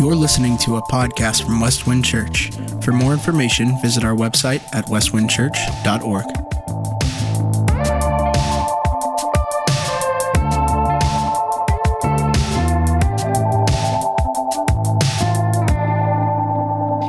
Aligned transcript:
You're 0.00 0.14
listening 0.14 0.56
to 0.60 0.76
a 0.76 0.82
podcast 0.82 1.44
from 1.44 1.60
Westwind 1.60 2.06
Church. 2.06 2.50
For 2.82 2.90
more 2.90 3.12
information, 3.12 3.78
visit 3.82 4.02
our 4.02 4.16
website 4.16 4.62
at 4.74 4.86
westwindchurch.org. 4.86 6.24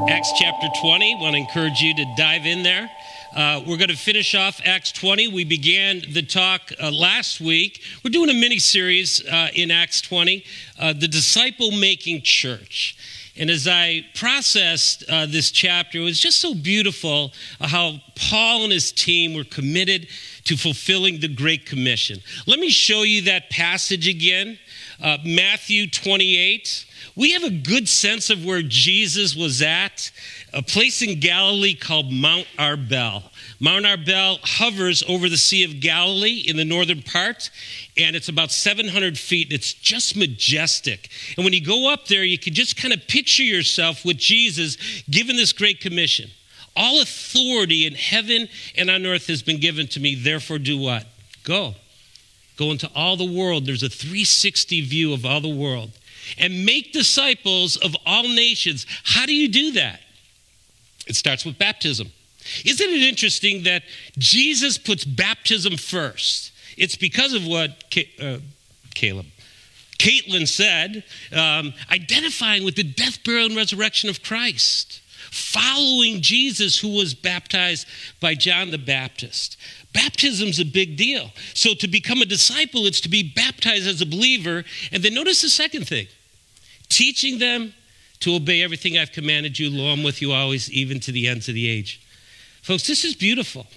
Acts 0.09 0.33
chapter 0.37 0.67
20. 0.81 1.15
Want 1.15 1.35
to 1.35 1.39
encourage 1.39 1.79
you 1.79 1.93
to 1.93 2.03
dive 2.17 2.45
in 2.45 2.63
there. 2.63 2.91
Uh, 3.33 3.63
we're 3.65 3.77
going 3.77 3.89
to 3.89 3.95
finish 3.95 4.35
off 4.35 4.59
Acts 4.65 4.91
20. 4.91 5.29
We 5.29 5.45
began 5.45 6.01
the 6.11 6.21
talk 6.21 6.73
uh, 6.81 6.91
last 6.91 7.39
week. 7.39 7.81
We're 8.03 8.11
doing 8.11 8.29
a 8.29 8.33
mini 8.33 8.59
series 8.59 9.25
uh, 9.25 9.47
in 9.53 9.71
Acts 9.71 10.01
20, 10.01 10.43
uh, 10.77 10.93
the 10.93 11.07
disciple 11.07 11.71
making 11.71 12.23
church. 12.23 12.97
And 13.37 13.49
as 13.49 13.69
I 13.69 14.05
processed 14.15 15.05
uh, 15.09 15.27
this 15.27 15.49
chapter, 15.49 15.99
it 15.99 16.03
was 16.03 16.19
just 16.19 16.39
so 16.39 16.53
beautiful 16.53 17.31
uh, 17.61 17.67
how 17.67 18.01
Paul 18.15 18.65
and 18.65 18.73
his 18.73 18.91
team 18.91 19.33
were 19.33 19.45
committed 19.45 20.09
to 20.43 20.57
fulfilling 20.57 21.21
the 21.21 21.29
Great 21.29 21.65
Commission. 21.65 22.19
Let 22.47 22.59
me 22.59 22.69
show 22.69 23.03
you 23.03 23.21
that 23.23 23.49
passage 23.49 24.09
again 24.09 24.59
Matthew 25.23 25.89
28 25.89 26.85
we 27.15 27.31
have 27.31 27.43
a 27.43 27.49
good 27.49 27.89
sense 27.89 28.29
of 28.29 28.45
where 28.45 28.61
Jesus 28.61 29.35
was 29.35 29.61
at, 29.61 30.11
a 30.53 30.61
place 30.61 31.01
in 31.01 31.19
Galilee 31.19 31.75
called 31.75 32.11
Mount 32.11 32.47
Arbel. 32.59 33.23
Mount 33.59 33.85
Arbel 33.85 34.39
hovers 34.43 35.03
over 35.07 35.29
the 35.29 35.37
Sea 35.37 35.63
of 35.63 35.79
Galilee 35.79 36.43
in 36.45 36.57
the 36.57 36.65
northern 36.65 37.01
part, 37.01 37.49
and 37.97 38.15
it's 38.15 38.27
about 38.27 38.51
700 38.51 39.17
feet. 39.17 39.51
It's 39.51 39.73
just 39.73 40.17
majestic. 40.17 41.09
And 41.37 41.45
when 41.45 41.53
you 41.53 41.63
go 41.63 41.91
up 41.91 42.07
there, 42.07 42.23
you 42.23 42.37
can 42.37 42.53
just 42.53 42.75
kind 42.75 42.93
of 42.93 43.07
picture 43.07 43.43
yourself 43.43 44.03
with 44.03 44.17
Jesus 44.17 44.77
given 45.09 45.37
this 45.37 45.53
great 45.53 45.79
commission. 45.79 46.29
All 46.75 47.01
authority 47.01 47.85
in 47.85 47.95
heaven 47.95 48.47
and 48.75 48.89
on 48.89 49.05
earth 49.05 49.27
has 49.27 49.41
been 49.41 49.59
given 49.59 49.87
to 49.87 49.99
me, 49.99 50.15
therefore, 50.15 50.59
do 50.59 50.77
what? 50.77 51.05
Go. 51.43 51.75
Go 52.57 52.71
into 52.71 52.89
all 52.93 53.17
the 53.17 53.25
world. 53.25 53.65
There's 53.65 53.83
a 53.83 53.89
360 53.89 54.81
view 54.81 55.13
of 55.13 55.25
all 55.25 55.41
the 55.41 55.49
world 55.49 55.91
and 56.37 56.65
make 56.65 56.93
disciples 56.93 57.77
of 57.77 57.95
all 58.05 58.23
nations. 58.23 58.85
How 59.03 59.25
do 59.25 59.33
you 59.33 59.49
do 59.49 59.71
that? 59.73 60.01
It 61.11 61.17
starts 61.17 61.43
with 61.43 61.57
baptism. 61.57 62.09
Isn't 62.63 62.89
it 62.89 63.01
interesting 63.01 63.63
that 63.63 63.83
Jesus 64.17 64.77
puts 64.77 65.03
baptism 65.03 65.75
first? 65.75 66.53
It's 66.77 66.95
because 66.95 67.33
of 67.33 67.45
what 67.45 67.83
uh, 68.21 68.37
Caleb, 68.95 69.25
Caitlin 69.99 70.47
said, 70.47 71.03
um, 71.33 71.73
identifying 71.91 72.63
with 72.63 72.75
the 72.75 72.83
death, 72.83 73.21
burial, 73.25 73.47
and 73.47 73.57
resurrection 73.57 74.09
of 74.09 74.23
Christ, 74.23 75.01
following 75.31 76.21
Jesus, 76.21 76.79
who 76.79 76.95
was 76.95 77.13
baptized 77.13 77.85
by 78.21 78.33
John 78.33 78.71
the 78.71 78.77
Baptist. 78.77 79.57
Baptism's 79.91 80.61
a 80.61 80.65
big 80.65 80.95
deal. 80.95 81.33
So 81.53 81.73
to 81.73 81.89
become 81.89 82.21
a 82.21 82.25
disciple, 82.25 82.85
it's 82.85 83.01
to 83.01 83.09
be 83.09 83.33
baptized 83.35 83.85
as 83.85 83.99
a 83.99 84.05
believer. 84.05 84.63
And 84.93 85.03
then 85.03 85.13
notice 85.13 85.41
the 85.41 85.49
second 85.49 85.89
thing 85.89 86.07
teaching 86.87 87.39
them 87.39 87.73
to 88.21 88.35
obey 88.35 88.63
everything 88.63 88.97
I've 88.97 89.11
commanded 89.11 89.59
you. 89.59 89.69
Lo, 89.69 89.91
I'm 89.91 90.03
with 90.03 90.21
you 90.21 90.31
always, 90.31 90.71
even 90.71 90.99
to 91.01 91.11
the 91.11 91.27
ends 91.27 91.47
of 91.47 91.55
the 91.55 91.67
age. 91.67 92.01
Folks, 92.61 92.87
this 92.87 93.03
is 93.03 93.15
beautiful. 93.15 93.67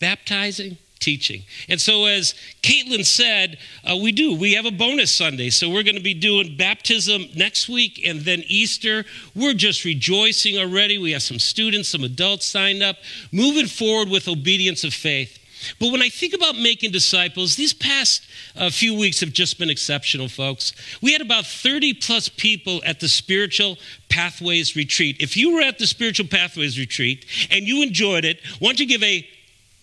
Baptizing, 0.00 0.76
teaching. 0.98 1.42
And 1.68 1.80
so, 1.80 2.06
as 2.06 2.34
Caitlin 2.62 3.04
said, 3.04 3.58
uh, 3.88 3.96
we 3.96 4.10
do. 4.10 4.34
We 4.34 4.54
have 4.54 4.66
a 4.66 4.72
bonus 4.72 5.12
Sunday. 5.12 5.50
So, 5.50 5.70
we're 5.70 5.84
going 5.84 5.96
to 5.96 6.02
be 6.02 6.14
doing 6.14 6.56
baptism 6.56 7.26
next 7.36 7.68
week 7.68 8.02
and 8.04 8.20
then 8.20 8.42
Easter. 8.48 9.04
We're 9.34 9.54
just 9.54 9.84
rejoicing 9.84 10.58
already. 10.58 10.98
We 10.98 11.12
have 11.12 11.22
some 11.22 11.38
students, 11.38 11.88
some 11.88 12.02
adults 12.02 12.46
signed 12.46 12.82
up, 12.82 12.96
moving 13.30 13.66
forward 13.66 14.08
with 14.08 14.28
obedience 14.28 14.82
of 14.82 14.92
faith. 14.92 15.38
But 15.78 15.92
when 15.92 16.02
I 16.02 16.08
think 16.08 16.34
about 16.34 16.56
making 16.56 16.92
disciples, 16.92 17.56
these 17.56 17.72
past 17.72 18.26
uh, 18.56 18.70
few 18.70 18.96
weeks 18.98 19.20
have 19.20 19.32
just 19.32 19.58
been 19.58 19.70
exceptional, 19.70 20.28
folks. 20.28 20.72
We 21.02 21.12
had 21.12 21.20
about 21.20 21.46
30 21.46 21.94
plus 21.94 22.28
people 22.28 22.82
at 22.84 23.00
the 23.00 23.08
Spiritual 23.08 23.78
Pathways 24.08 24.76
Retreat. 24.76 25.16
If 25.20 25.36
you 25.36 25.54
were 25.54 25.62
at 25.62 25.78
the 25.78 25.86
Spiritual 25.86 26.26
Pathways 26.26 26.78
Retreat 26.78 27.26
and 27.50 27.66
you 27.66 27.82
enjoyed 27.82 28.24
it, 28.24 28.40
why 28.58 28.68
don't 28.68 28.80
you 28.80 28.86
give 28.86 29.02
a 29.02 29.26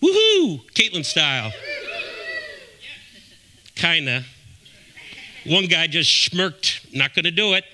woohoo, 0.02 0.70
Caitlin 0.72 1.04
style? 1.04 1.52
Kinda. 3.74 4.24
One 5.46 5.66
guy 5.66 5.86
just 5.86 6.24
smirked, 6.24 6.86
not 6.92 7.14
gonna 7.14 7.30
do 7.30 7.54
it. 7.54 7.64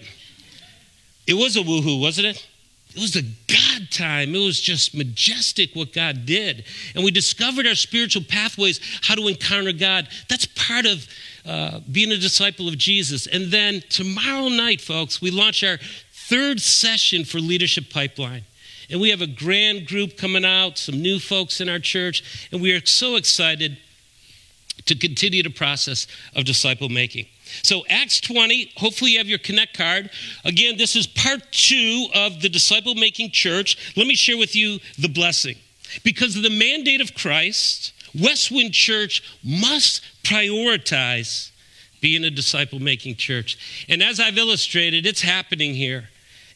It 1.27 1.35
was 1.35 1.57
a 1.57 1.61
woohoo, 1.61 2.01
wasn't 2.01 2.29
it? 2.29 2.47
It 2.95 3.01
was 3.01 3.17
a 3.17 3.23
God 3.23 3.91
time. 3.91 4.35
It 4.35 4.39
was 4.39 4.61
just 4.61 4.95
majestic 4.95 5.75
what 5.75 5.93
God 5.93 6.27
did. 6.27 6.65
And 6.95 7.05
we 7.05 7.11
discovered 7.11 7.67
our 7.67 7.75
spiritual 7.75 8.25
pathways, 8.29 8.81
how 9.03 9.15
to 9.15 9.29
encounter 9.29 9.73
God. 9.73 10.09
That's 10.29 10.47
part 10.47 10.87
of 10.87 11.07
uh, 11.47 11.81
being 11.91 12.11
a 12.13 12.17
disciple 12.17 12.67
of 12.67 12.77
Jesus. 12.79 13.27
And 13.27 13.51
then 13.51 13.83
tomorrow 13.89 14.49
night, 14.49 14.81
folks, 14.81 15.21
we 15.21 15.31
launch 15.31 15.63
our 15.63 15.79
third 16.13 16.61
session 16.61 17.25
for 17.25 17.39
Leadership 17.39 17.91
Pipeline. 17.91 18.43
And 18.91 19.01
we 19.01 19.11
have 19.11 19.21
a 19.21 19.27
grand 19.27 19.87
group 19.87 20.17
coming 20.17 20.45
out, 20.45 20.79
some 20.79 21.01
new 21.01 21.19
folks 21.19 21.61
in 21.61 21.69
our 21.69 21.79
church, 21.79 22.49
and 22.51 22.61
we 22.61 22.73
are 22.73 22.85
so 22.87 23.17
excited 23.17 23.79
to 24.87 24.95
continue 24.95 25.43
the 25.43 25.51
process 25.51 26.07
of 26.35 26.45
disciple 26.45 26.89
making. 26.89 27.27
So, 27.63 27.85
Acts 27.89 28.21
20, 28.21 28.73
hopefully 28.77 29.13
you 29.13 29.19
have 29.19 29.29
your 29.29 29.39
Connect 29.39 29.77
card. 29.77 30.11
Again, 30.45 30.77
this 30.77 30.97
is 30.97 31.07
part 31.07 31.41
two 31.51 32.09
of 32.15 32.41
the 32.41 32.49
disciple 32.49 32.95
making 32.95 33.31
church. 33.31 33.95
Let 33.97 34.07
me 34.07 34.15
share 34.15 34.39
with 34.39 34.55
you 34.55 34.79
the 34.99 35.09
blessing. 35.09 35.57
Because 36.05 36.37
of 36.37 36.43
the 36.43 36.51
mandate 36.51 37.01
of 37.01 37.15
Christ, 37.15 37.93
Westwind 38.19 38.73
Church 38.73 39.23
must 39.43 40.03
prioritize 40.23 41.51
being 42.01 42.25
a 42.25 42.31
disciple 42.31 42.79
making 42.79 43.17
church. 43.17 43.87
And 43.89 44.03
as 44.03 44.21
I've 44.21 44.39
illustrated, 44.39 45.07
it's 45.07 45.23
happening 45.23 45.75
here. 45.75 46.09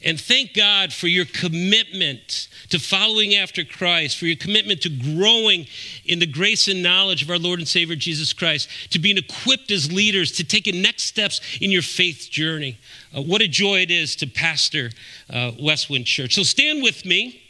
And 0.05 0.21
thank 0.21 0.55
God 0.55 0.93
for 0.93 1.07
your 1.07 1.25
commitment 1.25 2.49
to 2.71 2.79
following 2.79 3.35
after 3.35 3.65
Christ, 3.65 4.19
for 4.19 4.27
your 4.27 4.37
commitment 4.37 4.83
to 4.83 4.89
growing 4.89 5.67
in 6.05 6.19
the 6.19 6.27
grace 6.27 6.69
and 6.69 6.83
knowledge 6.83 7.23
of 7.23 7.31
our 7.31 7.39
Lord 7.39 7.59
and 7.59 7.69
Savior 7.69 7.97
Jesus 7.97 8.33
Christ, 8.33 8.69
to 8.91 8.99
being 8.99 9.19
equipped 9.19 9.71
as 9.71 9.93
leaders, 9.93 10.33
to 10.33 10.45
taking 10.45 10.83
next 10.83 11.05
steps 11.05 11.41
in 11.61 11.71
your 11.71 11.83
faith 11.83 12.29
journey. 12.31 12.79
Uh, 13.17 13.23
what 13.23 13.43
a 13.43 13.49
joy 13.49 13.81
it 13.81 13.91
is 13.91 14.17
to 14.17 14.27
pastor 14.27 14.91
uh, 15.31 15.53
Westwind 15.61 16.07
Church. 16.07 16.35
So 16.35 16.43
stand 16.43 16.83
with 16.83 17.05
me. 17.05 17.43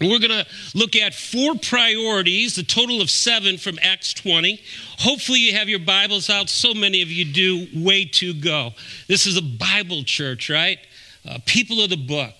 We're 0.00 0.20
going 0.20 0.30
to 0.30 0.46
look 0.76 0.94
at 0.94 1.12
four 1.12 1.56
priorities, 1.56 2.54
the 2.54 2.62
total 2.62 3.00
of 3.00 3.10
seven 3.10 3.58
from 3.58 3.80
Acts 3.82 4.14
20. 4.14 4.60
Hopefully, 5.00 5.40
you 5.40 5.54
have 5.54 5.68
your 5.68 5.80
Bibles 5.80 6.30
out. 6.30 6.48
So 6.48 6.72
many 6.72 7.02
of 7.02 7.10
you 7.10 7.24
do. 7.24 7.66
Way 7.74 8.04
to 8.04 8.32
go. 8.32 8.74
This 9.08 9.26
is 9.26 9.36
a 9.36 9.42
Bible 9.42 10.04
church, 10.04 10.50
right? 10.50 10.78
Uh, 11.28 11.38
people 11.46 11.80
of 11.82 11.90
the 11.90 11.96
book. 11.96 12.34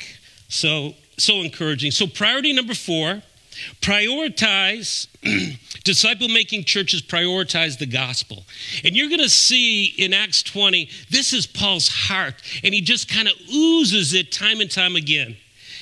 So, 0.49 0.94
so 1.19 1.34
encouraging. 1.34 1.91
So, 1.91 2.06
priority 2.06 2.53
number 2.53 2.75
four 2.75 3.22
prioritize 3.81 5.09
disciple 5.84 6.28
making 6.28 6.65
churches 6.65 7.03
prioritize 7.03 7.77
the 7.78 7.87
gospel 7.87 8.44
and 8.84 8.97
you're 8.97 9.09
going 9.09 9.21
to 9.21 9.28
see 9.28 9.87
in 9.98 10.12
acts 10.12 10.44
20 10.44 10.88
this 11.10 11.32
is 11.32 11.44
paul's 11.44 11.88
heart 11.88 12.34
and 12.62 12.72
he 12.72 12.81
just 12.81 13.09
kind 13.09 13.27
of 13.27 13.34
oozes 13.53 14.15
it 14.15 14.31
time 14.31 14.60
and 14.60 14.71
time 14.71 14.94
again 14.94 15.37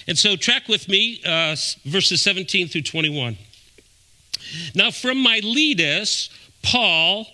and 0.09 0.17
so 0.17 0.37
track 0.37 0.69
with 0.69 0.89
me 0.89 1.21
uh, 1.27 1.55
verses 1.85 2.23
17 2.23 2.69
through 2.69 2.81
21 2.81 3.37
now 4.75 4.91
from 4.91 5.23
miletus 5.23 6.31
paul 6.63 7.27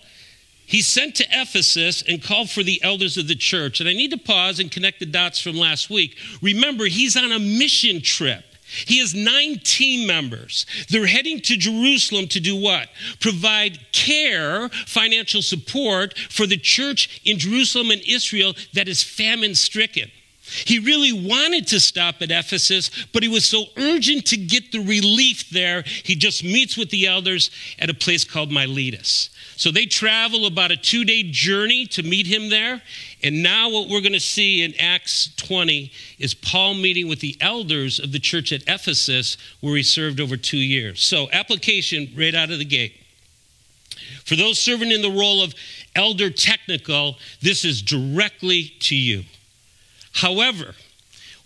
he 0.73 0.81
sent 0.81 1.15
to 1.17 1.27
Ephesus 1.31 2.03
and 2.09 2.23
called 2.23 2.49
for 2.49 2.63
the 2.63 2.83
elders 2.83 3.19
of 3.19 3.29
the 3.29 3.35
church. 3.35 3.79
And 3.79 3.87
I 3.87 3.93
need 3.93 4.11
to 4.13 4.17
pause 4.17 4.59
and 4.59 4.71
connect 4.71 5.01
the 5.01 5.07
dots 5.07 5.39
from 5.39 5.55
last 5.55 5.91
week. 5.91 6.17
Remember, 6.41 6.87
he's 6.87 7.15
on 7.15 7.31
a 7.31 7.39
mission 7.39 8.01
trip. 8.01 8.43
He 8.63 8.99
has 9.01 9.15
nine 9.15 9.61
team 9.63 10.07
members. 10.07 10.65
They're 10.89 11.05
heading 11.05 11.43
to 11.43 11.59
Jerusalem 11.59 12.27
to 12.29 12.41
do 12.41 12.57
what? 12.57 12.89
Provide 13.21 13.81
care, 13.93 14.71
financial 14.71 15.43
support 15.43 16.17
for 16.17 16.47
the 16.47 16.57
church 16.57 17.21
in 17.27 17.39
Jerusalem 17.39 17.91
and 17.91 18.01
Israel 18.09 18.55
that 18.73 18.89
is 18.89 19.03
famine 19.03 19.55
stricken. 19.55 20.11
He 20.41 20.79
really 20.79 21.13
wanted 21.13 21.67
to 21.69 21.81
stop 21.81 22.23
at 22.23 22.31
Ephesus, 22.31 22.91
but 23.13 23.23
he 23.23 23.29
was 23.29 23.45
so 23.45 23.67
urgent 23.77 24.25
to 24.29 24.39
get 24.39 24.73
the 24.73 24.81
relief 24.81 25.51
there, 25.51 25.83
he 25.83 26.15
just 26.15 26.43
meets 26.43 26.79
with 26.79 26.89
the 26.89 27.07
elders 27.07 27.51
at 27.79 27.91
a 27.91 27.95
place 27.95 28.25
called 28.25 28.51
Miletus. 28.51 29.29
So 29.63 29.71
they 29.71 29.87
travel 29.87 30.47
about 30.47 30.73
a 30.73 30.77
two 30.77 31.05
day 31.05 31.23
journey 31.23 31.87
to 31.87 32.03
meet 32.03 32.27
him 32.27 32.49
there. 32.49 32.83
And 33.23 33.45
now, 33.45 33.71
what 33.71 33.89
we're 33.89 34.01
going 34.01 34.13
to 34.13 34.19
see 34.19 34.65
in 34.65 34.75
Acts 34.77 35.33
20 35.37 35.93
is 36.19 36.35
Paul 36.35 36.75
meeting 36.75 37.07
with 37.07 37.21
the 37.21 37.37
elders 37.41 38.01
of 38.01 38.11
the 38.11 38.19
church 38.19 38.51
at 38.51 38.65
Ephesus, 38.67 39.37
where 39.61 39.77
he 39.77 39.85
served 39.85 40.19
over 40.19 40.37
two 40.37 40.57
years. 40.57 41.01
So, 41.01 41.31
application 41.31 42.13
right 42.17 42.35
out 42.35 42.51
of 42.51 42.59
the 42.59 42.65
gate. 42.65 42.95
For 44.25 44.35
those 44.35 44.59
serving 44.59 44.91
in 44.91 45.01
the 45.01 45.09
role 45.09 45.45
of 45.45 45.55
elder 45.95 46.29
technical, 46.29 47.19
this 47.41 47.65
is 47.65 47.83
directly 47.83 48.73
to 48.81 48.97
you. 48.97 49.23
However, 50.13 50.75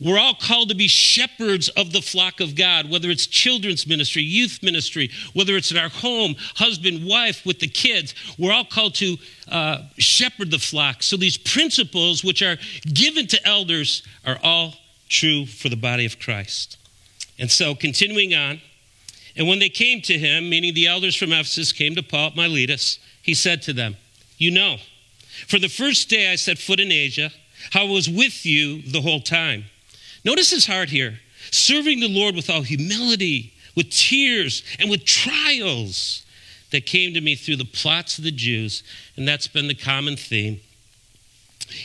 we're 0.00 0.18
all 0.18 0.34
called 0.34 0.68
to 0.68 0.74
be 0.74 0.88
shepherds 0.88 1.68
of 1.70 1.92
the 1.92 2.02
flock 2.02 2.40
of 2.40 2.54
God, 2.54 2.90
whether 2.90 3.08
it's 3.08 3.26
children's 3.26 3.86
ministry, 3.86 4.22
youth 4.22 4.62
ministry, 4.62 5.10
whether 5.32 5.56
it's 5.56 5.70
in 5.70 5.78
our 5.78 5.88
home, 5.88 6.34
husband, 6.56 7.06
wife, 7.06 7.46
with 7.46 7.60
the 7.60 7.68
kids. 7.68 8.14
We're 8.38 8.52
all 8.52 8.66
called 8.66 8.94
to 8.96 9.16
uh, 9.50 9.82
shepherd 9.96 10.50
the 10.50 10.58
flock. 10.58 11.02
So 11.02 11.16
these 11.16 11.38
principles, 11.38 12.22
which 12.22 12.42
are 12.42 12.58
given 12.92 13.26
to 13.28 13.46
elders, 13.46 14.02
are 14.26 14.38
all 14.42 14.74
true 15.08 15.46
for 15.46 15.70
the 15.70 15.76
body 15.76 16.04
of 16.04 16.18
Christ. 16.18 16.76
And 17.38 17.50
so, 17.50 17.74
continuing 17.74 18.34
on, 18.34 18.60
and 19.34 19.48
when 19.48 19.58
they 19.58 19.68
came 19.68 20.02
to 20.02 20.18
him, 20.18 20.48
meaning 20.48 20.74
the 20.74 20.86
elders 20.86 21.16
from 21.16 21.32
Ephesus 21.32 21.72
came 21.72 21.94
to 21.94 22.02
Paul 22.02 22.28
at 22.28 22.36
Miletus, 22.36 22.98
he 23.22 23.34
said 23.34 23.62
to 23.62 23.72
them, 23.72 23.96
You 24.36 24.50
know, 24.50 24.76
for 25.46 25.58
the 25.58 25.68
first 25.68 26.08
day 26.10 26.30
I 26.30 26.36
set 26.36 26.58
foot 26.58 26.80
in 26.80 26.92
Asia, 26.92 27.30
how 27.70 27.86
I 27.86 27.90
was 27.90 28.08
with 28.08 28.44
you 28.44 28.82
the 28.82 29.00
whole 29.00 29.20
time 29.20 29.64
Notice 30.26 30.50
his 30.50 30.66
heart 30.66 30.90
here 30.90 31.20
serving 31.52 32.00
the 32.00 32.08
Lord 32.08 32.34
with 32.34 32.50
all 32.50 32.62
humility, 32.62 33.54
with 33.76 33.90
tears, 33.90 34.64
and 34.80 34.90
with 34.90 35.04
trials 35.04 36.26
that 36.72 36.84
came 36.84 37.14
to 37.14 37.20
me 37.20 37.36
through 37.36 37.54
the 37.54 37.64
plots 37.64 38.18
of 38.18 38.24
the 38.24 38.32
Jews. 38.32 38.82
And 39.16 39.26
that's 39.26 39.46
been 39.46 39.68
the 39.68 39.74
common 39.74 40.16
theme. 40.16 40.60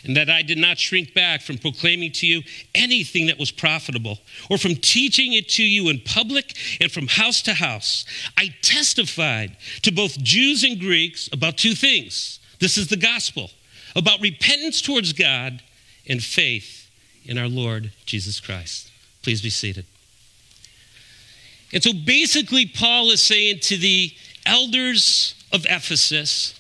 And 0.04 0.18
that 0.18 0.30
I 0.30 0.42
did 0.42 0.58
not 0.58 0.80
shrink 0.80 1.14
back 1.14 1.42
from 1.42 1.60
proclaiming 1.60 2.12
to 2.14 2.26
you 2.26 2.42
anything 2.74 3.28
that 3.28 3.38
was 3.38 3.52
profitable, 3.52 4.18
or 4.50 4.58
from 4.58 4.76
teaching 4.76 5.34
it 5.34 5.48
to 5.50 5.64
you 5.64 5.90
in 5.90 6.00
public 6.00 6.56
and 6.82 6.92
from 6.92 7.08
house 7.08 7.44
to 7.44 7.54
house. 7.54 8.06
I 8.38 8.56
testified 8.64 9.56
to 9.84 9.92
both 9.92 10.18
Jews 10.18 10.64
and 10.64 10.80
Greeks 10.80 11.30
about 11.32 11.58
two 11.58 11.76
things. 11.76 12.40
This 12.60 12.78
is 12.78 12.88
the 12.88 12.98
gospel 12.98 13.52
about 13.96 14.20
repentance 14.20 14.82
towards 14.82 15.14
God 15.14 15.62
and 16.08 16.24
faith 16.24 16.81
in 17.26 17.38
our 17.38 17.48
Lord 17.48 17.92
Jesus 18.06 18.40
Christ. 18.40 18.92
Please 19.22 19.42
be 19.42 19.50
seated. 19.50 19.86
And 21.74 21.82
so 21.82 21.94
basically, 21.94 22.66
Paul 22.66 23.12
is 23.12 23.22
saying 23.22 23.60
to 23.64 23.78
the 23.78 24.12
elders 24.46 25.36
of 25.54 25.66
Ephesus, 25.66 26.60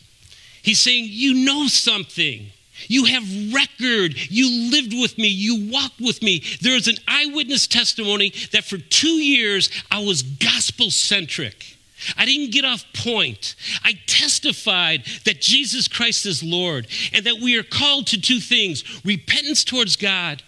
he's 0.61 0.79
saying, 0.79 1.05
You 1.09 1.33
know 1.45 1.67
something. 1.67 2.47
You 2.87 3.05
have 3.05 3.53
record. 3.53 4.15
You 4.31 4.71
lived 4.71 4.93
with 4.93 5.17
me. 5.17 5.27
You 5.27 5.71
walked 5.71 5.99
with 5.99 6.23
me. 6.23 6.43
There 6.61 6.75
is 6.75 6.87
an 6.87 6.95
eyewitness 7.07 7.67
testimony 7.67 8.33
that 8.51 8.63
for 8.63 8.77
two 8.77 9.07
years 9.07 9.69
I 9.91 10.03
was 10.03 10.23
gospel 10.23 10.89
centric. 10.89 11.77
I 12.17 12.25
didn't 12.25 12.51
get 12.51 12.65
off 12.65 12.83
point. 12.93 13.55
I 13.83 13.93
testified 14.07 15.03
that 15.25 15.39
Jesus 15.39 15.87
Christ 15.87 16.25
is 16.25 16.41
Lord 16.41 16.87
and 17.13 17.25
that 17.25 17.39
we 17.41 17.57
are 17.59 17.63
called 17.63 18.07
to 18.07 18.19
two 18.19 18.39
things 18.39 18.83
repentance 19.05 19.63
towards 19.63 19.95
God 19.95 20.41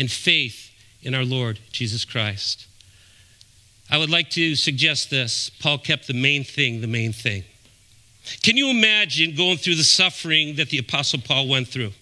and 0.00 0.10
faith 0.10 0.72
in 1.02 1.14
our 1.14 1.24
Lord 1.24 1.60
Jesus 1.72 2.06
Christ. 2.06 2.66
I 3.90 3.98
would 3.98 4.08
like 4.08 4.30
to 4.30 4.56
suggest 4.56 5.10
this. 5.10 5.50
Paul 5.60 5.76
kept 5.76 6.06
the 6.06 6.14
main 6.14 6.42
thing 6.42 6.80
the 6.80 6.86
main 6.86 7.12
thing. 7.12 7.44
Can 8.42 8.56
you 8.56 8.70
imagine 8.70 9.34
going 9.34 9.58
through 9.58 9.74
the 9.74 9.84
suffering 9.84 10.56
that 10.56 10.70
the 10.70 10.78
Apostle 10.78 11.20
Paul 11.22 11.48
went 11.48 11.68
through? 11.68 11.92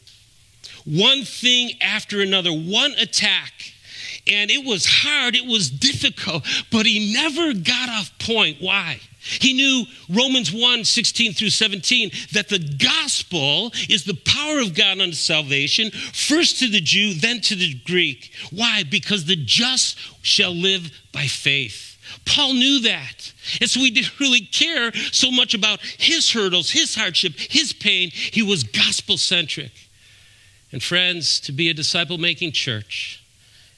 One 0.84 1.24
thing 1.24 1.72
after 1.80 2.20
another, 2.20 2.52
one 2.52 2.92
attack. 2.92 3.52
And 4.30 4.50
it 4.50 4.64
was 4.64 4.86
hard, 4.86 5.34
it 5.34 5.46
was 5.46 5.70
difficult, 5.70 6.46
but 6.70 6.86
he 6.86 7.12
never 7.12 7.52
got 7.52 7.88
off 7.88 8.16
point. 8.18 8.58
Why? 8.60 9.00
He 9.28 9.52
knew 9.52 9.84
Romans 10.08 10.52
1 10.52 10.84
16 10.84 11.34
through 11.34 11.50
17 11.50 12.10
that 12.32 12.48
the 12.48 12.58
gospel 12.58 13.72
is 13.88 14.04
the 14.04 14.14
power 14.14 14.60
of 14.60 14.74
God 14.74 15.00
unto 15.00 15.12
salvation, 15.12 15.90
first 15.90 16.58
to 16.60 16.68
the 16.68 16.80
Jew, 16.80 17.14
then 17.14 17.40
to 17.42 17.54
the 17.54 17.74
Greek. 17.84 18.32
Why? 18.50 18.84
Because 18.84 19.26
the 19.26 19.36
just 19.36 19.98
shall 20.22 20.54
live 20.54 20.90
by 21.12 21.26
faith. 21.26 21.98
Paul 22.24 22.54
knew 22.54 22.80
that. 22.80 23.32
And 23.60 23.68
so 23.68 23.80
he 23.80 23.90
didn't 23.90 24.18
really 24.18 24.40
care 24.40 24.92
so 25.12 25.30
much 25.30 25.54
about 25.54 25.80
his 25.80 26.30
hurdles, 26.32 26.70
his 26.70 26.94
hardship, 26.94 27.34
his 27.38 27.72
pain. 27.72 28.10
He 28.10 28.42
was 28.42 28.64
gospel 28.64 29.18
centric. 29.18 29.72
And 30.72 30.82
friends, 30.82 31.40
to 31.40 31.52
be 31.52 31.68
a 31.68 31.74
disciple 31.74 32.18
making 32.18 32.52
church, 32.52 33.22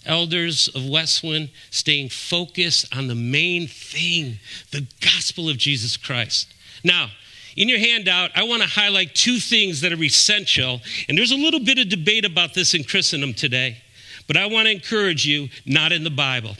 elders 0.06 0.68
of 0.68 0.86
Westwind 0.86 1.50
staying 1.70 2.08
focused 2.08 2.94
on 2.96 3.06
the 3.06 3.14
main 3.14 3.66
thing 3.68 4.38
the 4.70 4.86
gospel 5.00 5.48
of 5.48 5.56
Jesus 5.56 5.96
Christ. 5.96 6.52
Now, 6.84 7.10
in 7.56 7.68
your 7.68 7.78
handout, 7.78 8.30
I 8.34 8.44
want 8.44 8.62
to 8.62 8.68
highlight 8.68 9.14
two 9.14 9.38
things 9.38 9.80
that 9.80 9.92
are 9.92 10.02
essential. 10.02 10.80
And 11.08 11.18
there's 11.18 11.32
a 11.32 11.36
little 11.36 11.60
bit 11.60 11.78
of 11.78 11.88
debate 11.88 12.24
about 12.24 12.54
this 12.54 12.74
in 12.74 12.84
Christendom 12.84 13.34
today, 13.34 13.78
but 14.26 14.36
I 14.36 14.46
want 14.46 14.66
to 14.66 14.72
encourage 14.72 15.26
you 15.26 15.48
not 15.66 15.92
in 15.92 16.04
the 16.04 16.10
Bible. 16.10 16.56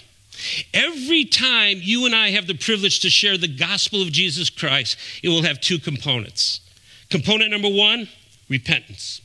Every 0.73 1.25
time 1.25 1.79
you 1.81 2.07
and 2.07 2.15
I 2.15 2.31
have 2.31 2.47
the 2.47 2.55
privilege 2.55 3.01
to 3.01 3.11
share 3.11 3.37
the 3.37 3.49
gospel 3.49 4.03
of 4.03 4.11
Jesus 4.11 4.51
Christ, 4.51 4.97
it 5.23 5.29
will 5.29 5.43
have 5.43 5.61
two 5.61 5.79
components. 5.79 6.61
Component 7.11 7.51
number 7.51 7.69
one 7.69 8.09
repentance. 8.49 9.21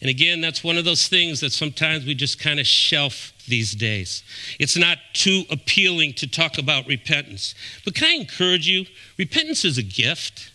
And 0.00 0.08
again, 0.08 0.40
that's 0.40 0.62
one 0.62 0.76
of 0.76 0.84
those 0.84 1.08
things 1.08 1.40
that 1.40 1.52
sometimes 1.52 2.06
we 2.06 2.14
just 2.14 2.38
kind 2.38 2.60
of 2.60 2.66
shelf 2.66 3.32
these 3.48 3.72
days. 3.72 4.22
It's 4.60 4.76
not 4.76 4.98
too 5.12 5.42
appealing 5.50 6.14
to 6.14 6.28
talk 6.28 6.58
about 6.58 6.86
repentance. 6.86 7.54
But 7.84 7.94
can 7.94 8.08
I 8.08 8.12
encourage 8.12 8.68
you? 8.68 8.86
Repentance 9.16 9.64
is 9.64 9.78
a 9.78 9.82
gift, 9.82 10.52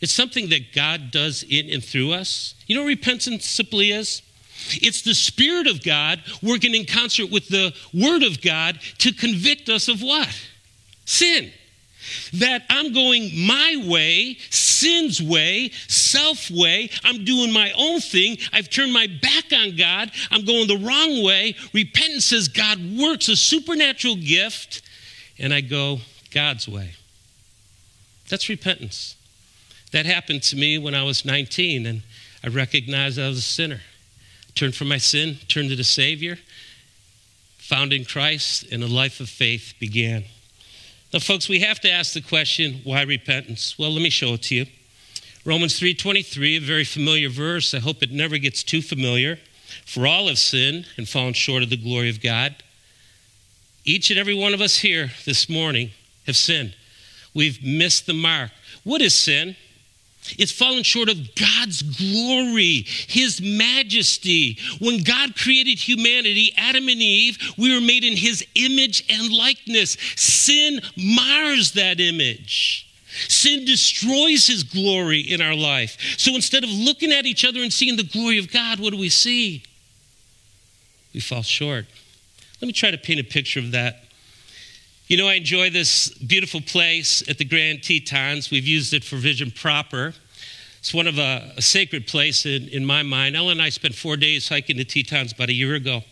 it's 0.00 0.12
something 0.12 0.48
that 0.48 0.72
God 0.72 1.10
does 1.10 1.42
in 1.42 1.68
and 1.68 1.84
through 1.84 2.12
us. 2.12 2.54
You 2.66 2.74
know 2.74 2.82
what 2.82 2.88
repentance 2.88 3.44
simply 3.44 3.90
is? 3.90 4.22
It's 4.70 5.02
the 5.02 5.14
Spirit 5.14 5.66
of 5.66 5.84
God 5.84 6.22
working 6.42 6.74
in 6.74 6.86
concert 6.86 7.30
with 7.30 7.48
the 7.48 7.74
Word 7.92 8.22
of 8.22 8.40
God 8.40 8.80
to 8.98 9.12
convict 9.12 9.68
us 9.68 9.88
of 9.88 10.02
what? 10.02 10.28
Sin 11.04 11.52
that 12.34 12.64
I'm 12.68 12.92
going 12.92 13.30
my 13.46 13.82
way, 13.86 14.36
sin's 14.50 15.22
way, 15.22 15.70
self 15.88 16.50
way. 16.50 16.90
I'm 17.04 17.24
doing 17.24 17.52
my 17.52 17.72
own 17.76 18.00
thing. 18.00 18.38
I've 18.52 18.70
turned 18.70 18.92
my 18.92 19.06
back 19.06 19.52
on 19.52 19.76
God. 19.76 20.10
I'm 20.30 20.44
going 20.44 20.66
the 20.66 20.78
wrong 20.78 21.24
way. 21.24 21.54
Repentance 21.72 22.26
says 22.26 22.48
God 22.48 22.78
works 22.98 23.28
a 23.28 23.36
supernatural 23.36 24.16
gift, 24.16 24.82
and 25.38 25.52
I 25.52 25.60
go 25.60 26.00
God's 26.30 26.68
way. 26.68 26.92
That's 28.28 28.48
repentance. 28.48 29.16
That 29.92 30.06
happened 30.06 30.42
to 30.44 30.56
me 30.56 30.78
when 30.78 30.94
I 30.94 31.02
was 31.02 31.24
19, 31.24 31.84
and 31.84 32.02
I 32.44 32.48
recognized 32.48 33.18
I 33.18 33.28
was 33.28 33.38
a 33.38 33.42
sinner. 33.42 33.80
Turned 34.54 34.74
from 34.74 34.88
my 34.88 34.98
sin, 34.98 35.38
turned 35.48 35.70
to 35.70 35.76
the 35.76 35.84
Savior, 35.84 36.38
found 37.58 37.92
in 37.92 38.04
Christ, 38.04 38.64
and 38.70 38.82
a 38.82 38.86
life 38.86 39.20
of 39.20 39.28
faith 39.28 39.74
began. 39.78 40.24
Now, 41.12 41.18
folks, 41.18 41.48
we 41.48 41.60
have 41.60 41.80
to 41.80 41.90
ask 41.90 42.12
the 42.12 42.20
question, 42.20 42.82
why 42.84 43.02
repentance? 43.02 43.76
Well, 43.76 43.90
let 43.90 44.02
me 44.02 44.10
show 44.10 44.34
it 44.34 44.42
to 44.44 44.54
you. 44.54 44.66
Romans 45.44 45.78
3:23, 45.78 46.56
a 46.56 46.60
very 46.60 46.84
familiar 46.84 47.28
verse. 47.28 47.74
I 47.74 47.80
hope 47.80 48.02
it 48.02 48.12
never 48.12 48.38
gets 48.38 48.62
too 48.62 48.82
familiar. 48.82 49.40
For 49.86 50.06
all 50.06 50.28
have 50.28 50.38
sinned 50.38 50.86
and 50.96 51.08
fallen 51.08 51.32
short 51.32 51.62
of 51.62 51.70
the 51.70 51.76
glory 51.76 52.10
of 52.10 52.20
God. 52.20 52.54
Each 53.84 54.10
and 54.10 54.18
every 54.18 54.34
one 54.34 54.54
of 54.54 54.60
us 54.60 54.78
here 54.78 55.12
this 55.24 55.48
morning 55.48 55.90
have 56.26 56.36
sinned. 56.36 56.74
We've 57.34 57.62
missed 57.62 58.06
the 58.06 58.12
mark. 58.12 58.50
What 58.84 59.00
is 59.00 59.14
sin? 59.14 59.56
It's 60.38 60.52
fallen 60.52 60.82
short 60.82 61.08
of 61.08 61.34
God's 61.34 61.82
glory, 61.82 62.84
His 62.86 63.40
majesty. 63.40 64.58
When 64.80 65.02
God 65.02 65.36
created 65.36 65.78
humanity, 65.78 66.52
Adam 66.56 66.88
and 66.88 67.00
Eve, 67.00 67.38
we 67.56 67.74
were 67.74 67.80
made 67.80 68.04
in 68.04 68.16
His 68.16 68.44
image 68.54 69.04
and 69.08 69.32
likeness. 69.32 69.96
Sin 70.16 70.80
mars 70.96 71.72
that 71.72 72.00
image. 72.00 72.86
Sin 73.28 73.64
destroys 73.64 74.46
His 74.46 74.62
glory 74.62 75.20
in 75.20 75.40
our 75.40 75.54
life. 75.54 75.96
So 76.18 76.34
instead 76.34 76.64
of 76.64 76.70
looking 76.70 77.12
at 77.12 77.26
each 77.26 77.44
other 77.44 77.60
and 77.62 77.72
seeing 77.72 77.96
the 77.96 78.04
glory 78.04 78.38
of 78.38 78.52
God, 78.52 78.78
what 78.78 78.92
do 78.92 78.98
we 78.98 79.08
see? 79.08 79.62
We 81.12 81.20
fall 81.20 81.42
short. 81.42 81.86
Let 82.60 82.66
me 82.66 82.72
try 82.72 82.90
to 82.90 82.98
paint 82.98 83.20
a 83.20 83.24
picture 83.24 83.58
of 83.58 83.72
that. 83.72 84.04
You 85.10 85.16
know, 85.16 85.26
I 85.26 85.34
enjoy 85.34 85.70
this 85.70 86.08
beautiful 86.08 86.60
place 86.60 87.28
at 87.28 87.36
the 87.36 87.44
Grand 87.44 87.82
Tetons. 87.82 88.48
We've 88.48 88.64
used 88.64 88.94
it 88.94 89.02
for 89.02 89.16
Vision 89.16 89.50
Proper. 89.50 90.14
It's 90.78 90.94
one 90.94 91.08
of 91.08 91.18
a, 91.18 91.52
a 91.56 91.62
sacred 91.62 92.06
place 92.06 92.46
in, 92.46 92.68
in 92.68 92.86
my 92.86 93.02
mind. 93.02 93.34
Ellen 93.34 93.58
and 93.58 93.62
I 93.62 93.70
spent 93.70 93.96
four 93.96 94.16
days 94.16 94.48
hiking 94.48 94.76
the 94.76 94.84
Tetons 94.84 95.32
about 95.32 95.48
a 95.48 95.52
year 95.52 95.74
ago. 95.74 96.02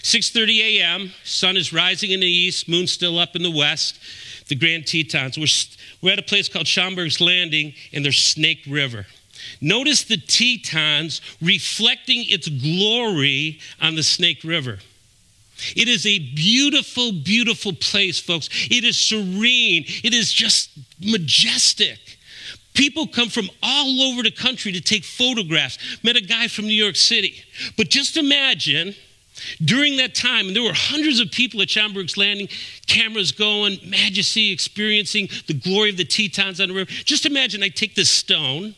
6.30 0.00 0.78
a.m., 0.78 1.12
sun 1.22 1.58
is 1.58 1.70
rising 1.70 2.12
in 2.12 2.20
the 2.20 2.26
east, 2.26 2.66
moon 2.66 2.86
still 2.86 3.18
up 3.18 3.36
in 3.36 3.42
the 3.42 3.50
west, 3.50 3.98
the 4.48 4.54
Grand 4.54 4.86
Tetons. 4.86 5.36
We're, 5.36 5.46
we're 6.00 6.14
at 6.14 6.18
a 6.18 6.22
place 6.22 6.48
called 6.48 6.64
Schwabacher's 6.64 7.20
Landing, 7.20 7.74
and 7.92 8.02
there's 8.02 8.16
Snake 8.16 8.62
River. 8.66 9.04
Notice 9.60 10.04
the 10.04 10.16
Tetons 10.16 11.20
reflecting 11.42 12.24
its 12.26 12.48
glory 12.48 13.60
on 13.82 13.96
the 13.96 14.02
Snake 14.02 14.42
River. 14.44 14.78
It 15.74 15.88
is 15.88 16.06
a 16.06 16.18
beautiful, 16.18 17.12
beautiful 17.12 17.72
place, 17.72 18.18
folks. 18.18 18.48
It 18.70 18.84
is 18.84 18.98
serene. 18.98 19.84
It 20.04 20.12
is 20.12 20.32
just 20.32 20.70
majestic. 21.00 21.98
People 22.74 23.06
come 23.06 23.30
from 23.30 23.48
all 23.62 24.02
over 24.02 24.22
the 24.22 24.30
country 24.30 24.70
to 24.72 24.80
take 24.80 25.04
photographs. 25.04 25.78
Met 26.02 26.16
a 26.16 26.20
guy 26.20 26.48
from 26.48 26.66
New 26.66 26.74
York 26.74 26.96
City. 26.96 27.42
But 27.76 27.88
just 27.88 28.18
imagine 28.18 28.94
during 29.64 29.96
that 29.96 30.14
time, 30.14 30.48
and 30.48 30.56
there 30.56 30.62
were 30.62 30.74
hundreds 30.74 31.20
of 31.20 31.30
people 31.30 31.62
at 31.62 31.68
Schwabacher's 31.68 32.16
Landing, 32.16 32.48
cameras 32.86 33.32
going, 33.32 33.78
majesty, 33.86 34.52
experiencing 34.52 35.28
the 35.46 35.54
glory 35.54 35.90
of 35.90 35.96
the 35.96 36.04
Tetons 36.04 36.60
on 36.60 36.68
the 36.68 36.74
river. 36.74 36.90
Just 36.90 37.26
imagine 37.26 37.62
I 37.62 37.68
take 37.68 37.94
this 37.94 38.10
stone 38.10 38.74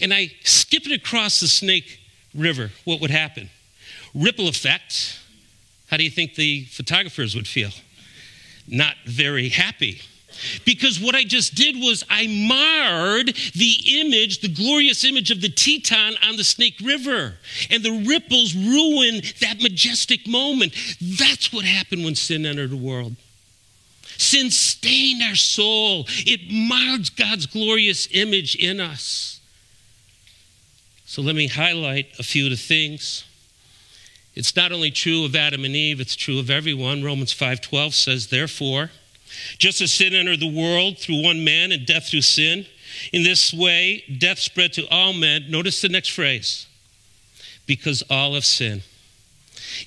and 0.00 0.14
I 0.14 0.30
skip 0.44 0.86
it 0.86 0.92
across 0.92 1.40
the 1.40 1.48
Snake 1.48 2.00
River. 2.34 2.70
What 2.84 3.00
would 3.00 3.10
happen? 3.10 3.50
Ripple 4.14 4.48
effect. 4.48 5.18
How 5.88 5.96
do 5.96 6.04
you 6.04 6.10
think 6.10 6.34
the 6.34 6.64
photographers 6.66 7.34
would 7.34 7.48
feel? 7.48 7.70
Not 8.66 8.94
very 9.06 9.48
happy. 9.48 10.00
Because 10.64 11.00
what 11.00 11.14
I 11.14 11.24
just 11.24 11.54
did 11.54 11.76
was 11.76 12.04
I 12.08 12.26
marred 12.26 13.34
the 13.54 14.00
image, 14.00 14.40
the 14.40 14.48
glorious 14.48 15.04
image 15.04 15.30
of 15.30 15.40
the 15.40 15.48
Teton 15.48 16.14
on 16.22 16.36
the 16.36 16.44
Snake 16.44 16.76
River. 16.82 17.34
And 17.70 17.82
the 17.82 18.04
ripples 18.06 18.54
ruined 18.54 19.24
that 19.40 19.60
majestic 19.60 20.26
moment. 20.28 20.74
That's 21.00 21.52
what 21.52 21.64
happened 21.64 22.04
when 22.04 22.14
sin 22.14 22.46
entered 22.46 22.70
the 22.70 22.76
world. 22.76 23.16
Sin 24.18 24.50
stained 24.50 25.22
our 25.22 25.36
soul, 25.36 26.04
it 26.08 26.40
marred 26.50 27.14
God's 27.16 27.46
glorious 27.46 28.08
image 28.10 28.56
in 28.56 28.80
us. 28.80 29.40
So 31.04 31.22
let 31.22 31.36
me 31.36 31.46
highlight 31.46 32.08
a 32.18 32.22
few 32.22 32.44
of 32.44 32.50
the 32.50 32.56
things. 32.56 33.24
It's 34.38 34.54
not 34.54 34.70
only 34.70 34.92
true 34.92 35.24
of 35.24 35.34
Adam 35.34 35.64
and 35.64 35.74
Eve, 35.74 36.00
it's 36.00 36.14
true 36.14 36.38
of 36.38 36.48
everyone. 36.48 37.02
Romans 37.02 37.32
5:12 37.32 37.92
says, 37.92 38.28
"Therefore, 38.28 38.92
just 39.58 39.80
as 39.80 39.92
sin 39.92 40.14
entered 40.14 40.38
the 40.38 40.46
world 40.46 40.96
through 40.96 41.16
one 41.22 41.42
man 41.42 41.72
and 41.72 41.84
death 41.84 42.08
through 42.08 42.22
sin, 42.22 42.64
in 43.12 43.24
this 43.24 43.52
way 43.52 44.04
death 44.16 44.38
spread 44.38 44.72
to 44.74 44.86
all 44.90 45.12
men. 45.12 45.50
Notice 45.50 45.80
the 45.80 45.88
next 45.88 46.10
phrase 46.10 46.66
because 47.66 48.02
all 48.02 48.34
have 48.34 48.46
sinned. 48.46 48.82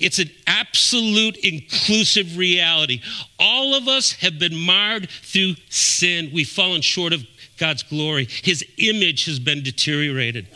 It's 0.01 0.19
an 0.19 0.29
absolute 0.45 1.37
inclusive 1.37 2.35
reality. 2.35 2.99
All 3.39 3.73
of 3.73 3.87
us 3.87 4.11
have 4.19 4.37
been 4.37 4.55
marred 4.55 5.09
through 5.09 5.55
sin. 5.69 6.29
We've 6.33 6.49
fallen 6.49 6.81
short 6.81 7.13
of 7.13 7.25
God's 7.55 7.83
glory. 7.83 8.27
His 8.43 8.65
image 8.77 9.23
has 9.25 9.39
been 9.39 9.63
deteriorated. 9.63 10.47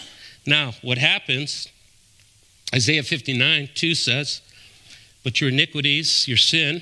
Now, 0.45 0.75
what 0.81 0.97
happens? 0.97 1.69
Isaiah 2.73 3.03
59 3.03 3.69
2 3.73 3.95
says, 3.95 4.41
But 5.23 5.39
your 5.39 5.49
iniquities, 5.49 6.27
your 6.27 6.37
sin, 6.37 6.81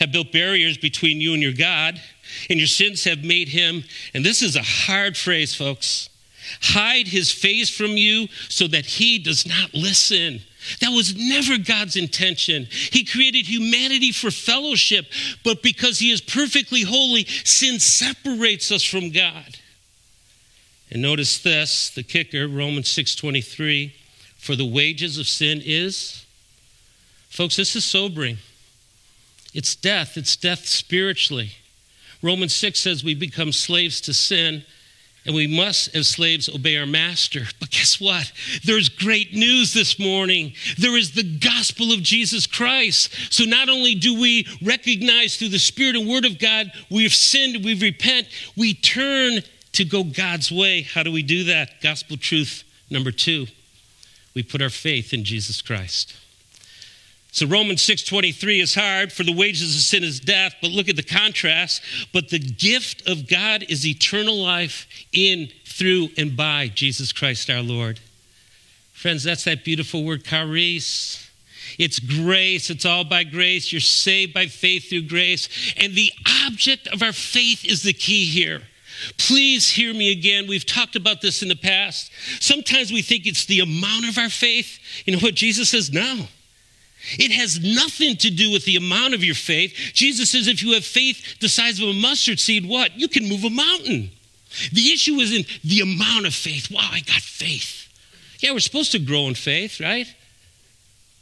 have 0.00 0.12
built 0.12 0.32
barriers 0.32 0.78
between 0.78 1.20
you 1.20 1.34
and 1.34 1.42
your 1.42 1.52
God, 1.52 2.00
and 2.50 2.58
your 2.58 2.68
sins 2.68 3.04
have 3.04 3.24
made 3.24 3.48
him, 3.48 3.84
and 4.14 4.24
this 4.24 4.42
is 4.42 4.56
a 4.56 4.62
hard 4.62 5.16
phrase, 5.16 5.54
folks, 5.54 6.08
hide 6.60 7.06
his 7.06 7.30
face 7.32 7.68
from 7.74 7.96
you 7.96 8.28
so 8.48 8.66
that 8.68 8.86
he 8.86 9.18
does 9.18 9.46
not 9.46 9.74
listen. 9.74 10.40
That 10.80 10.90
was 10.90 11.14
never 11.16 11.58
God's 11.58 11.96
intention. 11.96 12.66
He 12.70 13.04
created 13.04 13.46
humanity 13.46 14.12
for 14.12 14.30
fellowship, 14.30 15.06
but 15.44 15.62
because 15.62 15.98
he 15.98 16.10
is 16.10 16.20
perfectly 16.20 16.82
holy, 16.82 17.24
sin 17.24 17.80
separates 17.80 18.70
us 18.72 18.82
from 18.82 19.10
God. 19.10 19.56
And 20.90 21.02
notice 21.02 21.38
this, 21.38 21.90
the 21.90 22.02
kicker, 22.02 22.48
Romans 22.48 22.88
6:23, 22.88 23.92
for 24.48 24.56
the 24.56 24.64
wages 24.64 25.18
of 25.18 25.28
sin 25.28 25.60
is 25.62 26.24
Folks, 27.28 27.56
this 27.56 27.76
is 27.76 27.84
sobering. 27.84 28.38
It's 29.52 29.76
death, 29.76 30.16
it's 30.16 30.36
death 30.36 30.66
spiritually. 30.66 31.50
Romans 32.22 32.54
6 32.54 32.80
says 32.80 33.04
we 33.04 33.14
become 33.14 33.52
slaves 33.52 34.00
to 34.00 34.14
sin 34.14 34.64
and 35.26 35.34
we 35.34 35.46
must, 35.46 35.94
as 35.94 36.08
slaves, 36.08 36.48
obey 36.48 36.78
our 36.78 36.86
master. 36.86 37.42
But 37.60 37.70
guess 37.70 38.00
what? 38.00 38.32
There's 38.64 38.88
great 38.88 39.34
news 39.34 39.74
this 39.74 39.98
morning. 39.98 40.54
There 40.78 40.96
is 40.96 41.12
the 41.12 41.38
gospel 41.38 41.92
of 41.92 42.02
Jesus 42.02 42.46
Christ. 42.46 43.14
So 43.30 43.44
not 43.44 43.68
only 43.68 43.94
do 43.94 44.18
we 44.18 44.46
recognize 44.62 45.36
through 45.36 45.50
the 45.50 45.58
Spirit 45.58 45.96
and 45.96 46.08
Word 46.08 46.24
of 46.24 46.38
God 46.38 46.72
we've 46.90 47.12
sinned, 47.12 47.62
we've 47.62 47.82
repent, 47.82 48.28
we 48.56 48.72
turn 48.72 49.42
to 49.72 49.84
go 49.84 50.04
God's 50.04 50.50
way. 50.50 50.80
How 50.80 51.02
do 51.02 51.12
we 51.12 51.22
do 51.22 51.44
that? 51.44 51.82
Gospel 51.82 52.16
truth 52.16 52.64
number 52.90 53.10
two 53.10 53.46
we 54.38 54.44
put 54.44 54.62
our 54.62 54.70
faith 54.70 55.12
in 55.12 55.24
Jesus 55.24 55.60
Christ. 55.60 56.14
So 57.32 57.44
Romans 57.44 57.82
6:23 57.82 58.60
is 58.60 58.76
hard 58.76 59.12
for 59.12 59.24
the 59.24 59.32
wages 59.32 59.74
of 59.74 59.82
sin 59.82 60.04
is 60.04 60.20
death, 60.20 60.54
but 60.62 60.70
look 60.70 60.88
at 60.88 60.94
the 60.94 61.02
contrast, 61.02 61.82
but 62.12 62.28
the 62.28 62.38
gift 62.38 63.04
of 63.08 63.26
God 63.26 63.64
is 63.68 63.84
eternal 63.84 64.40
life 64.40 64.86
in 65.12 65.50
through 65.64 66.10
and 66.16 66.36
by 66.36 66.68
Jesus 66.68 67.10
Christ 67.10 67.50
our 67.50 67.62
Lord. 67.62 67.98
Friends, 68.92 69.24
that's 69.24 69.42
that 69.42 69.64
beautiful 69.64 70.04
word 70.04 70.24
charis. 70.24 71.26
It's 71.80 71.98
grace. 71.98 72.70
It's 72.70 72.84
all 72.84 73.02
by 73.02 73.24
grace. 73.24 73.72
You're 73.72 73.80
saved 73.80 74.32
by 74.32 74.46
faith 74.46 74.88
through 74.88 75.02
grace. 75.02 75.48
And 75.76 75.96
the 75.96 76.12
object 76.46 76.86
of 76.86 77.02
our 77.02 77.12
faith 77.12 77.64
is 77.64 77.82
the 77.82 77.92
key 77.92 78.26
here. 78.26 78.62
Please 79.16 79.68
hear 79.70 79.94
me 79.94 80.12
again. 80.12 80.46
We've 80.48 80.66
talked 80.66 80.96
about 80.96 81.20
this 81.20 81.42
in 81.42 81.48
the 81.48 81.56
past. 81.56 82.10
Sometimes 82.40 82.92
we 82.92 83.02
think 83.02 83.26
it's 83.26 83.44
the 83.44 83.60
amount 83.60 84.08
of 84.08 84.18
our 84.18 84.28
faith. 84.28 84.78
You 85.04 85.14
know 85.14 85.20
what 85.20 85.34
Jesus 85.34 85.70
says? 85.70 85.92
No. 85.92 86.26
It 87.12 87.30
has 87.30 87.60
nothing 87.60 88.16
to 88.16 88.30
do 88.30 88.50
with 88.50 88.64
the 88.64 88.76
amount 88.76 89.14
of 89.14 89.22
your 89.22 89.34
faith. 89.34 89.72
Jesus 89.94 90.30
says 90.30 90.48
if 90.48 90.62
you 90.62 90.72
have 90.72 90.84
faith 90.84 91.38
the 91.40 91.48
size 91.48 91.80
of 91.80 91.88
a 91.88 91.92
mustard 91.92 92.40
seed, 92.40 92.68
what? 92.68 92.98
You 92.98 93.08
can 93.08 93.28
move 93.28 93.44
a 93.44 93.50
mountain. 93.50 94.10
The 94.72 94.92
issue 94.92 95.14
isn't 95.14 95.46
the 95.62 95.80
amount 95.80 96.26
of 96.26 96.34
faith. 96.34 96.70
Wow, 96.70 96.88
I 96.90 97.00
got 97.00 97.20
faith. 97.20 97.88
Yeah, 98.40 98.52
we're 98.52 98.60
supposed 98.60 98.92
to 98.92 98.98
grow 98.98 99.28
in 99.28 99.34
faith, 99.34 99.80
right? 99.80 100.06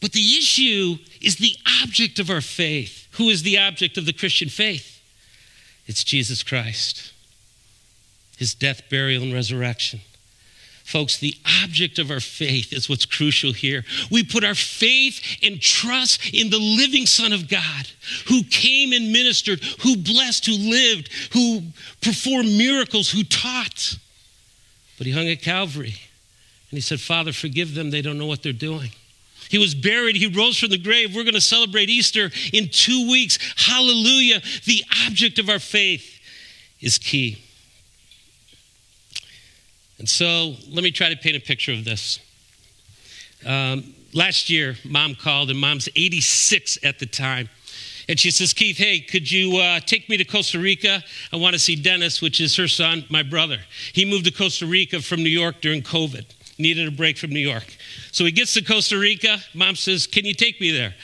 But 0.00 0.12
the 0.12 0.36
issue 0.36 0.96
is 1.20 1.36
the 1.36 1.56
object 1.82 2.18
of 2.18 2.30
our 2.30 2.40
faith. 2.40 3.08
Who 3.12 3.28
is 3.28 3.42
the 3.42 3.58
object 3.58 3.96
of 3.96 4.06
the 4.06 4.12
Christian 4.12 4.48
faith? 4.48 5.00
It's 5.86 6.04
Jesus 6.04 6.42
Christ, 6.42 7.12
his 8.36 8.54
death, 8.54 8.82
burial, 8.90 9.22
and 9.22 9.32
resurrection. 9.32 10.00
Folks, 10.84 11.18
the 11.18 11.34
object 11.64 11.98
of 11.98 12.12
our 12.12 12.20
faith 12.20 12.72
is 12.72 12.88
what's 12.88 13.04
crucial 13.04 13.52
here. 13.52 13.84
We 14.08 14.22
put 14.22 14.44
our 14.44 14.54
faith 14.54 15.20
and 15.42 15.60
trust 15.60 16.32
in 16.32 16.48
the 16.48 16.60
living 16.60 17.06
Son 17.06 17.32
of 17.32 17.48
God 17.48 17.88
who 18.28 18.44
came 18.44 18.92
and 18.92 19.12
ministered, 19.12 19.64
who 19.82 19.96
blessed, 19.96 20.46
who 20.46 20.52
lived, 20.52 21.12
who 21.32 21.62
performed 22.02 22.56
miracles, 22.56 23.10
who 23.10 23.24
taught. 23.24 23.96
But 24.96 25.08
he 25.08 25.12
hung 25.12 25.28
at 25.28 25.42
Calvary 25.42 25.96
and 26.70 26.78
he 26.78 26.80
said, 26.80 27.00
Father, 27.00 27.32
forgive 27.32 27.74
them. 27.74 27.90
They 27.90 28.00
don't 28.00 28.16
know 28.16 28.26
what 28.26 28.44
they're 28.44 28.52
doing. 28.52 28.90
He 29.48 29.58
was 29.58 29.74
buried. 29.74 30.14
He 30.14 30.28
rose 30.28 30.56
from 30.56 30.70
the 30.70 30.78
grave. 30.78 31.16
We're 31.16 31.24
going 31.24 31.34
to 31.34 31.40
celebrate 31.40 31.88
Easter 31.88 32.30
in 32.52 32.68
two 32.68 33.10
weeks. 33.10 33.38
Hallelujah. 33.56 34.40
The 34.66 34.84
object 35.06 35.40
of 35.40 35.48
our 35.48 35.58
faith 35.58 36.20
is 36.80 36.96
key. 36.96 37.42
And 39.98 40.08
so 40.08 40.54
let 40.70 40.84
me 40.84 40.90
try 40.90 41.08
to 41.08 41.16
paint 41.16 41.36
a 41.36 41.40
picture 41.40 41.72
of 41.72 41.84
this. 41.84 42.20
Um, 43.46 43.94
last 44.12 44.50
year, 44.50 44.76
mom 44.84 45.14
called, 45.14 45.50
and 45.50 45.58
mom's 45.58 45.88
86 45.94 46.78
at 46.82 46.98
the 46.98 47.06
time. 47.06 47.48
And 48.08 48.20
she 48.20 48.30
says, 48.30 48.52
Keith, 48.52 48.76
hey, 48.76 49.00
could 49.00 49.30
you 49.30 49.56
uh, 49.56 49.80
take 49.80 50.08
me 50.08 50.16
to 50.16 50.24
Costa 50.24 50.58
Rica? 50.58 51.02
I 51.32 51.36
want 51.36 51.54
to 51.54 51.58
see 51.58 51.74
Dennis, 51.74 52.22
which 52.22 52.40
is 52.40 52.54
her 52.56 52.68
son, 52.68 53.04
my 53.10 53.22
brother. 53.22 53.58
He 53.92 54.04
moved 54.04 54.26
to 54.26 54.30
Costa 54.30 54.66
Rica 54.66 55.02
from 55.02 55.22
New 55.22 55.30
York 55.30 55.60
during 55.60 55.82
COVID, 55.82 56.24
needed 56.58 56.86
a 56.86 56.92
break 56.92 57.18
from 57.18 57.30
New 57.30 57.40
York. 57.40 57.76
So 58.12 58.24
he 58.24 58.30
gets 58.30 58.54
to 58.54 58.62
Costa 58.62 58.96
Rica. 58.96 59.38
Mom 59.54 59.74
says, 59.74 60.06
Can 60.06 60.24
you 60.24 60.34
take 60.34 60.60
me 60.60 60.70
there? 60.70 60.94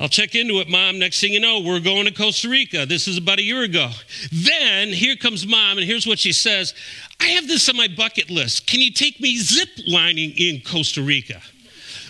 I'll 0.00 0.08
check 0.08 0.34
into 0.34 0.60
it, 0.60 0.68
mom. 0.70 0.98
Next 0.98 1.20
thing 1.20 1.34
you 1.34 1.40
know, 1.40 1.60
we're 1.60 1.78
going 1.78 2.06
to 2.06 2.10
Costa 2.10 2.48
Rica. 2.48 2.86
This 2.86 3.06
is 3.06 3.18
about 3.18 3.38
a 3.38 3.42
year 3.42 3.64
ago. 3.64 3.90
Then 4.32 4.88
here 4.88 5.14
comes 5.14 5.46
mom, 5.46 5.76
and 5.76 5.86
here's 5.86 6.06
what 6.06 6.18
she 6.18 6.32
says 6.32 6.72
I 7.20 7.26
have 7.26 7.46
this 7.46 7.68
on 7.68 7.76
my 7.76 7.86
bucket 7.86 8.30
list. 8.30 8.66
Can 8.66 8.80
you 8.80 8.92
take 8.92 9.20
me 9.20 9.36
zip 9.36 9.68
lining 9.86 10.30
in 10.38 10.62
Costa 10.62 11.02
Rica? 11.02 11.42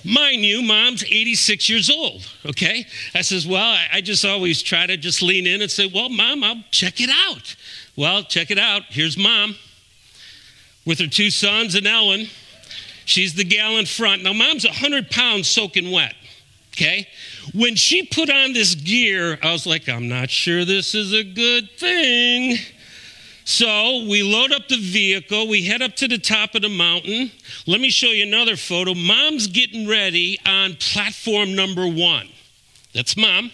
Mind 0.04 0.42
you, 0.42 0.62
mom's 0.62 1.02
86 1.02 1.68
years 1.68 1.90
old, 1.90 2.26
okay? 2.47 2.87
I 3.12 3.23
says, 3.23 3.44
Well, 3.44 3.76
I 3.92 4.00
just 4.00 4.25
always 4.25 4.62
try 4.62 4.87
to 4.87 4.97
just 4.97 5.20
lean 5.20 5.49
in 5.49 5.61
and 5.61 5.70
say, 5.70 5.90
Well, 5.92 6.11
mom, 6.11 6.44
I'll 6.44 6.62
check 6.70 7.00
it 7.00 7.11
out. 7.11 7.56
Well, 7.97 8.23
check 8.23 8.52
it 8.52 8.59
out. 8.59 8.82
Here's 8.90 9.18
mom 9.18 9.56
with 10.87 11.00
her 11.00 11.09
two 11.09 11.30
sons 11.30 11.75
and 11.75 11.88
Ellen. 11.88 12.28
She's 13.04 13.35
the 13.35 13.44
gal 13.44 13.78
in 13.78 13.87
front. 13.87 14.23
Now, 14.23 14.32
mom's 14.32 14.64
100 14.64 15.11
pounds 15.11 15.50
soaking 15.50 15.90
wet 15.90 16.14
okay? 16.80 17.06
When 17.54 17.75
she 17.75 18.04
put 18.04 18.30
on 18.30 18.52
this 18.52 18.75
gear, 18.75 19.38
I 19.42 19.52
was 19.52 19.66
like, 19.66 19.88
I'm 19.88 20.09
not 20.09 20.30
sure 20.30 20.64
this 20.64 20.94
is 20.94 21.12
a 21.12 21.25
good 21.25 21.70
thing. 21.73 22.59
So 23.44 24.04
we 24.09 24.23
load 24.23 24.52
up 24.52 24.68
the 24.68 24.76
vehicle, 24.76 25.49
we 25.49 25.64
head 25.64 25.82
up 25.82 25.97
to 25.97 26.06
the 26.06 26.18
top 26.18 26.54
of 26.54 26.62
the 26.62 26.68
mountain. 26.68 27.32
Let 27.66 27.80
me 27.80 27.90
show 27.90 28.06
you 28.06 28.23
another 28.23 28.56
photo. 28.56 28.94
Mom's 28.94 29.49
getting 29.49 29.88
ready 29.88 30.38
on 30.47 30.76
platform 30.76 31.56
number 31.56 31.87
one. 31.88 32.28
That's 32.94 33.16
mom. 33.16 33.50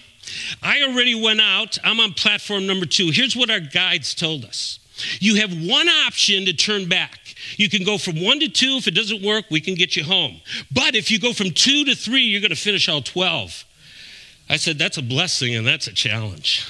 I 0.63 0.83
already 0.83 1.15
went 1.15 1.41
out, 1.41 1.79
I'm 1.85 2.01
on 2.01 2.13
platform 2.13 2.67
number 2.67 2.85
two. 2.85 3.11
Here's 3.11 3.37
what 3.37 3.49
our 3.49 3.61
guides 3.61 4.15
told 4.15 4.45
us 4.45 4.81
You 5.21 5.37
have 5.37 5.53
one 5.53 5.89
option 5.89 6.45
to 6.47 6.53
turn 6.53 6.89
back. 6.89 7.19
You 7.57 7.69
can 7.71 7.85
go 7.85 7.97
from 7.97 8.23
one 8.23 8.41
to 8.41 8.49
two. 8.49 8.77
If 8.79 8.89
it 8.89 8.95
doesn't 8.95 9.23
work, 9.23 9.47
we 9.51 9.61
can 9.61 9.75
get 9.75 9.97
you 9.97 10.05
home. 10.05 10.41
But 10.73 10.95
if 10.95 11.11
you 11.11 11.19
go 11.19 11.33
from 11.33 11.53
two 11.53 11.85
to 11.85 11.95
three, 11.95 12.23
you're 12.23 12.41
going 12.41 12.51
to 12.51 12.57
finish 12.57 12.89
all 12.89 13.03
12. 13.03 13.65
I 14.49 14.57
said, 14.57 14.79
That's 14.79 14.99
a 14.99 15.03
blessing 15.03 15.55
and 15.55 15.67
that's 15.67 15.87
a 15.87 15.93
challenge. 15.93 16.67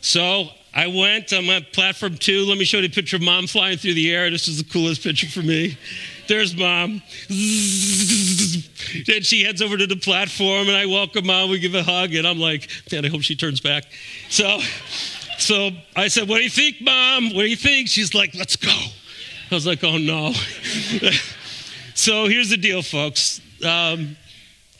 So 0.00 0.48
I 0.72 0.86
went 0.86 1.32
on 1.32 1.46
my 1.46 1.60
platform 1.72 2.16
two. 2.16 2.44
Let 2.44 2.56
me 2.56 2.64
show 2.64 2.78
you 2.78 2.86
a 2.86 2.88
picture 2.88 3.16
of 3.16 3.22
mom 3.22 3.46
flying 3.46 3.76
through 3.76 3.94
the 3.94 4.14
air. 4.14 4.30
This 4.30 4.46
is 4.46 4.62
the 4.62 4.70
coolest 4.70 5.02
picture 5.02 5.26
for 5.26 5.40
me. 5.40 5.76
There's 6.28 6.56
mom. 6.56 7.02
And 9.14 9.24
she 9.24 9.44
heads 9.44 9.62
over 9.62 9.76
to 9.76 9.86
the 9.86 9.96
platform, 9.96 10.68
and 10.68 10.76
I 10.76 10.86
welcome 10.86 11.26
mom. 11.26 11.50
We 11.50 11.60
give 11.60 11.74
a 11.74 11.82
hug, 11.82 12.14
and 12.14 12.26
I'm 12.26 12.40
like, 12.40 12.68
man, 12.90 13.04
I 13.04 13.08
hope 13.08 13.22
she 13.22 13.36
turns 13.36 13.60
back. 13.60 13.84
So, 14.30 14.58
so 15.38 15.70
I 15.94 16.08
said, 16.08 16.28
what 16.28 16.38
do 16.38 16.42
you 16.42 16.50
think, 16.50 16.80
mom? 16.80 17.26
What 17.26 17.42
do 17.42 17.46
you 17.46 17.56
think? 17.56 17.88
She's 17.88 18.14
like, 18.14 18.34
let's 18.34 18.56
go. 18.56 18.70
I 19.50 19.54
was 19.54 19.66
like, 19.66 19.84
oh 19.84 19.98
no. 19.98 20.32
so 21.94 22.26
here's 22.26 22.50
the 22.50 22.56
deal, 22.56 22.82
folks. 22.82 23.40
Um, 23.64 24.16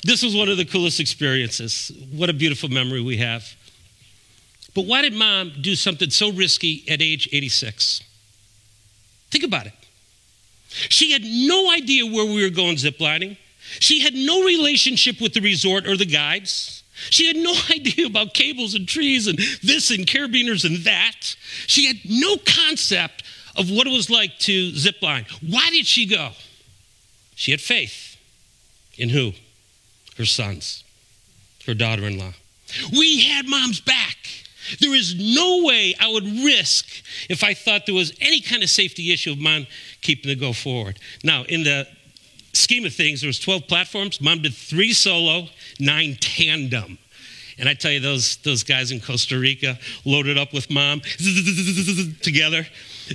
this 0.03 0.23
was 0.23 0.35
one 0.35 0.49
of 0.49 0.57
the 0.57 0.65
coolest 0.65 1.01
experiences. 1.01 1.93
What 2.11 2.31
a 2.31 2.33
beautiful 2.33 2.69
memory 2.69 3.03
we 3.03 3.19
have. 3.19 3.55
But 4.75 4.87
why 4.87 5.03
did 5.03 5.13
mom 5.13 5.53
do 5.61 5.75
something 5.75 6.11
so 6.11 6.31
risky 6.31 6.85
at 6.89 7.03
age 7.03 7.29
86? 7.33 8.03
Think 9.31 9.45
about 9.45 9.67
it. 9.67 9.73
She 10.69 11.13
had 11.13 11.23
no 11.25 11.71
idea 11.73 12.07
where 12.07 12.25
we 12.25 12.43
were 12.43 12.55
going 12.55 12.77
ziplining. 12.77 13.37
She 13.79 14.01
had 14.01 14.15
no 14.15 14.45
relationship 14.45 15.21
with 15.21 15.35
the 15.35 15.41
resort 15.41 15.87
or 15.87 15.97
the 15.97 16.07
guides. 16.07 16.83
She 17.11 17.27
had 17.27 17.37
no 17.37 17.55
idea 17.71 18.07
about 18.07 18.35
cables 18.35 18.75
and 18.75 18.87
trees 18.87 19.27
and 19.27 19.39
this 19.63 19.91
and 19.91 20.07
carabiners 20.07 20.65
and 20.65 20.79
that. 20.85 21.37
She 21.67 21.87
had 21.87 21.99
no 22.05 22.37
concept 22.37 23.25
of 23.57 23.71
what 23.71 23.87
it 23.87 23.91
was 23.91 24.09
like 24.09 24.39
to 24.41 24.71
zipline. 24.73 25.27
Why 25.47 25.71
did 25.71 25.87
she 25.87 26.07
go? 26.07 26.31
She 27.35 27.51
had 27.51 27.61
faith 27.61 28.17
in 28.97 29.09
who? 29.09 29.33
Her 30.21 30.27
sons, 30.27 30.85
her 31.65 31.73
daughter 31.73 32.07
in 32.07 32.19
law. 32.19 32.35
We 32.93 33.23
had 33.23 33.49
mom's 33.49 33.81
back. 33.81 34.19
There 34.79 34.95
is 34.95 35.15
no 35.15 35.65
way 35.65 35.95
I 35.99 36.13
would 36.13 36.27
risk 36.45 36.87
if 37.31 37.43
I 37.43 37.55
thought 37.55 37.87
there 37.87 37.95
was 37.95 38.13
any 38.21 38.43
kind 38.43 38.63
of 38.63 38.69
safety 38.69 39.15
issue 39.15 39.33
of 39.33 39.39
mom 39.39 39.67
keeping 40.03 40.29
the 40.29 40.37
go 40.37 40.53
forward. 40.53 40.99
Now, 41.25 41.45
in 41.45 41.63
the 41.65 41.89
scheme 42.53 42.85
of 42.85 42.93
things, 42.93 43.23
there 43.23 43.29
was 43.29 43.41
12 43.41 43.67
platforms. 43.67 44.21
Mom 44.21 44.43
did 44.43 44.53
three 44.53 44.93
solo, 44.93 45.47
nine 45.79 46.19
tandem. 46.21 46.99
And 47.59 47.67
I 47.67 47.73
tell 47.73 47.91
you, 47.91 48.01
those, 48.01 48.37
those 48.45 48.63
guys 48.63 48.93
in 48.93 49.01
Costa 49.01 49.39
Rica 49.39 49.79
loaded 50.05 50.37
up 50.37 50.53
with 50.53 50.69
mom 50.69 51.01
together. 52.21 52.67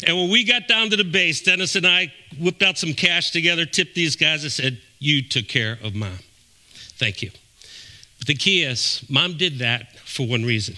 And 0.07 0.17
when 0.17 0.31
we 0.31 0.43
got 0.43 0.67
down 0.67 0.89
to 0.89 0.97
the 0.97 1.03
base, 1.03 1.43
Dennis 1.43 1.75
and 1.75 1.85
I 1.85 2.11
whipped 2.39 2.63
out 2.63 2.79
some 2.79 2.95
cash 2.95 3.29
together, 3.29 3.67
tipped 3.67 3.93
these 3.93 4.15
guys, 4.15 4.41
and 4.41 4.51
said, 4.51 4.79
You 4.97 5.21
took 5.21 5.47
care 5.47 5.77
of 5.83 5.93
mom. 5.93 6.17
Thank 6.97 7.21
you. 7.21 7.31
But 8.17 8.27
the 8.27 8.35
key 8.35 8.63
is, 8.63 9.03
mom 9.09 9.37
did 9.37 9.59
that 9.59 9.97
for 9.99 10.27
one 10.27 10.43
reason 10.43 10.75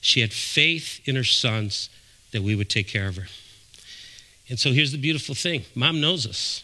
she 0.00 0.20
had 0.20 0.32
faith 0.32 1.00
in 1.08 1.16
her 1.16 1.24
sons 1.24 1.90
that 2.30 2.42
we 2.42 2.54
would 2.54 2.70
take 2.70 2.86
care 2.86 3.08
of 3.08 3.16
her. 3.16 3.26
And 4.48 4.58
so 4.58 4.72
here's 4.72 4.92
the 4.92 4.98
beautiful 4.98 5.34
thing 5.34 5.64
mom 5.74 6.00
knows 6.00 6.26
us. 6.26 6.62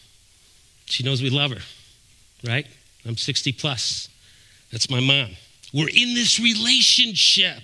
She 0.86 1.02
knows 1.02 1.22
we 1.22 1.30
love 1.30 1.50
her, 1.50 1.62
right? 2.46 2.66
I'm 3.04 3.16
60 3.16 3.52
plus. 3.52 4.08
That's 4.70 4.88
my 4.90 5.00
mom. 5.00 5.30
We're 5.72 5.88
in 5.88 6.14
this 6.14 6.38
relationship. 6.38 7.58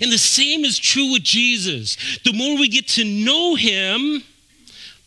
And 0.00 0.12
the 0.12 0.18
same 0.18 0.64
is 0.64 0.78
true 0.78 1.12
with 1.12 1.22
Jesus. 1.22 1.96
The 2.24 2.32
more 2.32 2.58
we 2.58 2.68
get 2.68 2.88
to 2.88 3.04
know 3.04 3.54
him, 3.54 4.22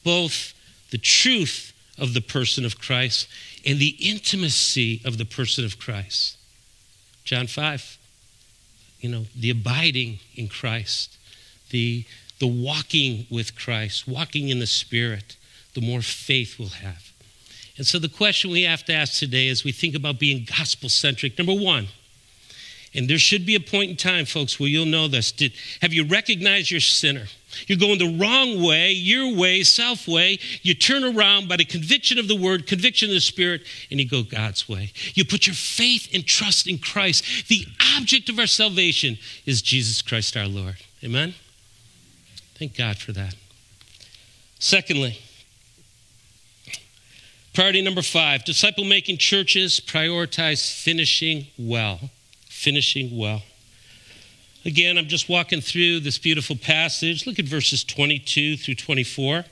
both 0.03 0.53
the 0.89 0.97
truth 0.97 1.73
of 1.97 2.13
the 2.13 2.21
person 2.21 2.65
of 2.65 2.79
Christ 2.79 3.27
and 3.67 3.77
the 3.79 3.95
intimacy 3.99 5.01
of 5.05 5.19
the 5.19 5.25
person 5.25 5.65
of 5.65 5.77
Christ. 5.77 6.37
John 7.23 7.45
5 7.45 7.97
you 8.99 9.09
know, 9.09 9.25
the 9.35 9.49
abiding 9.49 10.19
in 10.35 10.47
Christ, 10.47 11.17
the, 11.69 12.05
the 12.39 12.47
walking 12.47 13.27
with 13.29 13.55
Christ, 13.55 14.07
walking 14.07 14.49
in 14.49 14.59
the 14.59 14.67
Spirit, 14.67 15.37
the 15.73 15.81
more 15.81 16.01
faith 16.01 16.57
we'll 16.57 16.69
have. 16.69 17.11
And 17.77 17.85
so 17.85 17.99
the 17.99 18.09
question 18.09 18.49
we 18.49 18.63
have 18.63 18.83
to 18.85 18.93
ask 18.93 19.19
today 19.19 19.49
as 19.49 19.63
we 19.63 19.71
think 19.71 19.95
about 19.95 20.19
being 20.19 20.47
gospel 20.57 20.89
centric, 20.89 21.37
number 21.37 21.53
one, 21.53 21.87
and 22.97 23.07
there 23.07 23.19
should 23.19 23.45
be 23.45 23.53
a 23.53 23.59
point 23.59 23.91
in 23.91 23.95
time, 23.95 24.25
folks, 24.25 24.59
where 24.59 24.67
you'll 24.67 24.87
know 24.87 25.07
this. 25.07 25.31
Did, 25.31 25.53
have 25.83 25.93
you 25.93 26.03
recognized 26.03 26.71
your 26.71 26.79
sinner? 26.79 27.27
You're 27.67 27.77
going 27.77 27.99
the 27.99 28.17
wrong 28.19 28.63
way, 28.63 28.91
your 28.91 29.35
way, 29.35 29.61
self 29.61 30.07
way. 30.07 30.39
You 30.63 30.73
turn 30.73 31.03
around 31.03 31.47
by 31.47 31.57
the 31.57 31.63
conviction 31.63 32.17
of 32.17 32.27
the 32.27 32.35
word, 32.35 32.65
conviction 32.65 33.09
of 33.09 33.13
the 33.13 33.21
spirit, 33.21 33.61
and 33.91 33.99
you 33.99 34.09
go 34.09 34.23
God's 34.23 34.67
way. 34.67 34.91
You 35.13 35.25
put 35.25 35.45
your 35.45 35.53
faith 35.53 36.09
and 36.11 36.25
trust 36.25 36.67
in 36.67 36.79
Christ. 36.79 37.47
The 37.47 37.67
object 37.97 38.29
of 38.29 38.39
our 38.39 38.47
salvation 38.47 39.19
is 39.45 39.61
Jesus 39.61 40.01
Christ 40.01 40.35
our 40.35 40.47
Lord. 40.47 40.77
Amen? 41.03 41.35
Thank 42.55 42.75
God 42.75 42.97
for 42.97 43.11
that. 43.11 43.35
Secondly, 44.57 45.19
priority 47.53 47.83
number 47.83 48.01
five 48.01 48.43
disciple 48.43 48.85
making 48.85 49.19
churches 49.19 49.79
prioritize 49.79 50.73
finishing 50.83 51.45
well 51.59 52.09
finishing 52.57 53.15
well. 53.15 53.43
Again, 54.65 54.97
I'm 54.97 55.07
just 55.07 55.29
walking 55.29 55.61
through 55.61 55.99
this 55.99 56.17
beautiful 56.17 56.55
passage. 56.55 57.27
Look 57.27 57.37
at 57.37 57.45
verses 57.45 57.83
22 57.83 58.57
through 58.57 58.75
24. 58.75 59.45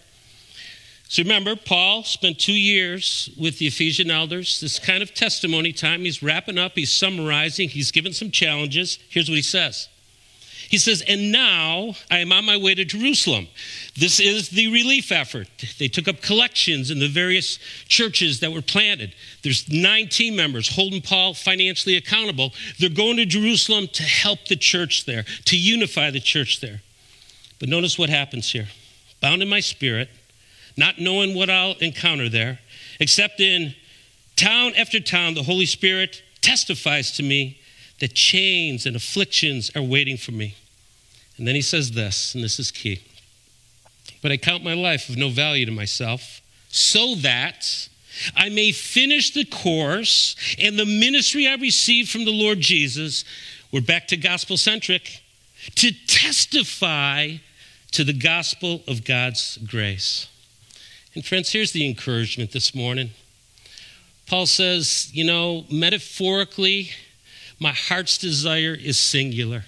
So 1.07 1.21
remember, 1.21 1.55
Paul 1.55 2.03
spent 2.03 2.39
two 2.39 2.51
years 2.51 3.29
with 3.39 3.59
the 3.59 3.67
Ephesian 3.67 4.09
elders, 4.09 4.59
this 4.59 4.79
kind 4.79 5.03
of 5.03 5.13
testimony 5.13 5.71
time. 5.71 6.01
He's 6.01 6.23
wrapping 6.23 6.57
up, 6.57 6.71
he's 6.73 6.91
summarizing, 6.91 7.69
he's 7.69 7.91
given 7.91 8.11
some 8.11 8.31
challenges. 8.31 8.97
Here's 9.09 9.29
what 9.29 9.35
he 9.35 9.43
says 9.43 9.87
he 10.69 10.77
says, 10.77 11.03
And 11.07 11.31
now 11.31 11.95
I 12.09 12.19
am 12.19 12.31
on 12.31 12.45
my 12.45 12.57
way 12.57 12.75
to 12.75 12.85
Jerusalem. 12.85 13.47
This 13.95 14.19
is 14.19 14.49
the 14.49 14.67
relief 14.71 15.11
effort. 15.11 15.47
They 15.79 15.87
took 15.87 16.07
up 16.07 16.21
collections 16.21 16.91
in 16.91 16.99
the 16.99 17.07
various 17.07 17.59
churches 17.87 18.39
that 18.39 18.51
were 18.51 18.61
planted. 18.61 19.13
There's 19.43 19.69
nine 19.69 20.09
team 20.09 20.35
members 20.35 20.75
holding 20.75 21.01
Paul 21.01 21.33
financially 21.33 21.95
accountable. 21.95 22.53
They're 22.79 22.89
going 22.89 23.17
to 23.17 23.25
Jerusalem 23.25 23.87
to 23.93 24.03
help 24.03 24.45
the 24.47 24.55
church 24.55 25.05
there, 25.05 25.23
to 25.45 25.57
unify 25.57 26.11
the 26.11 26.19
church 26.19 26.61
there. 26.61 26.81
But 27.59 27.69
notice 27.69 27.97
what 27.97 28.09
happens 28.09 28.51
here. 28.51 28.67
Bound 29.21 29.41
in 29.41 29.49
my 29.49 29.59
spirit, 29.59 30.09
not 30.77 30.99
knowing 30.99 31.35
what 31.35 31.49
I'll 31.49 31.75
encounter 31.79 32.29
there, 32.29 32.59
except 32.99 33.39
in 33.39 33.75
town 34.35 34.73
after 34.75 34.99
town, 34.99 35.33
the 35.33 35.43
Holy 35.43 35.65
Spirit 35.65 36.21
testifies 36.41 37.11
to 37.13 37.23
me 37.23 37.59
that 37.99 38.13
chains 38.13 38.85
and 38.85 38.95
afflictions 38.95 39.71
are 39.75 39.81
waiting 39.81 40.17
for 40.17 40.31
me. 40.31 40.55
And 41.37 41.47
then 41.47 41.55
he 41.55 41.61
says 41.61 41.91
this, 41.91 42.33
and 42.35 42.43
this 42.43 42.59
is 42.59 42.71
key. 42.71 43.01
But 44.21 44.31
I 44.31 44.37
count 44.37 44.63
my 44.63 44.73
life 44.73 45.09
of 45.09 45.17
no 45.17 45.29
value 45.29 45.65
to 45.65 45.71
myself, 45.71 46.41
so 46.69 47.15
that 47.15 47.89
I 48.35 48.49
may 48.49 48.71
finish 48.71 49.31
the 49.31 49.45
course 49.45 50.35
and 50.57 50.79
the 50.79 50.85
ministry 50.85 51.47
I 51.47 51.55
received 51.55 52.09
from 52.09 52.25
the 52.25 52.31
Lord 52.31 52.59
Jesus. 52.59 53.23
We're 53.71 53.81
back 53.81 54.07
to 54.07 54.17
gospel 54.17 54.57
centric 54.57 55.21
to 55.75 55.91
testify 56.07 57.37
to 57.91 58.03
the 58.03 58.13
gospel 58.13 58.83
of 58.87 59.03
God's 59.05 59.57
grace. 59.57 60.27
And 61.13 61.25
friends, 61.25 61.51
here's 61.51 61.71
the 61.71 61.87
encouragement 61.87 62.51
this 62.51 62.75
morning. 62.75 63.11
Paul 64.27 64.45
says, 64.45 65.09
you 65.13 65.23
know, 65.23 65.65
metaphorically, 65.71 66.91
my 67.59 67.71
heart's 67.71 68.17
desire 68.17 68.77
is 68.79 68.99
singular. 68.99 69.63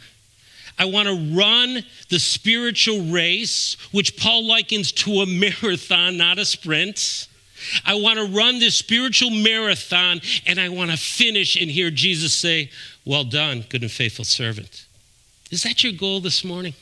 I 0.80 0.86
want 0.86 1.08
to 1.08 1.36
run 1.36 1.84
the 2.10 2.20
spiritual 2.20 3.02
race, 3.06 3.78
which 3.92 4.18
Paul 4.18 4.46
likens 4.46 4.92
to 4.94 5.22
a 5.22 5.26
marathon, 5.26 6.18
not 6.18 6.38
a 6.38 6.46
sprint. 6.46 7.28
I 7.86 7.96
want 7.96 8.20
to 8.20 8.26
run 8.26 8.60
this 8.60 8.76
spiritual 8.76 9.32
marathon 9.32 10.22
and 10.46 10.60
I 10.60 10.70
want 10.70 10.92
to 10.92 10.98
finish 10.98 11.60
and 11.60 11.72
hear 11.72 11.90
Jesus 11.90 12.34
say, 12.34 12.70
Well 13.06 13.24
done, 13.24 13.66
good 13.70 13.82
and 13.82 13.92
faithful 13.92 14.26
servant. 14.26 14.86
Is 15.50 15.64
that 15.64 15.84
your 15.84 15.94
goal 15.94 16.20
this 16.20 16.44
morning? 16.44 16.74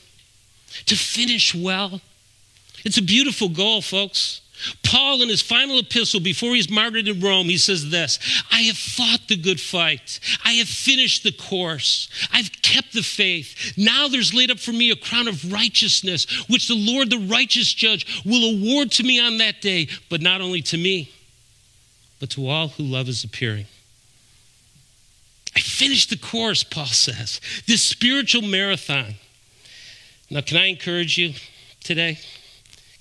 To 0.86 0.96
finish 0.96 1.54
well? 1.54 2.00
It's 2.84 2.98
a 2.98 3.02
beautiful 3.02 3.48
goal, 3.48 3.80
folks. 3.80 4.42
Paul, 4.82 5.22
in 5.22 5.28
his 5.28 5.42
final 5.42 5.78
epistle 5.78 6.20
before 6.20 6.54
he's 6.54 6.70
martyred 6.70 7.08
in 7.08 7.20
Rome, 7.20 7.46
he 7.46 7.58
says 7.58 7.90
this 7.90 8.18
I 8.50 8.62
have 8.62 8.76
fought 8.76 9.28
the 9.28 9.36
good 9.36 9.60
fight. 9.60 10.20
I 10.44 10.52
have 10.54 10.68
finished 10.68 11.22
the 11.22 11.32
course. 11.32 12.08
I've 12.32 12.50
kept 12.62 12.92
the 12.92 13.02
faith. 13.02 13.74
Now 13.76 14.08
there's 14.08 14.34
laid 14.34 14.50
up 14.50 14.58
for 14.58 14.72
me 14.72 14.90
a 14.90 14.96
crown 14.96 15.28
of 15.28 15.52
righteousness, 15.52 16.26
which 16.48 16.68
the 16.68 16.74
Lord, 16.74 17.10
the 17.10 17.18
righteous 17.18 17.72
judge, 17.72 18.22
will 18.24 18.56
award 18.56 18.92
to 18.92 19.02
me 19.02 19.20
on 19.20 19.38
that 19.38 19.60
day, 19.60 19.88
but 20.08 20.22
not 20.22 20.40
only 20.40 20.62
to 20.62 20.78
me, 20.78 21.10
but 22.20 22.30
to 22.30 22.48
all 22.48 22.68
who 22.68 22.82
love 22.82 23.06
his 23.06 23.24
appearing. 23.24 23.66
I 25.54 25.60
finished 25.60 26.10
the 26.10 26.18
course, 26.18 26.62
Paul 26.62 26.86
says, 26.86 27.40
this 27.66 27.82
spiritual 27.82 28.42
marathon. 28.42 29.14
Now, 30.28 30.40
can 30.40 30.56
I 30.56 30.66
encourage 30.66 31.16
you? 31.16 31.34
today? 31.86 32.18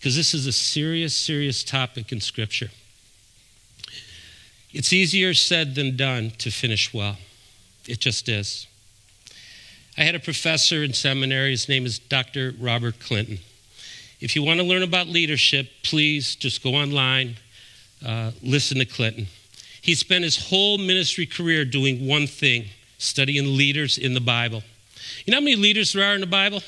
Because 0.05 0.17
this 0.17 0.35
is 0.35 0.45
a 0.45 0.51
serious, 0.51 1.15
serious 1.15 1.63
topic 1.63 2.11
in 2.11 2.21
Scripture. 2.21 2.69
It's 4.71 4.93
easier 4.93 5.33
said 5.33 5.73
than 5.73 5.97
done 5.97 6.29
to 6.37 6.51
finish 6.51 6.93
well. 6.93 7.17
It 7.87 8.01
just 8.01 8.29
is. 8.29 8.67
I 9.97 10.03
had 10.03 10.13
a 10.13 10.19
professor 10.19 10.83
in 10.83 10.93
seminary. 10.93 11.49
His 11.49 11.67
name 11.67 11.87
is 11.87 11.97
Dr. 11.97 12.53
Robert 12.59 12.99
Clinton. 12.99 13.39
If 14.21 14.35
you 14.35 14.43
want 14.43 14.59
to 14.59 14.63
learn 14.63 14.83
about 14.83 15.07
leadership, 15.07 15.71
please 15.81 16.35
just 16.35 16.61
go 16.61 16.75
online, 16.75 17.37
uh, 18.05 18.29
listen 18.43 18.77
to 18.77 18.85
Clinton. 18.85 19.25
He 19.81 19.95
spent 19.95 20.23
his 20.23 20.49
whole 20.49 20.77
ministry 20.77 21.25
career 21.25 21.65
doing 21.65 22.07
one 22.07 22.27
thing 22.27 22.65
studying 22.99 23.57
leaders 23.57 23.97
in 23.97 24.13
the 24.13 24.21
Bible. 24.21 24.61
You 25.25 25.31
know 25.31 25.37
how 25.37 25.43
many 25.43 25.55
leaders 25.55 25.93
there 25.93 26.07
are 26.07 26.13
in 26.13 26.21
the 26.21 26.27
Bible? 26.27 26.61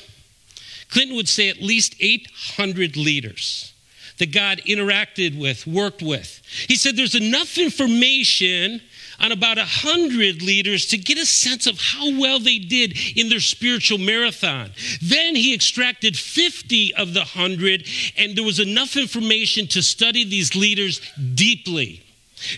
Clinton 0.90 1.16
would 1.16 1.28
say 1.28 1.48
at 1.48 1.60
least 1.60 1.94
800 2.00 2.96
leaders 2.96 3.72
that 4.18 4.32
God 4.32 4.60
interacted 4.66 5.38
with, 5.38 5.66
worked 5.66 6.02
with. 6.02 6.42
He 6.66 6.76
said 6.76 6.96
there's 6.96 7.14
enough 7.14 7.56
information 7.56 8.80
on 9.20 9.32
about 9.32 9.56
100 9.56 10.42
leaders 10.42 10.86
to 10.86 10.98
get 10.98 11.18
a 11.18 11.26
sense 11.26 11.66
of 11.66 11.80
how 11.80 12.18
well 12.20 12.38
they 12.38 12.58
did 12.58 12.96
in 13.16 13.28
their 13.28 13.40
spiritual 13.40 13.98
marathon. 13.98 14.70
Then 15.02 15.34
he 15.34 15.54
extracted 15.54 16.16
50 16.16 16.94
of 16.94 17.14
the 17.14 17.20
100, 17.20 17.86
and 18.16 18.36
there 18.36 18.44
was 18.44 18.60
enough 18.60 18.96
information 18.96 19.66
to 19.68 19.82
study 19.82 20.24
these 20.24 20.54
leaders 20.54 21.00
deeply. 21.34 22.04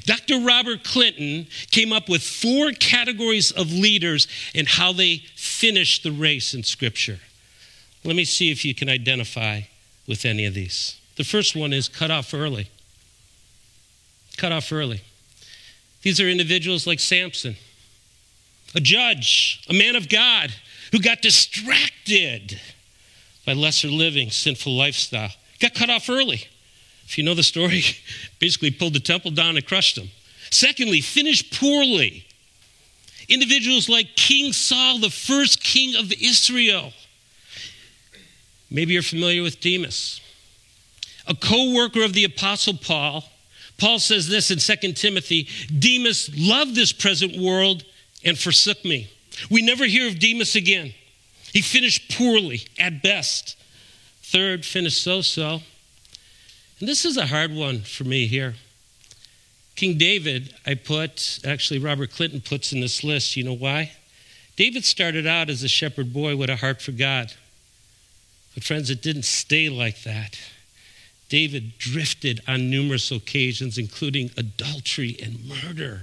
Dr. 0.04 0.40
Robert 0.40 0.84
Clinton 0.84 1.46
came 1.70 1.92
up 1.92 2.08
with 2.10 2.22
four 2.22 2.72
categories 2.72 3.50
of 3.50 3.72
leaders 3.72 4.28
and 4.54 4.68
how 4.68 4.92
they 4.92 5.22
finished 5.36 6.02
the 6.02 6.12
race 6.12 6.52
in 6.52 6.62
Scripture. 6.62 7.18
Let 8.04 8.16
me 8.16 8.24
see 8.24 8.50
if 8.50 8.64
you 8.64 8.74
can 8.74 8.88
identify 8.88 9.62
with 10.06 10.24
any 10.24 10.46
of 10.46 10.54
these. 10.54 10.98
The 11.16 11.24
first 11.24 11.54
one 11.54 11.72
is 11.72 11.88
cut 11.88 12.10
off 12.10 12.32
early. 12.32 12.70
Cut 14.36 14.52
off 14.52 14.72
early. 14.72 15.02
These 16.02 16.18
are 16.20 16.28
individuals 16.28 16.86
like 16.86 16.98
Samson, 16.98 17.56
a 18.74 18.80
judge, 18.80 19.62
a 19.68 19.74
man 19.74 19.96
of 19.96 20.08
God 20.08 20.50
who 20.92 20.98
got 20.98 21.20
distracted 21.20 22.58
by 23.44 23.52
lesser 23.52 23.88
living, 23.88 24.30
sinful 24.30 24.74
lifestyle. 24.74 25.30
Got 25.60 25.74
cut 25.74 25.90
off 25.90 26.08
early. 26.08 26.44
If 27.04 27.18
you 27.18 27.24
know 27.24 27.34
the 27.34 27.42
story, 27.42 27.82
basically 28.38 28.70
pulled 28.70 28.94
the 28.94 29.00
temple 29.00 29.30
down 29.30 29.56
and 29.56 29.66
crushed 29.66 29.96
them. 29.96 30.08
Secondly, 30.50 31.00
finished 31.00 31.58
poorly. 31.58 32.24
Individuals 33.28 33.88
like 33.88 34.16
King 34.16 34.52
Saul, 34.52 34.98
the 34.98 35.10
first 35.10 35.62
king 35.62 35.94
of 35.96 36.12
Israel. 36.12 36.92
Maybe 38.70 38.92
you're 38.92 39.02
familiar 39.02 39.42
with 39.42 39.60
Demas, 39.60 40.20
a 41.26 41.34
co 41.34 41.74
worker 41.74 42.02
of 42.02 42.12
the 42.12 42.24
Apostle 42.24 42.74
Paul 42.74 43.24
Paul 43.80 43.98
says 43.98 44.28
this 44.28 44.50
in 44.50 44.58
2 44.58 44.92
Timothy 44.92 45.48
Demas 45.76 46.30
loved 46.36 46.74
this 46.74 46.92
present 46.92 47.36
world 47.36 47.84
and 48.24 48.38
forsook 48.38 48.84
me. 48.84 49.10
We 49.50 49.62
never 49.62 49.86
hear 49.86 50.06
of 50.06 50.18
Demas 50.18 50.54
again. 50.54 50.92
He 51.52 51.62
finished 51.62 52.16
poorly 52.16 52.62
at 52.78 53.02
best. 53.02 53.56
Third, 54.22 54.64
finished 54.64 55.02
so 55.02 55.22
so. 55.22 55.62
And 56.78 56.88
this 56.88 57.04
is 57.04 57.16
a 57.16 57.26
hard 57.26 57.52
one 57.52 57.80
for 57.80 58.04
me 58.04 58.26
here. 58.26 58.54
King 59.76 59.96
David, 59.96 60.54
I 60.66 60.74
put, 60.74 61.40
actually, 61.44 61.80
Robert 61.80 62.12
Clinton 62.12 62.42
puts 62.42 62.72
in 62.72 62.80
this 62.80 63.02
list. 63.02 63.36
You 63.36 63.44
know 63.44 63.54
why? 63.54 63.92
David 64.56 64.84
started 64.84 65.26
out 65.26 65.48
as 65.48 65.62
a 65.62 65.68
shepherd 65.68 66.12
boy 66.12 66.36
with 66.36 66.50
a 66.50 66.56
heart 66.56 66.82
for 66.82 66.92
God. 66.92 67.32
But, 68.54 68.64
friends, 68.64 68.90
it 68.90 69.02
didn't 69.02 69.24
stay 69.24 69.68
like 69.68 70.02
that. 70.02 70.38
David 71.28 71.78
drifted 71.78 72.40
on 72.48 72.70
numerous 72.70 73.10
occasions, 73.10 73.78
including 73.78 74.30
adultery 74.36 75.16
and 75.22 75.46
murder. 75.46 76.02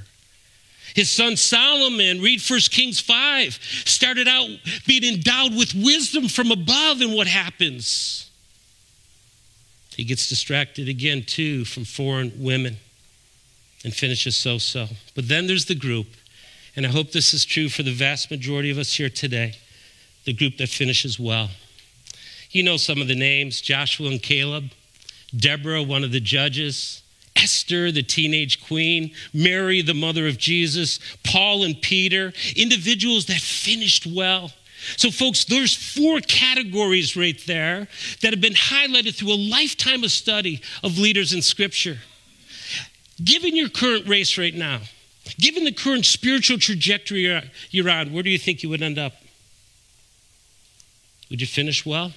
His 0.95 1.11
son 1.11 1.35
Solomon, 1.35 2.21
read 2.21 2.41
1 2.41 2.59
Kings 2.71 2.99
5, 2.99 3.59
started 3.85 4.27
out 4.27 4.49
being 4.87 5.03
endowed 5.03 5.55
with 5.55 5.75
wisdom 5.75 6.29
from 6.29 6.51
above, 6.51 7.01
and 7.01 7.13
what 7.13 7.27
happens? 7.27 8.29
He 9.95 10.05
gets 10.05 10.29
distracted 10.29 10.87
again, 10.87 11.23
too, 11.23 11.65
from 11.65 11.83
foreign 11.83 12.31
women 12.41 12.77
and 13.83 13.93
finishes 13.93 14.37
so 14.37 14.57
so. 14.57 14.87
But 15.13 15.27
then 15.27 15.47
there's 15.47 15.65
the 15.65 15.75
group, 15.75 16.07
and 16.75 16.85
I 16.85 16.89
hope 16.89 17.11
this 17.11 17.33
is 17.33 17.45
true 17.45 17.67
for 17.67 17.83
the 17.83 17.91
vast 17.91 18.31
majority 18.31 18.71
of 18.71 18.77
us 18.77 18.93
here 18.93 19.09
today 19.09 19.55
the 20.25 20.33
group 20.33 20.57
that 20.57 20.67
finishes 20.67 21.19
well. 21.19 21.49
You 22.51 22.63
know 22.63 22.77
some 22.77 23.01
of 23.01 23.07
the 23.07 23.15
names 23.15 23.61
Joshua 23.61 24.09
and 24.09 24.21
Caleb. 24.21 24.71
Deborah, 25.35 25.83
one 25.83 26.03
of 26.03 26.11
the 26.11 26.19
judges, 26.19 27.01
Esther, 27.35 27.91
the 27.91 28.03
teenage 28.03 28.65
queen, 28.65 29.11
Mary, 29.33 29.81
the 29.81 29.93
mother 29.93 30.27
of 30.27 30.37
Jesus, 30.37 30.99
Paul 31.23 31.63
and 31.63 31.79
Peter, 31.81 32.33
individuals 32.55 33.25
that 33.25 33.41
finished 33.41 34.07
well. 34.07 34.51
So, 34.95 35.11
folks, 35.11 35.43
there's 35.43 35.75
four 35.75 36.21
categories 36.21 37.17
right 37.17 37.39
there 37.45 37.87
that 38.21 38.31
have 38.31 38.41
been 38.41 38.53
highlighted 38.53 39.15
through 39.15 39.33
a 39.33 39.49
lifetime 39.49 40.03
of 40.03 40.11
study 40.11 40.61
of 40.83 40.97
leaders 40.97 41.33
in 41.33 41.41
Scripture. 41.41 41.97
Given 43.23 43.55
your 43.55 43.69
current 43.69 44.07
race 44.07 44.37
right 44.37 44.53
now, 44.53 44.81
given 45.39 45.65
the 45.65 45.71
current 45.71 46.05
spiritual 46.05 46.57
trajectory 46.57 47.41
you're 47.71 47.89
on, 47.89 48.13
where 48.13 48.23
do 48.23 48.29
you 48.29 48.37
think 48.37 48.63
you 48.63 48.69
would 48.69 48.81
end 48.81 48.97
up? 48.97 49.13
Would 51.29 51.41
you 51.41 51.47
finish 51.47 51.85
well? 51.85 52.13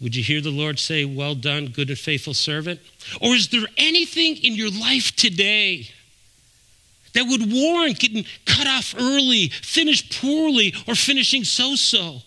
Would 0.00 0.16
you 0.16 0.22
hear 0.22 0.40
the 0.40 0.50
Lord 0.50 0.78
say, 0.78 1.04
Well 1.04 1.34
done, 1.34 1.68
good 1.68 1.90
and 1.90 1.98
faithful 1.98 2.34
servant? 2.34 2.80
Or 3.20 3.34
is 3.34 3.48
there 3.48 3.66
anything 3.76 4.36
in 4.36 4.54
your 4.54 4.70
life 4.70 5.14
today 5.14 5.88
that 7.12 7.26
would 7.26 7.52
warrant 7.52 7.98
getting 7.98 8.24
cut 8.46 8.66
off 8.66 8.94
early, 8.98 9.48
finished 9.48 10.20
poorly, 10.20 10.74
or 10.88 10.94
finishing 10.94 11.44
so 11.44 11.74
so? 11.74 12.22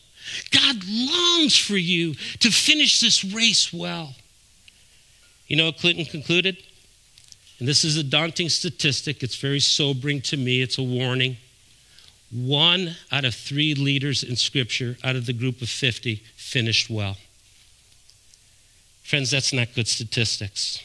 God 0.52 0.84
longs 0.88 1.58
for 1.58 1.78
you 1.78 2.14
to 2.40 2.50
finish 2.50 3.00
this 3.00 3.24
race 3.24 3.74
well. 3.74 4.16
You 5.48 5.58
know 5.58 5.66
what 5.66 5.78
Clinton 5.78 6.06
concluded? 6.06 6.58
And 7.60 7.68
this 7.68 7.84
is 7.84 7.98
a 7.98 8.04
daunting 8.04 8.50
statistic. 8.50 9.24
It's 9.24 9.36
very 9.36 9.60
sobering 9.60 10.22
to 10.22 10.38
me. 10.38 10.62
It's 10.62 10.78
a 10.78 10.84
warning. 10.84 11.38
One 12.32 12.96
out 13.12 13.26
of 13.26 13.36
three 13.36 13.76
leaders 13.76 14.24
in 14.24 14.36
Scripture 14.36 14.98
out 15.04 15.16
of 15.16 15.26
the 15.26 15.34
group 15.34 15.62
of 15.62 15.70
50 15.70 16.24
finished 16.36 16.90
well. 16.90 17.18
Friends, 19.14 19.30
that's 19.30 19.54
not 19.54 19.76
good 19.76 19.88
statistics. 19.88 20.82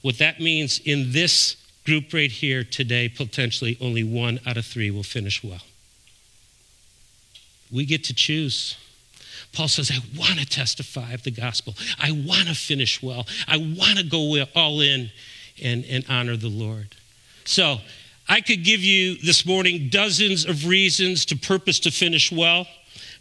What 0.00 0.16
that 0.16 0.40
means 0.40 0.80
in 0.86 1.12
this 1.12 1.54
group 1.84 2.14
right 2.14 2.30
here 2.30 2.64
today, 2.64 3.10
potentially 3.10 3.76
only 3.78 4.02
one 4.02 4.40
out 4.46 4.56
of 4.56 4.64
three 4.64 4.90
will 4.90 5.02
finish 5.02 5.44
well. 5.44 5.60
We 7.70 7.84
get 7.84 8.04
to 8.04 8.14
choose. 8.14 8.74
Paul 9.52 9.68
says, 9.68 9.90
I 9.90 9.98
want 10.18 10.40
to 10.40 10.46
testify 10.46 11.12
of 11.12 11.24
the 11.24 11.30
gospel. 11.30 11.74
I 11.98 12.10
want 12.10 12.48
to 12.48 12.54
finish 12.54 13.02
well. 13.02 13.26
I 13.46 13.58
want 13.58 13.98
to 13.98 14.04
go 14.06 14.42
all 14.56 14.80
in 14.80 15.10
and, 15.62 15.84
and 15.90 16.06
honor 16.08 16.38
the 16.38 16.48
Lord. 16.48 16.96
So, 17.44 17.80
I 18.30 18.40
could 18.40 18.64
give 18.64 18.80
you 18.80 19.18
this 19.18 19.44
morning 19.44 19.90
dozens 19.90 20.46
of 20.46 20.66
reasons 20.66 21.26
to 21.26 21.36
purpose 21.36 21.80
to 21.80 21.90
finish 21.90 22.32
well, 22.32 22.66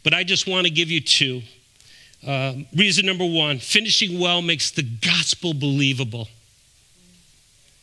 but 0.06 0.14
I 0.14 0.24
just 0.24 0.48
want 0.48 0.68
to 0.68 0.72
give 0.72 0.90
you 0.90 1.02
two. 1.02 1.42
Uh, 2.26 2.54
reason 2.76 3.06
number 3.06 3.26
one 3.26 3.60
finishing 3.60 4.20
well 4.20 4.42
makes 4.42 4.72
the 4.72 4.84
gospel 4.84 5.54
believable. 5.54 6.28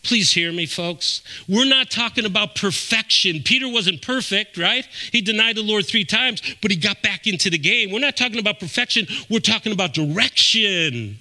Please 0.03 0.33
hear 0.33 0.53
me, 0.53 0.67
folks. 0.67 1.23
We're 1.49 1.65
not 1.65 1.91
talking 1.91 2.27
about 2.27 2.55
perfection. 2.55 3.43
Peter 3.43 3.67
wasn't 3.67 4.03
perfect, 4.03 4.59
right? 4.59 4.87
He 5.13 5.23
denied 5.23 5.57
the 5.57 5.63
Lord 5.63 5.87
three 5.87 6.05
times, 6.05 6.43
but 6.61 6.71
he 6.71 6.77
got 6.77 7.01
back 7.01 7.27
into 7.27 7.49
the 7.49 7.57
game. 7.57 7.91
We're 7.91 8.01
not 8.01 8.17
talking 8.17 8.39
about 8.39 8.61
perfection, 8.61 9.07
we're 9.31 9.41
talking 9.41 9.73
about 9.73 9.95
direction. 9.95 11.19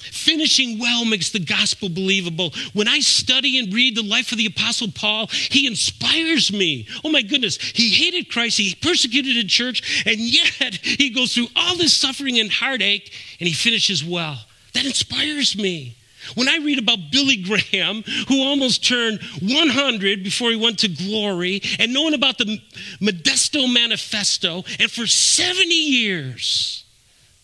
Finishing 0.00 0.78
well 0.78 1.04
makes 1.04 1.30
the 1.30 1.38
gospel 1.38 1.88
believable. 1.88 2.52
When 2.72 2.88
I 2.88 3.00
study 3.00 3.58
and 3.58 3.72
read 3.72 3.96
the 3.96 4.02
life 4.02 4.32
of 4.32 4.38
the 4.38 4.46
Apostle 4.46 4.88
Paul, 4.94 5.26
he 5.28 5.66
inspires 5.66 6.52
me. 6.52 6.86
Oh 7.04 7.10
my 7.10 7.22
goodness, 7.22 7.58
he 7.58 7.90
hated 7.90 8.30
Christ, 8.30 8.58
he 8.58 8.74
persecuted 8.74 9.36
the 9.36 9.44
church, 9.44 10.04
and 10.06 10.18
yet 10.18 10.74
he 10.82 11.10
goes 11.10 11.34
through 11.34 11.48
all 11.54 11.76
this 11.76 11.92
suffering 11.92 12.38
and 12.38 12.50
heartache 12.50 13.12
and 13.38 13.48
he 13.48 13.54
finishes 13.54 14.04
well. 14.04 14.38
That 14.74 14.86
inspires 14.86 15.56
me. 15.56 15.96
When 16.34 16.48
I 16.48 16.58
read 16.58 16.78
about 16.78 17.10
Billy 17.10 17.36
Graham, 17.36 18.02
who 18.28 18.42
almost 18.42 18.86
turned 18.86 19.20
100 19.40 20.22
before 20.22 20.50
he 20.50 20.56
went 20.56 20.78
to 20.80 20.88
glory, 20.88 21.62
and 21.78 21.94
knowing 21.94 22.14
about 22.14 22.38
the 22.38 22.60
Modesto 23.00 23.72
Manifesto, 23.72 24.64
and 24.78 24.90
for 24.90 25.06
70 25.06 25.74
years 25.74 26.84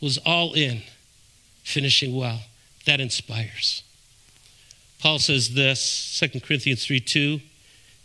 was 0.01 0.19
all 0.19 0.53
in 0.53 0.83
finishing 1.66 2.14
well. 2.14 2.42
That 2.87 3.00
inspires. 3.00 3.83
Paul 5.00 5.18
says 5.18 5.55
this, 5.55 6.16
2 6.20 6.40
Corinthians 6.40 6.87
3 6.87 7.00
2, 7.00 7.40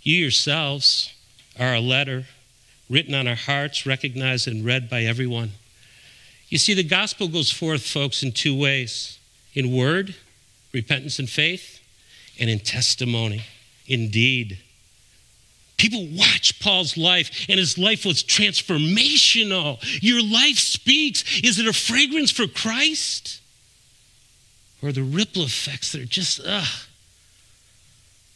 you 0.02 0.18
yourselves 0.18 1.14
are 1.60 1.76
a 1.76 1.80
letter 1.80 2.26
written 2.90 3.14
on 3.14 3.28
our 3.28 3.36
hearts, 3.36 3.86
recognized 3.86 4.48
and 4.48 4.66
read 4.66 4.90
by 4.90 5.04
everyone. 5.04 5.52
You 6.50 6.58
see, 6.58 6.74
the 6.74 6.84
gospel 6.84 7.28
goes 7.28 7.52
forth, 7.52 7.86
folks, 7.86 8.24
in 8.24 8.32
two 8.32 8.58
ways 8.60 9.20
in 9.54 9.72
word, 9.72 10.16
repentance 10.74 11.20
and 11.20 11.30
faith, 11.30 11.82
and 12.40 12.50
in 12.50 12.60
testimony, 12.60 13.44
indeed. 13.86 14.58
People 15.78 16.08
watch 16.14 16.60
Paul's 16.60 16.98
life, 16.98 17.46
and 17.48 17.60
his 17.60 17.78
life 17.78 18.06
was 18.06 18.24
transformational. 18.24 19.78
Your 20.02 20.24
life 20.24 20.58
speaks. 20.58 21.24
Is 21.44 21.60
it 21.60 21.68
a 21.68 21.74
fragrance 21.74 22.32
for 22.32 22.48
Christ? 22.48 23.41
Or 24.82 24.92
the 24.92 25.04
ripple 25.04 25.44
effects 25.44 25.92
that 25.92 26.02
are 26.02 26.06
just, 26.06 26.40
ugh. 26.46 26.68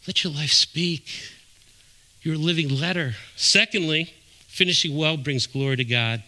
Let 0.08 0.24
your 0.24 0.34
life 0.34 0.52
speak. 0.52 1.08
You're 2.22 2.36
a 2.36 2.40
living 2.40 2.70
letter. 2.70 3.16
Secondly, 3.36 4.14
finishing 4.48 4.96
well 4.96 5.18
brings 5.18 5.48
glory 5.48 5.78
to 5.78 5.84
God. 5.84 6.24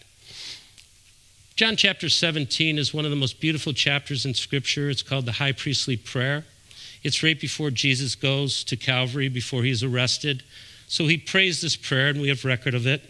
John 1.54 1.76
chapter 1.76 2.08
17 2.08 2.78
is 2.78 2.94
one 2.94 3.04
of 3.04 3.10
the 3.10 3.16
most 3.16 3.40
beautiful 3.40 3.72
chapters 3.72 4.24
in 4.24 4.34
Scripture. 4.34 4.90
It's 4.90 5.02
called 5.02 5.26
the 5.26 5.32
High 5.32 5.52
Priestly 5.52 5.96
Prayer. 5.96 6.44
It's 7.02 7.22
right 7.22 7.40
before 7.40 7.70
Jesus 7.70 8.14
goes 8.14 8.62
to 8.64 8.76
Calvary, 8.76 9.28
before 9.28 9.62
he's 9.62 9.82
arrested. 9.82 10.42
So 10.88 11.06
he 11.06 11.16
prays 11.16 11.60
this 11.60 11.76
prayer, 11.76 12.08
and 12.08 12.20
we 12.20 12.28
have 12.28 12.44
record 12.44 12.74
of 12.74 12.86
it. 12.86 13.02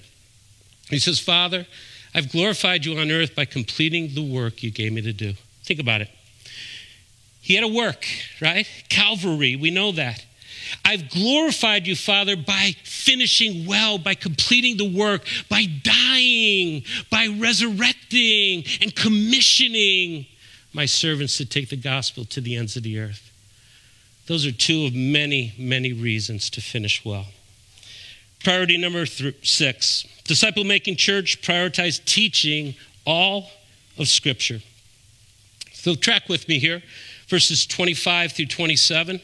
He 0.89 0.99
says, 0.99 1.21
Father, 1.21 1.67
I've 2.15 2.33
glorified 2.33 2.85
you 2.85 2.99
on 2.99 3.11
earth 3.11 3.35
by 3.35 3.45
completing 3.45 4.15
the 4.15 4.23
work 4.23 4.63
you 4.63 4.71
gave 4.71 4.93
me 4.93 5.03
to 5.03 5.13
do. 5.13 5.35
Think 5.63 5.81
about 5.81 6.01
it. 6.01 6.11
He 7.49 7.55
had 7.55 7.65
a 7.65 7.69
work, 7.69 8.05
right? 8.43 8.69
Calvary, 8.91 9.57
we 9.57 9.71
know 9.71 9.91
that. 9.93 10.23
I've 10.85 11.09
glorified 11.09 11.87
you, 11.87 11.97
Father, 11.97 12.37
by 12.37 12.77
finishing 12.85 13.65
well, 13.65 13.97
by 13.97 14.15
completing 14.15 14.77
the 14.77 14.85
work, 14.85 15.27
by 15.49 15.65
dying, 15.83 16.83
by 17.11 17.29
resurrecting 17.29 18.65
and 18.83 18.95
commissioning 18.95 20.27
my 20.75 20.85
servants 20.85 21.39
to 21.39 21.47
take 21.47 21.71
the 21.71 21.77
gospel 21.77 22.27
to 22.27 22.43
the 22.43 22.55
ends 22.55 22.77
of 22.77 22.83
the 22.83 22.99
earth. 22.99 23.33
Those 24.27 24.45
are 24.45 24.53
two 24.53 24.85
of 24.85 24.95
many, 24.95 25.55
many 25.57 25.95
reasons 25.95 26.51
to 26.51 26.61
finish 26.61 27.03
well. 27.03 27.29
Priority 28.45 28.77
number 28.77 29.07
th- 29.07 29.37
six 29.49 30.05
disciple 30.25 30.65
making 30.65 30.97
church 30.97 31.41
prioritize 31.41 32.05
teaching 32.05 32.75
all 33.07 33.49
of 33.97 34.07
Scripture. 34.07 34.61
So, 35.73 35.95
track 35.95 36.29
with 36.29 36.47
me 36.47 36.59
here, 36.59 36.83
verses 37.29 37.67
25 37.67 38.33
through 38.33 38.47
27. 38.47 39.21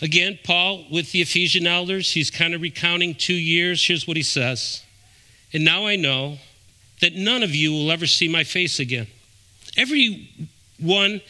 Again, 0.00 0.38
Paul 0.42 0.84
with 0.90 1.12
the 1.12 1.22
Ephesian 1.22 1.66
elders, 1.66 2.12
he's 2.12 2.30
kind 2.30 2.54
of 2.54 2.60
recounting 2.60 3.14
two 3.14 3.34
years. 3.34 3.86
Here's 3.86 4.06
what 4.06 4.16
he 4.16 4.22
says 4.22 4.82
And 5.52 5.64
now 5.64 5.86
I 5.86 5.96
know 5.96 6.38
that 7.00 7.14
none 7.14 7.42
of 7.42 7.54
you 7.54 7.72
will 7.72 7.90
ever 7.90 8.06
see 8.06 8.28
my 8.28 8.44
face 8.44 8.80
again. 8.80 9.06
Every 9.76 10.28
one 10.78 11.20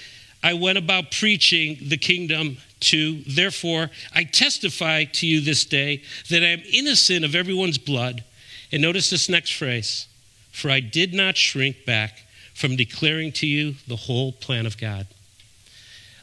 I 0.42 0.54
went 0.54 0.78
about 0.78 1.12
preaching 1.12 1.78
the 1.88 1.96
kingdom 1.96 2.56
to, 2.80 3.22
therefore, 3.22 3.90
I 4.14 4.24
testify 4.24 5.04
to 5.04 5.26
you 5.26 5.40
this 5.40 5.64
day 5.64 6.02
that 6.30 6.42
I 6.42 6.48
am 6.48 6.62
innocent 6.72 7.24
of 7.24 7.34
everyone's 7.34 7.78
blood. 7.78 8.24
And 8.72 8.82
notice 8.82 9.10
this 9.10 9.28
next 9.28 9.52
phrase 9.52 10.08
For 10.50 10.70
I 10.70 10.80
did 10.80 11.12
not 11.12 11.36
shrink 11.36 11.84
back 11.84 12.22
from 12.54 12.76
declaring 12.76 13.32
to 13.32 13.46
you 13.46 13.74
the 13.86 13.96
whole 13.96 14.32
plan 14.32 14.66
of 14.66 14.78
God. 14.78 15.06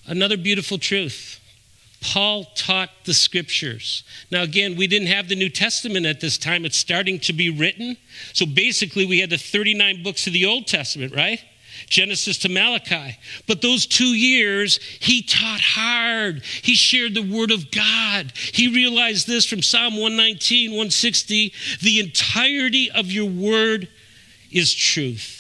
Another 0.10 0.38
beautiful 0.38 0.80
truth 0.80 1.40
Paul 2.02 2.46
taught 2.56 2.90
the 3.06 3.14
scriptures. 3.14 4.04
Now, 4.32 4.44
again, 4.44 4.78
we 4.78 4.88
didn't 4.88 5.10
have 5.10 5.28
the 5.28 5.36
New 5.36 5.50
Testament 5.50 6.06
at 6.06 6.22
this 6.22 6.38
time. 6.38 6.66
It's 6.66 6.78
starting 6.78 7.20
to 7.20 7.34
be 7.34 7.50
written. 7.50 7.98
So 8.34 8.46
basically, 8.46 9.06
we 9.06 9.20
had 9.20 9.30
the 9.30 9.38
39 9.38 10.02
books 10.02 10.26
of 10.26 10.34
the 10.34 10.46
Old 10.46 10.66
Testament, 10.66 11.14
right? 11.14 11.44
Genesis 11.88 12.38
to 12.40 12.50
Malachi. 12.50 13.18
But 13.48 13.62
those 13.62 13.86
two 13.86 14.14
years, 14.14 14.78
he 14.78 15.22
taught 15.22 15.60
hard. 15.62 16.44
He 16.46 16.76
shared 16.76 17.16
the 17.16 17.22
word 17.22 17.52
of 17.52 17.70
God. 17.70 18.32
He 18.36 18.74
realized 18.74 19.28
this 19.28 19.46
from 19.46 19.62
Psalm 19.62 19.94
119, 19.94 20.72
160 20.72 21.54
the 21.82 22.00
entirety 22.00 22.90
of 22.92 23.08
your 23.08 23.30
word 23.30 23.90
is 24.52 24.74
truth. 24.74 25.39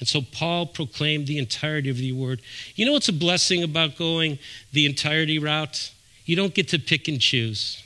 And 0.00 0.08
so 0.08 0.22
Paul 0.22 0.66
proclaimed 0.66 1.26
the 1.26 1.38
entirety 1.38 1.90
of 1.90 1.98
the 1.98 2.12
word. 2.12 2.40
You 2.74 2.86
know 2.86 2.92
what's 2.92 3.08
a 3.08 3.12
blessing 3.12 3.62
about 3.62 3.96
going 3.96 4.38
the 4.72 4.86
entirety 4.86 5.38
route? 5.38 5.92
You 6.24 6.36
don't 6.36 6.54
get 6.54 6.68
to 6.68 6.78
pick 6.78 7.06
and 7.06 7.20
choose. 7.20 7.82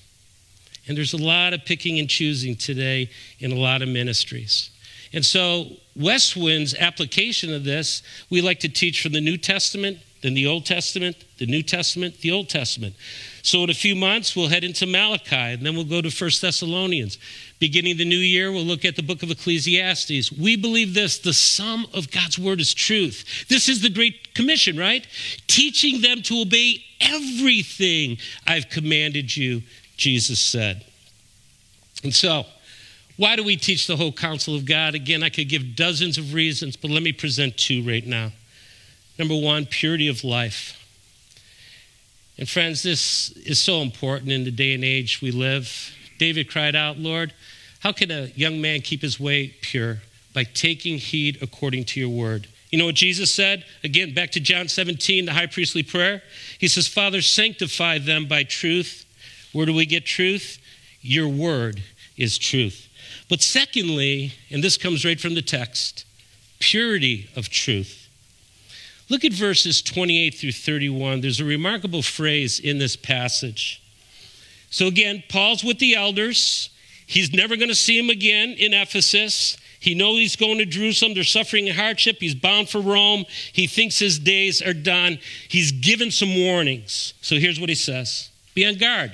And 0.86 0.96
there's 0.96 1.12
a 1.12 1.18
lot 1.18 1.52
of 1.52 1.64
picking 1.64 1.98
and 1.98 2.08
choosing 2.08 2.56
today 2.56 3.10
in 3.40 3.52
a 3.52 3.56
lot 3.56 3.82
of 3.82 3.88
ministries. 3.88 4.70
And 5.12 5.24
so, 5.24 5.68
Westwind's 5.96 6.74
application 6.74 7.54
of 7.54 7.64
this, 7.64 8.02
we 8.30 8.40
like 8.42 8.60
to 8.60 8.68
teach 8.68 9.00
from 9.00 9.12
the 9.12 9.20
New 9.20 9.36
Testament, 9.36 9.98
then 10.22 10.34
the 10.34 10.46
Old 10.46 10.66
Testament, 10.66 11.16
the 11.38 11.46
New 11.46 11.62
Testament, 11.62 12.20
the 12.20 12.32
Old 12.32 12.48
Testament. 12.48 12.96
So, 13.42 13.62
in 13.62 13.70
a 13.70 13.74
few 13.74 13.94
months, 13.94 14.34
we'll 14.34 14.48
head 14.48 14.64
into 14.64 14.86
Malachi, 14.86 15.36
and 15.36 15.64
then 15.64 15.76
we'll 15.76 15.84
go 15.84 16.02
to 16.02 16.10
First 16.10 16.42
Thessalonians. 16.42 17.18
Beginning 17.64 17.96
the 17.96 18.04
new 18.04 18.18
year, 18.18 18.52
we'll 18.52 18.62
look 18.62 18.84
at 18.84 18.94
the 18.94 19.02
book 19.02 19.22
of 19.22 19.30
Ecclesiastes. 19.30 20.30
We 20.30 20.54
believe 20.54 20.92
this 20.92 21.16
the 21.16 21.32
sum 21.32 21.86
of 21.94 22.10
God's 22.10 22.38
word 22.38 22.60
is 22.60 22.74
truth. 22.74 23.46
This 23.48 23.70
is 23.70 23.80
the 23.80 23.88
Great 23.88 24.34
Commission, 24.34 24.76
right? 24.76 25.06
Teaching 25.46 26.02
them 26.02 26.20
to 26.24 26.42
obey 26.42 26.84
everything 27.00 28.18
I've 28.46 28.68
commanded 28.68 29.34
you, 29.34 29.62
Jesus 29.96 30.40
said. 30.40 30.84
And 32.02 32.14
so, 32.14 32.44
why 33.16 33.34
do 33.34 33.42
we 33.42 33.56
teach 33.56 33.86
the 33.86 33.96
whole 33.96 34.12
counsel 34.12 34.54
of 34.54 34.66
God? 34.66 34.94
Again, 34.94 35.22
I 35.22 35.30
could 35.30 35.48
give 35.48 35.74
dozens 35.74 36.18
of 36.18 36.34
reasons, 36.34 36.76
but 36.76 36.90
let 36.90 37.02
me 37.02 37.12
present 37.12 37.56
two 37.56 37.82
right 37.82 38.06
now. 38.06 38.32
Number 39.18 39.38
one, 39.38 39.64
purity 39.64 40.08
of 40.08 40.22
life. 40.22 40.78
And 42.36 42.46
friends, 42.46 42.82
this 42.82 43.30
is 43.30 43.58
so 43.58 43.80
important 43.80 44.32
in 44.32 44.44
the 44.44 44.50
day 44.50 44.74
and 44.74 44.84
age 44.84 45.22
we 45.22 45.30
live. 45.30 45.94
David 46.18 46.50
cried 46.50 46.76
out, 46.76 46.98
Lord, 46.98 47.32
how 47.84 47.92
can 47.92 48.10
a 48.10 48.28
young 48.34 48.62
man 48.62 48.80
keep 48.80 49.02
his 49.02 49.20
way 49.20 49.54
pure? 49.60 49.98
By 50.32 50.44
taking 50.44 50.96
heed 50.96 51.38
according 51.42 51.84
to 51.84 52.00
your 52.00 52.08
word. 52.08 52.48
You 52.70 52.78
know 52.78 52.86
what 52.86 52.94
Jesus 52.94 53.32
said? 53.32 53.64
Again, 53.84 54.14
back 54.14 54.30
to 54.32 54.40
John 54.40 54.68
17, 54.68 55.26
the 55.26 55.32
high 55.32 55.46
priestly 55.46 55.82
prayer. 55.82 56.22
He 56.58 56.66
says, 56.66 56.88
Father, 56.88 57.20
sanctify 57.20 57.98
them 57.98 58.26
by 58.26 58.42
truth. 58.42 59.04
Where 59.52 59.66
do 59.66 59.74
we 59.74 59.84
get 59.84 60.06
truth? 60.06 60.58
Your 61.02 61.28
word 61.28 61.82
is 62.16 62.38
truth. 62.38 62.88
But 63.28 63.42
secondly, 63.42 64.32
and 64.50 64.64
this 64.64 64.78
comes 64.78 65.04
right 65.04 65.20
from 65.20 65.34
the 65.34 65.42
text, 65.42 66.06
purity 66.60 67.28
of 67.36 67.50
truth. 67.50 68.08
Look 69.10 69.26
at 69.26 69.32
verses 69.32 69.82
28 69.82 70.30
through 70.30 70.52
31. 70.52 71.20
There's 71.20 71.38
a 71.38 71.44
remarkable 71.44 72.02
phrase 72.02 72.58
in 72.58 72.78
this 72.78 72.96
passage. 72.96 73.82
So 74.70 74.86
again, 74.86 75.22
Paul's 75.28 75.62
with 75.62 75.78
the 75.78 75.94
elders. 75.94 76.70
He's 77.06 77.32
never 77.32 77.56
going 77.56 77.68
to 77.68 77.74
see 77.74 77.98
him 77.98 78.10
again 78.10 78.50
in 78.50 78.72
Ephesus. 78.72 79.56
He 79.80 79.94
knows 79.94 80.18
he's 80.18 80.36
going 80.36 80.58
to 80.58 80.64
Jerusalem. 80.64 81.14
They're 81.14 81.24
suffering 81.24 81.66
hardship. 81.66 82.16
He's 82.20 82.34
bound 82.34 82.70
for 82.70 82.80
Rome. 82.80 83.26
He 83.52 83.66
thinks 83.66 83.98
his 83.98 84.18
days 84.18 84.62
are 84.62 84.72
done. 84.72 85.18
He's 85.48 85.72
given 85.72 86.10
some 86.10 86.34
warnings. 86.34 87.12
So 87.20 87.36
here's 87.36 87.60
what 87.60 87.68
he 87.68 87.74
says 87.74 88.30
Be 88.54 88.64
on 88.66 88.76
guard 88.76 89.12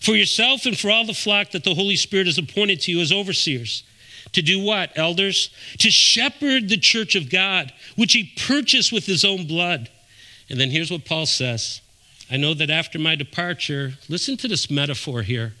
for 0.00 0.14
yourself 0.14 0.66
and 0.66 0.78
for 0.78 0.90
all 0.90 1.04
the 1.04 1.14
flock 1.14 1.50
that 1.50 1.64
the 1.64 1.74
Holy 1.74 1.96
Spirit 1.96 2.26
has 2.26 2.38
appointed 2.38 2.80
to 2.82 2.92
you 2.92 3.00
as 3.00 3.12
overseers. 3.12 3.82
To 4.32 4.42
do 4.42 4.62
what, 4.62 4.90
elders? 4.96 5.50
To 5.78 5.90
shepherd 5.90 6.68
the 6.68 6.76
church 6.76 7.14
of 7.14 7.30
God, 7.30 7.72
which 7.96 8.12
he 8.12 8.32
purchased 8.46 8.92
with 8.92 9.06
his 9.06 9.24
own 9.24 9.46
blood. 9.46 9.88
And 10.48 10.60
then 10.60 10.70
here's 10.70 10.90
what 10.90 11.04
Paul 11.04 11.26
says 11.26 11.80
I 12.30 12.36
know 12.36 12.54
that 12.54 12.70
after 12.70 12.98
my 12.98 13.14
departure, 13.14 13.94
listen 14.08 14.36
to 14.38 14.48
this 14.48 14.70
metaphor 14.70 15.22
here. 15.22 15.54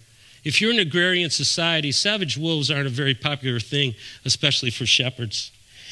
If 0.46 0.60
you're 0.60 0.70
an 0.70 0.78
agrarian 0.78 1.30
society, 1.30 1.90
savage 1.90 2.38
wolves 2.38 2.70
aren't 2.70 2.86
a 2.86 2.90
very 2.90 3.14
popular 3.14 3.58
thing, 3.58 3.96
especially 4.24 4.70
for 4.70 4.86
shepherds. 4.86 5.50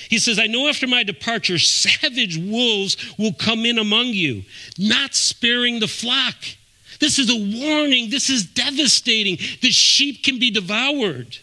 He 0.09 0.21
says, 0.21 0.39
I 0.39 0.47
know 0.47 0.69
after 0.69 0.87
my 0.87 1.03
departure, 1.03 1.59
savage 1.59 2.37
wolves 2.37 2.97
will 3.19 3.33
come 3.33 3.65
in 3.65 3.79
among 3.79 4.07
you, 4.09 4.45
not 4.79 5.17
sparing 5.17 5.81
the 5.81 5.89
flock. 5.89 6.37
This 7.01 7.19
is 7.19 7.31
a 7.31 7.35
warning. 7.35 8.11
This 8.11 8.31
is 8.31 8.47
devastating. 8.47 9.39
The 9.61 9.73
sheep 9.73 10.23
can 10.23 10.39
be 10.39 10.53
devoured. 10.53 11.37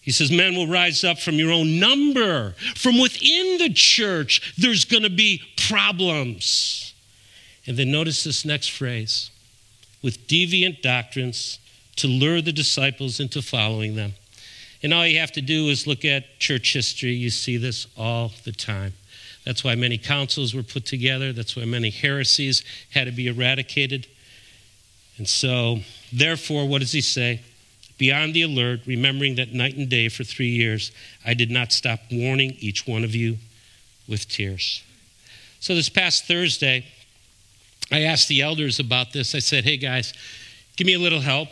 He 0.00 0.12
says, 0.12 0.30
Men 0.30 0.54
will 0.54 0.68
rise 0.68 1.02
up 1.02 1.18
from 1.18 1.34
your 1.34 1.50
own 1.50 1.80
number. 1.80 2.52
From 2.76 3.00
within 3.00 3.58
the 3.58 3.72
church, 3.74 4.54
there's 4.56 4.84
going 4.84 5.02
to 5.02 5.10
be 5.10 5.42
problems. 5.68 6.94
And 7.66 7.76
then 7.76 7.90
notice 7.90 8.22
this 8.22 8.44
next 8.44 8.68
phrase 8.68 9.32
with 10.00 10.28
deviant 10.28 10.80
doctrines 10.80 11.58
to 11.96 12.06
lure 12.06 12.40
the 12.40 12.52
disciples 12.52 13.20
into 13.20 13.42
following 13.42 13.96
them. 13.96 14.14
And 14.82 14.94
all 14.94 15.06
you 15.06 15.18
have 15.18 15.32
to 15.32 15.42
do 15.42 15.68
is 15.68 15.86
look 15.86 16.04
at 16.04 16.38
church 16.38 16.72
history. 16.72 17.12
You 17.12 17.30
see 17.30 17.56
this 17.56 17.86
all 17.96 18.32
the 18.44 18.52
time. 18.52 18.94
That's 19.44 19.64
why 19.64 19.74
many 19.74 19.98
councils 19.98 20.54
were 20.54 20.62
put 20.62 20.86
together. 20.86 21.32
That's 21.32 21.56
why 21.56 21.64
many 21.64 21.90
heresies 21.90 22.64
had 22.90 23.04
to 23.04 23.12
be 23.12 23.26
eradicated. 23.26 24.06
And 25.18 25.28
so, 25.28 25.80
therefore, 26.12 26.66
what 26.66 26.80
does 26.80 26.92
he 26.92 27.00
say? 27.00 27.40
Be 27.98 28.12
on 28.12 28.32
the 28.32 28.42
alert, 28.42 28.80
remembering 28.86 29.34
that 29.34 29.52
night 29.52 29.76
and 29.76 29.88
day 29.88 30.08
for 30.08 30.24
three 30.24 30.48
years 30.48 30.92
I 31.26 31.34
did 31.34 31.50
not 31.50 31.72
stop 31.72 32.00
warning 32.10 32.56
each 32.58 32.86
one 32.86 33.04
of 33.04 33.14
you 33.14 33.36
with 34.08 34.28
tears. 34.28 34.82
So 35.60 35.74
this 35.74 35.90
past 35.90 36.26
Thursday, 36.26 36.86
I 37.92 38.02
asked 38.02 38.28
the 38.28 38.40
elders 38.40 38.78
about 38.80 39.12
this. 39.12 39.34
I 39.34 39.40
said, 39.40 39.64
hey 39.64 39.76
guys, 39.76 40.14
give 40.76 40.86
me 40.86 40.94
a 40.94 40.98
little 40.98 41.20
help. 41.20 41.48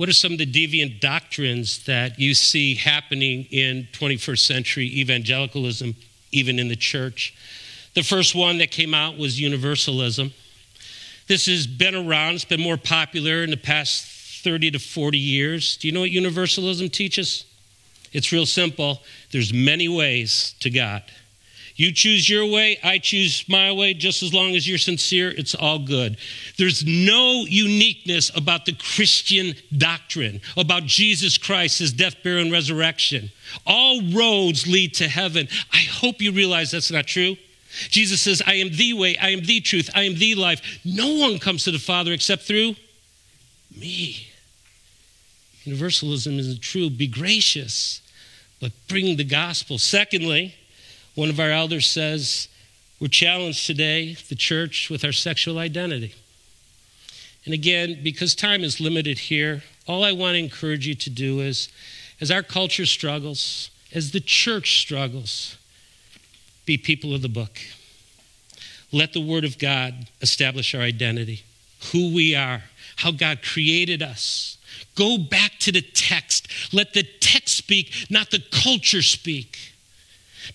What 0.00 0.08
are 0.08 0.14
some 0.14 0.32
of 0.32 0.38
the 0.38 0.46
deviant 0.46 1.00
doctrines 1.00 1.84
that 1.84 2.18
you 2.18 2.32
see 2.32 2.74
happening 2.74 3.44
in 3.50 3.86
21st 3.92 4.38
century 4.38 4.86
evangelicalism, 4.98 5.94
even 6.32 6.58
in 6.58 6.68
the 6.68 6.74
church? 6.74 7.34
The 7.92 8.02
first 8.02 8.34
one 8.34 8.56
that 8.58 8.70
came 8.70 8.94
out 8.94 9.18
was 9.18 9.38
universalism. 9.38 10.32
This 11.26 11.44
has 11.44 11.66
been 11.66 11.94
around, 11.94 12.36
it's 12.36 12.46
been 12.46 12.62
more 12.62 12.78
popular 12.78 13.42
in 13.42 13.50
the 13.50 13.58
past 13.58 14.06
30 14.42 14.70
to 14.70 14.78
40 14.78 15.18
years. 15.18 15.76
Do 15.76 15.86
you 15.86 15.92
know 15.92 16.00
what 16.00 16.10
universalism 16.10 16.88
teaches? 16.88 17.44
It's 18.10 18.32
real 18.32 18.46
simple. 18.46 19.02
There's 19.32 19.52
many 19.52 19.86
ways 19.86 20.54
to 20.60 20.70
God. 20.70 21.02
You 21.80 21.92
choose 21.92 22.28
your 22.28 22.44
way, 22.44 22.78
I 22.84 22.98
choose 22.98 23.42
my 23.48 23.72
way, 23.72 23.94
just 23.94 24.22
as 24.22 24.34
long 24.34 24.54
as 24.54 24.68
you're 24.68 24.76
sincere, 24.76 25.30
it's 25.30 25.54
all 25.54 25.78
good. 25.78 26.18
There's 26.58 26.84
no 26.84 27.46
uniqueness 27.48 28.30
about 28.36 28.66
the 28.66 28.74
Christian 28.74 29.54
doctrine, 29.74 30.42
about 30.58 30.82
Jesus 30.82 31.38
Christ, 31.38 31.78
his 31.78 31.90
death, 31.90 32.16
burial, 32.22 32.42
and 32.42 32.52
resurrection. 32.52 33.30
All 33.66 34.02
roads 34.12 34.66
lead 34.66 34.92
to 34.96 35.08
heaven. 35.08 35.48
I 35.72 35.78
hope 35.78 36.20
you 36.20 36.32
realize 36.32 36.70
that's 36.70 36.90
not 36.90 37.06
true. 37.06 37.36
Jesus 37.88 38.20
says, 38.20 38.42
I 38.46 38.56
am 38.56 38.68
the 38.76 38.92
way, 38.92 39.16
I 39.16 39.30
am 39.30 39.40
the 39.40 39.60
truth, 39.60 39.88
I 39.94 40.02
am 40.02 40.16
the 40.16 40.34
life. 40.34 40.80
No 40.84 41.14
one 41.14 41.38
comes 41.38 41.64
to 41.64 41.70
the 41.70 41.78
Father 41.78 42.12
except 42.12 42.42
through 42.42 42.74
me. 43.74 44.28
Universalism 45.64 46.38
isn't 46.40 46.60
true. 46.60 46.90
Be 46.90 47.06
gracious, 47.06 48.02
but 48.60 48.72
bring 48.86 49.16
the 49.16 49.24
gospel. 49.24 49.78
Secondly, 49.78 50.56
one 51.14 51.28
of 51.28 51.40
our 51.40 51.50
elders 51.50 51.86
says, 51.86 52.48
We're 53.00 53.08
challenged 53.08 53.66
today, 53.66 54.16
the 54.28 54.34
church, 54.34 54.90
with 54.90 55.04
our 55.04 55.12
sexual 55.12 55.58
identity. 55.58 56.14
And 57.44 57.54
again, 57.54 58.00
because 58.02 58.34
time 58.34 58.62
is 58.62 58.80
limited 58.80 59.18
here, 59.18 59.62
all 59.86 60.04
I 60.04 60.12
want 60.12 60.34
to 60.34 60.38
encourage 60.38 60.86
you 60.86 60.94
to 60.94 61.10
do 61.10 61.40
is, 61.40 61.68
as 62.20 62.30
our 62.30 62.42
culture 62.42 62.86
struggles, 62.86 63.70
as 63.94 64.12
the 64.12 64.20
church 64.20 64.78
struggles, 64.78 65.56
be 66.66 66.76
people 66.76 67.14
of 67.14 67.22
the 67.22 67.28
book. 67.28 67.58
Let 68.92 69.12
the 69.12 69.20
Word 69.20 69.44
of 69.44 69.58
God 69.58 70.08
establish 70.20 70.74
our 70.74 70.82
identity, 70.82 71.42
who 71.92 72.14
we 72.14 72.34
are, 72.34 72.64
how 72.96 73.10
God 73.10 73.40
created 73.42 74.02
us. 74.02 74.58
Go 74.94 75.16
back 75.16 75.52
to 75.60 75.72
the 75.72 75.82
text. 75.82 76.48
Let 76.72 76.92
the 76.92 77.04
text 77.20 77.56
speak, 77.56 77.92
not 78.10 78.30
the 78.30 78.42
culture 78.50 79.02
speak. 79.02 79.56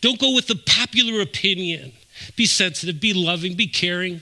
Don't 0.02 0.20
go 0.20 0.34
with 0.34 0.48
the 0.48 0.56
popular 0.56 1.22
opinion. 1.22 1.94
Be 2.36 2.46
sensitive, 2.46 3.00
be 3.00 3.14
loving, 3.14 3.56
be 3.56 3.68
caring. 3.68 4.22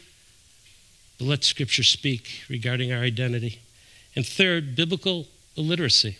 But 1.17 1.25
let 1.25 1.43
Scripture 1.43 1.83
speak 1.83 2.43
regarding 2.49 2.91
our 2.91 2.99
identity. 2.99 3.59
And 4.15 4.25
third, 4.25 4.75
biblical 4.75 5.27
illiteracy. 5.55 6.17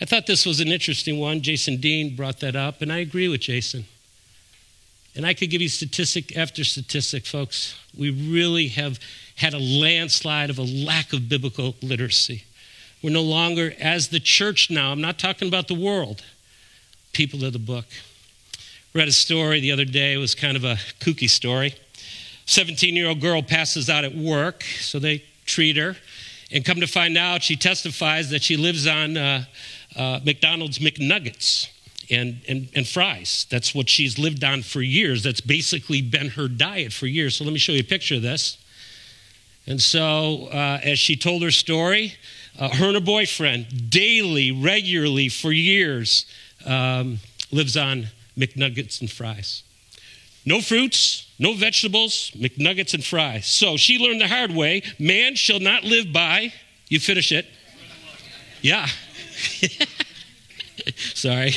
I 0.00 0.04
thought 0.04 0.26
this 0.26 0.44
was 0.44 0.60
an 0.60 0.68
interesting 0.68 1.18
one. 1.18 1.40
Jason 1.40 1.76
Dean 1.76 2.16
brought 2.16 2.40
that 2.40 2.56
up, 2.56 2.82
and 2.82 2.92
I 2.92 2.98
agree 2.98 3.28
with 3.28 3.42
Jason. 3.42 3.84
And 5.14 5.24
I 5.24 5.34
could 5.34 5.50
give 5.50 5.62
you 5.62 5.68
statistic 5.68 6.36
after 6.36 6.64
statistic, 6.64 7.24
folks. 7.24 7.78
We 7.96 8.10
really 8.10 8.68
have 8.68 8.98
had 9.36 9.54
a 9.54 9.58
landslide 9.58 10.50
of 10.50 10.58
a 10.58 10.62
lack 10.62 11.12
of 11.12 11.28
biblical 11.28 11.76
literacy. 11.80 12.44
We're 13.02 13.10
no 13.10 13.22
longer, 13.22 13.74
as 13.78 14.08
the 14.08 14.18
church 14.18 14.70
now, 14.70 14.90
I'm 14.90 15.00
not 15.00 15.18
talking 15.18 15.46
about 15.46 15.68
the 15.68 15.74
world, 15.74 16.24
people 17.12 17.44
of 17.44 17.52
the 17.52 17.58
book 17.58 17.86
read 18.94 19.08
a 19.08 19.12
story 19.12 19.58
the 19.58 19.72
other 19.72 19.84
day. 19.84 20.12
It 20.12 20.18
was 20.18 20.36
kind 20.36 20.56
of 20.56 20.62
a 20.62 20.76
kooky 21.00 21.28
story. 21.28 21.74
17 22.46 22.94
year 22.94 23.08
old 23.08 23.20
girl 23.20 23.42
passes 23.42 23.90
out 23.90 24.04
at 24.04 24.14
work, 24.14 24.62
so 24.62 25.00
they 25.00 25.24
treat 25.46 25.76
her. 25.76 25.96
And 26.52 26.64
come 26.64 26.78
to 26.78 26.86
find 26.86 27.18
out, 27.18 27.42
she 27.42 27.56
testifies 27.56 28.30
that 28.30 28.40
she 28.40 28.56
lives 28.56 28.86
on 28.86 29.16
uh, 29.16 29.46
uh, 29.96 30.20
McDonald's 30.24 30.78
McNuggets 30.78 31.70
and, 32.08 32.40
and, 32.48 32.68
and 32.76 32.86
fries. 32.86 33.48
That's 33.50 33.74
what 33.74 33.88
she's 33.88 34.16
lived 34.16 34.44
on 34.44 34.62
for 34.62 34.80
years. 34.80 35.24
That's 35.24 35.40
basically 35.40 36.00
been 36.00 36.28
her 36.28 36.46
diet 36.46 36.92
for 36.92 37.08
years. 37.08 37.34
So 37.34 37.42
let 37.42 37.52
me 37.52 37.58
show 37.58 37.72
you 37.72 37.80
a 37.80 37.82
picture 37.82 38.14
of 38.14 38.22
this. 38.22 38.58
And 39.66 39.82
so, 39.82 40.46
uh, 40.52 40.78
as 40.84 41.00
she 41.00 41.16
told 41.16 41.42
her 41.42 41.50
story, 41.50 42.14
uh, 42.56 42.68
her 42.68 42.86
and 42.86 42.94
her 42.94 43.00
boyfriend 43.00 43.90
daily, 43.90 44.52
regularly, 44.52 45.30
for 45.30 45.50
years, 45.50 46.26
um, 46.64 47.18
lives 47.50 47.76
on 47.76 48.06
McNuggets 48.36 49.00
and 49.00 49.10
fries. 49.10 49.62
No 50.46 50.60
fruits, 50.60 51.32
no 51.38 51.54
vegetables, 51.54 52.30
McNuggets 52.34 52.94
and 52.94 53.04
fries. 53.04 53.46
So 53.46 53.76
she 53.76 53.98
learned 53.98 54.20
the 54.20 54.28
hard 54.28 54.50
way 54.50 54.82
man 54.98 55.36
shall 55.36 55.60
not 55.60 55.84
live 55.84 56.12
by, 56.12 56.52
you 56.88 57.00
finish 57.00 57.32
it. 57.32 57.46
Yeah. 58.60 58.86
Sorry. 61.14 61.52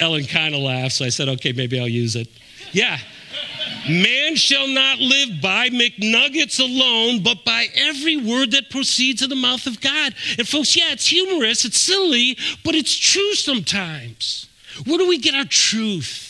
Ellen 0.00 0.24
kind 0.24 0.54
of 0.54 0.60
laughed, 0.60 0.94
so 0.94 1.04
I 1.04 1.10
said, 1.10 1.28
okay, 1.28 1.52
maybe 1.52 1.78
I'll 1.78 1.86
use 1.88 2.16
it. 2.16 2.28
Yeah. 2.72 2.98
Man 3.88 4.36
shall 4.36 4.68
not 4.68 4.98
live 4.98 5.40
by 5.40 5.68
McNuggets 5.68 6.58
alone, 6.60 7.22
but 7.22 7.44
by 7.44 7.66
every 7.74 8.16
word 8.16 8.52
that 8.52 8.70
proceeds 8.70 9.22
in 9.22 9.30
the 9.30 9.36
mouth 9.36 9.66
of 9.66 9.80
God. 9.80 10.14
And 10.38 10.46
folks, 10.46 10.76
yeah, 10.76 10.92
it's 10.92 11.06
humorous, 11.06 11.64
it's 11.64 11.78
silly, 11.78 12.36
but 12.64 12.74
it's 12.74 12.96
true 12.96 13.34
sometimes. 13.34 14.48
Where 14.86 14.98
do 14.98 15.08
we 15.08 15.18
get 15.18 15.34
our 15.34 15.44
truth? 15.44 16.28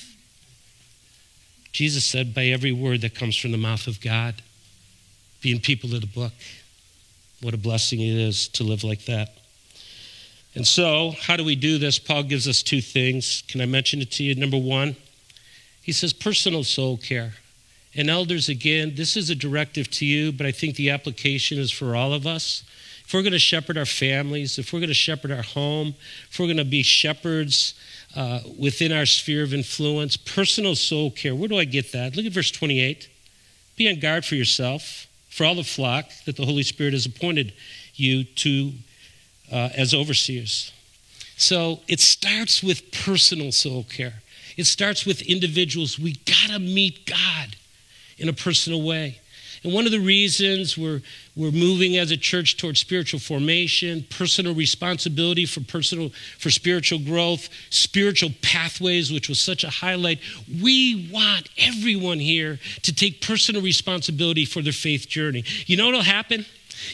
Jesus 1.72 2.04
said, 2.04 2.34
by 2.34 2.46
every 2.46 2.72
word 2.72 3.00
that 3.00 3.14
comes 3.14 3.36
from 3.36 3.52
the 3.52 3.58
mouth 3.58 3.86
of 3.86 4.00
God, 4.00 4.34
being 5.40 5.58
people 5.58 5.94
of 5.94 6.00
the 6.00 6.06
book. 6.06 6.32
What 7.40 7.54
a 7.54 7.58
blessing 7.58 8.00
it 8.00 8.14
is 8.14 8.48
to 8.48 8.64
live 8.64 8.84
like 8.84 9.06
that. 9.06 9.34
And 10.54 10.66
so, 10.66 11.14
how 11.18 11.36
do 11.36 11.44
we 11.44 11.56
do 11.56 11.78
this? 11.78 11.98
Paul 11.98 12.24
gives 12.24 12.46
us 12.46 12.62
two 12.62 12.82
things. 12.82 13.42
Can 13.48 13.60
I 13.60 13.66
mention 13.66 14.00
it 14.02 14.10
to 14.12 14.22
you? 14.22 14.34
Number 14.34 14.58
one, 14.58 14.96
he 15.80 15.92
says 15.92 16.12
personal 16.12 16.62
soul 16.62 16.98
care. 16.98 17.32
And 17.94 18.08
elders, 18.08 18.48
again, 18.48 18.92
this 18.94 19.16
is 19.16 19.30
a 19.30 19.34
directive 19.34 19.90
to 19.92 20.06
you, 20.06 20.30
but 20.30 20.46
I 20.46 20.52
think 20.52 20.76
the 20.76 20.90
application 20.90 21.58
is 21.58 21.70
for 21.70 21.96
all 21.96 22.12
of 22.12 22.26
us. 22.26 22.64
If 23.04 23.12
we're 23.12 23.22
going 23.22 23.32
to 23.32 23.38
shepherd 23.38 23.76
our 23.76 23.86
families, 23.86 24.58
if 24.58 24.72
we're 24.72 24.80
going 24.80 24.88
to 24.88 24.94
shepherd 24.94 25.30
our 25.30 25.42
home, 25.42 25.94
if 26.30 26.38
we're 26.38 26.46
going 26.46 26.56
to 26.58 26.64
be 26.64 26.82
shepherds 26.82 27.74
uh, 28.14 28.40
within 28.58 28.92
our 28.92 29.06
sphere 29.06 29.42
of 29.42 29.54
influence, 29.54 30.16
personal 30.16 30.74
soul 30.74 31.10
care. 31.10 31.34
Where 31.34 31.48
do 31.48 31.58
I 31.58 31.64
get 31.64 31.92
that? 31.92 32.16
Look 32.16 32.26
at 32.26 32.32
verse 32.32 32.50
28. 32.50 33.08
Be 33.76 33.88
on 33.88 34.00
guard 34.00 34.24
for 34.24 34.34
yourself, 34.34 35.06
for 35.30 35.44
all 35.44 35.54
the 35.54 35.64
flock 35.64 36.10
that 36.26 36.36
the 36.36 36.44
Holy 36.44 36.62
Spirit 36.62 36.92
has 36.92 37.06
appointed 37.06 37.54
you 37.94 38.24
to 38.24 38.72
uh, 39.50 39.70
as 39.76 39.94
overseers. 39.94 40.72
So 41.36 41.80
it 41.88 42.00
starts 42.00 42.62
with 42.62 42.92
personal 42.92 43.50
soul 43.50 43.84
care. 43.84 44.22
It 44.56 44.64
starts 44.64 45.06
with 45.06 45.22
individuals. 45.22 45.98
We 45.98 46.12
got 46.12 46.50
to 46.50 46.58
meet 46.58 47.06
God 47.06 47.56
in 48.18 48.28
a 48.28 48.32
personal 48.32 48.82
way. 48.82 49.20
And 49.62 49.72
one 49.72 49.86
of 49.86 49.92
the 49.92 50.00
reasons 50.00 50.76
we're, 50.76 51.02
we're 51.36 51.52
moving 51.52 51.96
as 51.96 52.10
a 52.10 52.16
church 52.16 52.56
towards 52.56 52.80
spiritual 52.80 53.20
formation, 53.20 54.04
personal 54.10 54.54
responsibility 54.54 55.46
for 55.46 55.60
personal 55.60 56.10
for 56.38 56.50
spiritual 56.50 56.98
growth, 56.98 57.48
spiritual 57.70 58.30
pathways, 58.42 59.12
which 59.12 59.28
was 59.28 59.40
such 59.40 59.62
a 59.62 59.70
highlight. 59.70 60.18
We 60.60 61.08
want 61.12 61.48
everyone 61.58 62.18
here 62.18 62.58
to 62.82 62.92
take 62.92 63.20
personal 63.20 63.62
responsibility 63.62 64.44
for 64.44 64.62
their 64.62 64.72
faith 64.72 65.08
journey. 65.08 65.44
You 65.66 65.76
know 65.76 65.86
what'll 65.86 66.02
happen? 66.02 66.44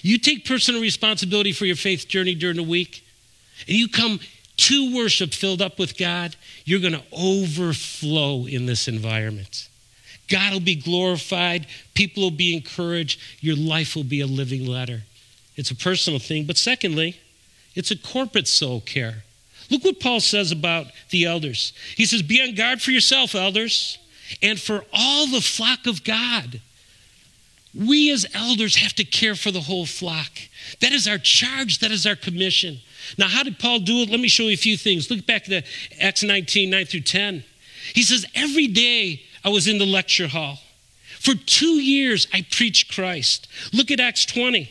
You 0.02 0.18
take 0.18 0.44
personal 0.44 0.83
responsibility 0.83 1.52
for 1.52 1.64
your 1.64 1.76
faith 1.76 2.09
journey 2.09 2.35
during 2.35 2.57
the 2.57 2.62
week, 2.62 3.02
and 3.66 3.76
you 3.76 3.88
come 3.88 4.20
to 4.59 4.94
worship 4.94 5.33
filled 5.33 5.62
up 5.62 5.78
with 5.78 5.96
God, 5.96 6.37
you're 6.64 6.81
going 6.81 6.92
to 6.92 7.04
overflow 7.12 8.44
in 8.46 8.66
this 8.66 8.88
environment. 8.88 9.69
God 10.29 10.52
will 10.52 10.60
be 10.60 10.76
glorified, 10.76 11.66
people 11.94 12.22
will 12.22 12.31
be 12.31 12.54
encouraged, 12.54 13.20
your 13.40 13.56
life 13.56 13.96
will 13.96 14.04
be 14.04 14.20
a 14.20 14.26
living 14.26 14.66
letter. 14.66 15.02
It's 15.56 15.70
a 15.70 15.76
personal 15.76 16.20
thing. 16.20 16.44
But 16.44 16.56
secondly, 16.56 17.18
it's 17.74 17.90
a 17.90 17.96
corporate 17.96 18.48
soul 18.48 18.81
care. 18.81 19.24
Look 19.70 19.85
what 19.85 20.00
Paul 20.00 20.20
says 20.20 20.52
about 20.52 20.87
the 21.10 21.24
elders. 21.24 21.72
He 21.96 22.06
says, 22.06 22.22
Be 22.22 22.40
on 22.40 22.54
guard 22.54 22.81
for 22.81 22.90
yourself, 22.90 23.35
elders, 23.35 23.98
and 24.42 24.58
for 24.58 24.85
all 24.92 25.26
the 25.26 25.40
flock 25.40 25.87
of 25.87 26.04
God. 26.04 26.60
We 27.74 28.10
as 28.10 28.26
elders 28.35 28.76
have 28.76 28.94
to 28.94 29.04
care 29.04 29.35
for 29.35 29.50
the 29.50 29.60
whole 29.60 29.85
flock. 29.85 30.31
That 30.81 30.92
is 30.92 31.06
our 31.06 31.18
charge, 31.18 31.81
that 31.81 31.90
is 31.90 32.06
our 32.06 32.16
commission. 32.16 32.79
Now, 33.18 33.29
how 33.29 33.42
did 33.42 33.58
Paul 33.58 33.81
do 33.81 33.98
it? 33.98 34.10
Let 34.10 34.20
me 34.20 34.29
show 34.29 34.44
you 34.44 34.54
a 34.54 34.56
few 34.56 34.76
things. 34.76 35.10
Look 35.10 35.26
back 35.26 35.44
to 35.44 35.62
Acts 36.00 36.22
19, 36.22 36.70
9 36.70 36.87
through 36.87 37.00
10. 37.00 37.44
He 37.94 38.02
says, 38.02 38.26
Every 38.35 38.66
day 38.66 39.22
I 39.45 39.49
was 39.49 39.67
in 39.67 39.79
the 39.79 39.87
lecture 39.87 40.29
hall. 40.29 40.59
For 41.19 41.35
two 41.35 41.81
years, 41.81 42.27
I 42.33 42.47
preached 42.51 42.95
Christ. 42.95 43.49
Look 43.73 43.91
at 43.91 44.01
Acts 44.01 44.25
20. 44.25 44.71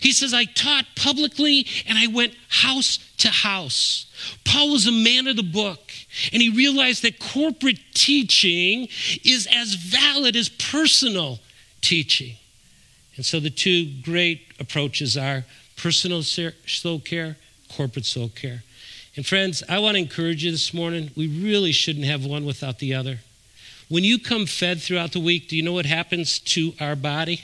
He 0.00 0.12
says, 0.12 0.34
I 0.34 0.44
taught 0.44 0.84
publicly 0.96 1.66
and 1.88 1.96
I 1.96 2.06
went 2.08 2.34
house 2.48 2.98
to 3.18 3.28
house. 3.28 4.06
Paul 4.44 4.72
was 4.72 4.86
a 4.86 4.92
man 4.92 5.26
of 5.26 5.36
the 5.36 5.42
book, 5.42 5.92
and 6.32 6.42
he 6.42 6.50
realized 6.50 7.02
that 7.02 7.18
corporate 7.18 7.78
teaching 7.94 8.88
is 9.24 9.48
as 9.52 9.74
valid 9.74 10.36
as 10.36 10.48
personal 10.48 11.38
teaching. 11.80 12.36
And 13.16 13.24
so 13.24 13.40
the 13.40 13.50
two 13.50 13.90
great 14.02 14.52
approaches 14.58 15.16
are 15.16 15.44
personal 15.76 16.22
soul 16.22 17.00
care, 17.00 17.36
corporate 17.74 18.06
soul 18.06 18.28
care. 18.28 18.62
And 19.14 19.24
friends, 19.24 19.62
I 19.68 19.78
want 19.78 19.94
to 19.94 20.02
encourage 20.02 20.44
you 20.44 20.50
this 20.50 20.74
morning. 20.74 21.10
We 21.16 21.26
really 21.26 21.72
shouldn't 21.72 22.04
have 22.04 22.26
one 22.26 22.44
without 22.44 22.78
the 22.78 22.94
other. 22.94 23.20
When 23.88 24.02
you 24.02 24.18
come 24.18 24.46
fed 24.46 24.82
throughout 24.82 25.12
the 25.12 25.20
week, 25.20 25.48
do 25.48 25.56
you 25.56 25.62
know 25.62 25.72
what 25.72 25.86
happens 25.86 26.40
to 26.40 26.72
our 26.80 26.96
body? 26.96 27.42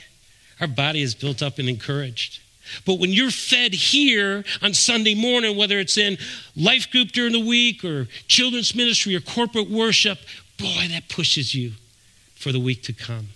Our 0.59 0.67
body 0.67 1.01
is 1.01 1.15
built 1.15 1.41
up 1.41 1.57
and 1.57 1.69
encouraged. 1.69 2.41
But 2.85 2.99
when 2.99 3.11
you're 3.11 3.31
fed 3.31 3.73
here 3.73 4.43
on 4.61 4.73
Sunday 4.73 5.15
morning, 5.15 5.57
whether 5.57 5.79
it's 5.79 5.97
in 5.97 6.17
life 6.55 6.89
group 6.91 7.09
during 7.09 7.33
the 7.33 7.45
week 7.45 7.83
or 7.83 8.07
children's 8.27 8.75
ministry 8.75 9.15
or 9.15 9.21
corporate 9.21 9.69
worship, 9.69 10.19
boy, 10.57 10.87
that 10.89 11.09
pushes 11.09 11.55
you 11.55 11.73
for 12.35 12.51
the 12.51 12.59
week 12.59 12.83
to 12.83 12.93
come. 12.93 13.29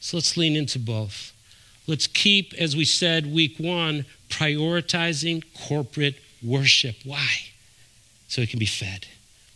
So 0.00 0.16
let's 0.16 0.36
lean 0.36 0.56
into 0.56 0.78
both. 0.78 1.32
Let's 1.86 2.06
keep, 2.06 2.54
as 2.54 2.76
we 2.76 2.84
said 2.84 3.32
week 3.32 3.56
one, 3.58 4.04
prioritizing 4.28 5.44
corporate 5.68 6.16
worship. 6.42 6.96
Why? 7.04 7.28
So 8.28 8.40
it 8.40 8.50
can 8.50 8.60
be 8.60 8.66
fed, 8.66 9.06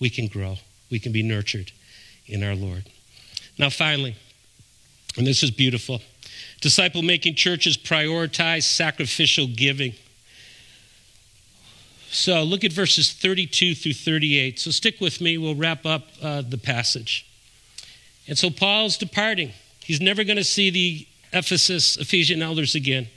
we 0.00 0.10
can 0.10 0.26
grow, 0.26 0.56
we 0.90 0.98
can 0.98 1.12
be 1.12 1.22
nurtured 1.22 1.70
in 2.26 2.42
our 2.42 2.54
Lord. 2.54 2.84
Now, 3.58 3.70
finally, 3.70 4.16
and 5.16 5.26
this 5.26 5.42
is 5.42 5.50
beautiful 5.50 6.00
disciple 6.64 7.02
making 7.02 7.34
churches 7.34 7.76
prioritize 7.76 8.62
sacrificial 8.62 9.46
giving. 9.46 9.92
So 12.10 12.42
look 12.42 12.64
at 12.64 12.72
verses 12.72 13.12
32 13.12 13.74
through 13.74 13.92
38. 13.92 14.58
So 14.58 14.70
stick 14.70 14.98
with 14.98 15.20
me, 15.20 15.36
we'll 15.36 15.56
wrap 15.56 15.84
up 15.84 16.08
uh, 16.22 16.40
the 16.40 16.56
passage. 16.56 17.26
And 18.26 18.38
so 18.38 18.48
Paul's 18.48 18.96
departing. 18.96 19.52
He's 19.80 20.00
never 20.00 20.24
going 20.24 20.38
to 20.38 20.44
see 20.44 20.70
the 20.70 21.06
Ephesus 21.34 21.98
Ephesian 21.98 22.40
elders 22.40 22.74
again. 22.74 23.08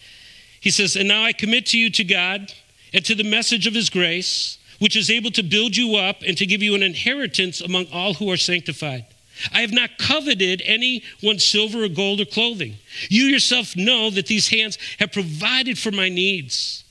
He 0.60 0.70
says, 0.70 0.98
And 0.98 1.08
now 1.08 1.24
I 1.24 1.32
commit 1.32 1.68
to 1.68 1.80
you 1.80 1.90
to 1.92 2.04
God 2.04 2.52
and 2.94 3.06
to 3.06 3.16
the 3.16 3.24
message 3.24 3.66
of 3.66 3.74
his 3.74 3.90
grace, 3.90 4.58
which 4.80 4.96
is 4.96 5.10
able 5.10 5.32
to 5.32 5.44
build 5.44 5.76
you 5.76 5.96
up 5.96 6.22
and 6.26 6.38
to 6.38 6.46
give 6.46 6.62
you 6.62 6.76
an 6.76 6.84
inheritance 6.84 7.62
among 7.62 7.88
all 7.92 8.14
who 8.16 8.32
are 8.32 8.38
sanctified. 8.38 9.06
I 9.54 9.62
have 9.62 9.72
not 9.72 9.98
coveted 9.98 10.62
anyone's 10.66 11.44
silver 11.44 11.84
or 11.84 11.90
gold 11.90 12.22
or 12.22 12.26
clothing. 12.26 12.78
You 13.10 13.26
yourself 13.26 13.76
know 13.76 14.10
that 14.10 14.28
these 14.28 14.50
hands 14.50 14.78
have 15.00 15.12
provided 15.12 15.78
for 15.78 15.92
my 15.92 16.10
needs. 16.10 16.84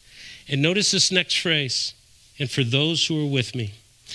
And 0.49 0.63
notice 0.63 0.93
this 0.93 1.11
next 1.11 1.39
phrase 1.39 1.95
and 2.39 2.51
for 2.51 2.63
those 2.63 3.07
who 3.07 3.27
are 3.27 3.31
with 3.31 3.55
me. 3.55 3.73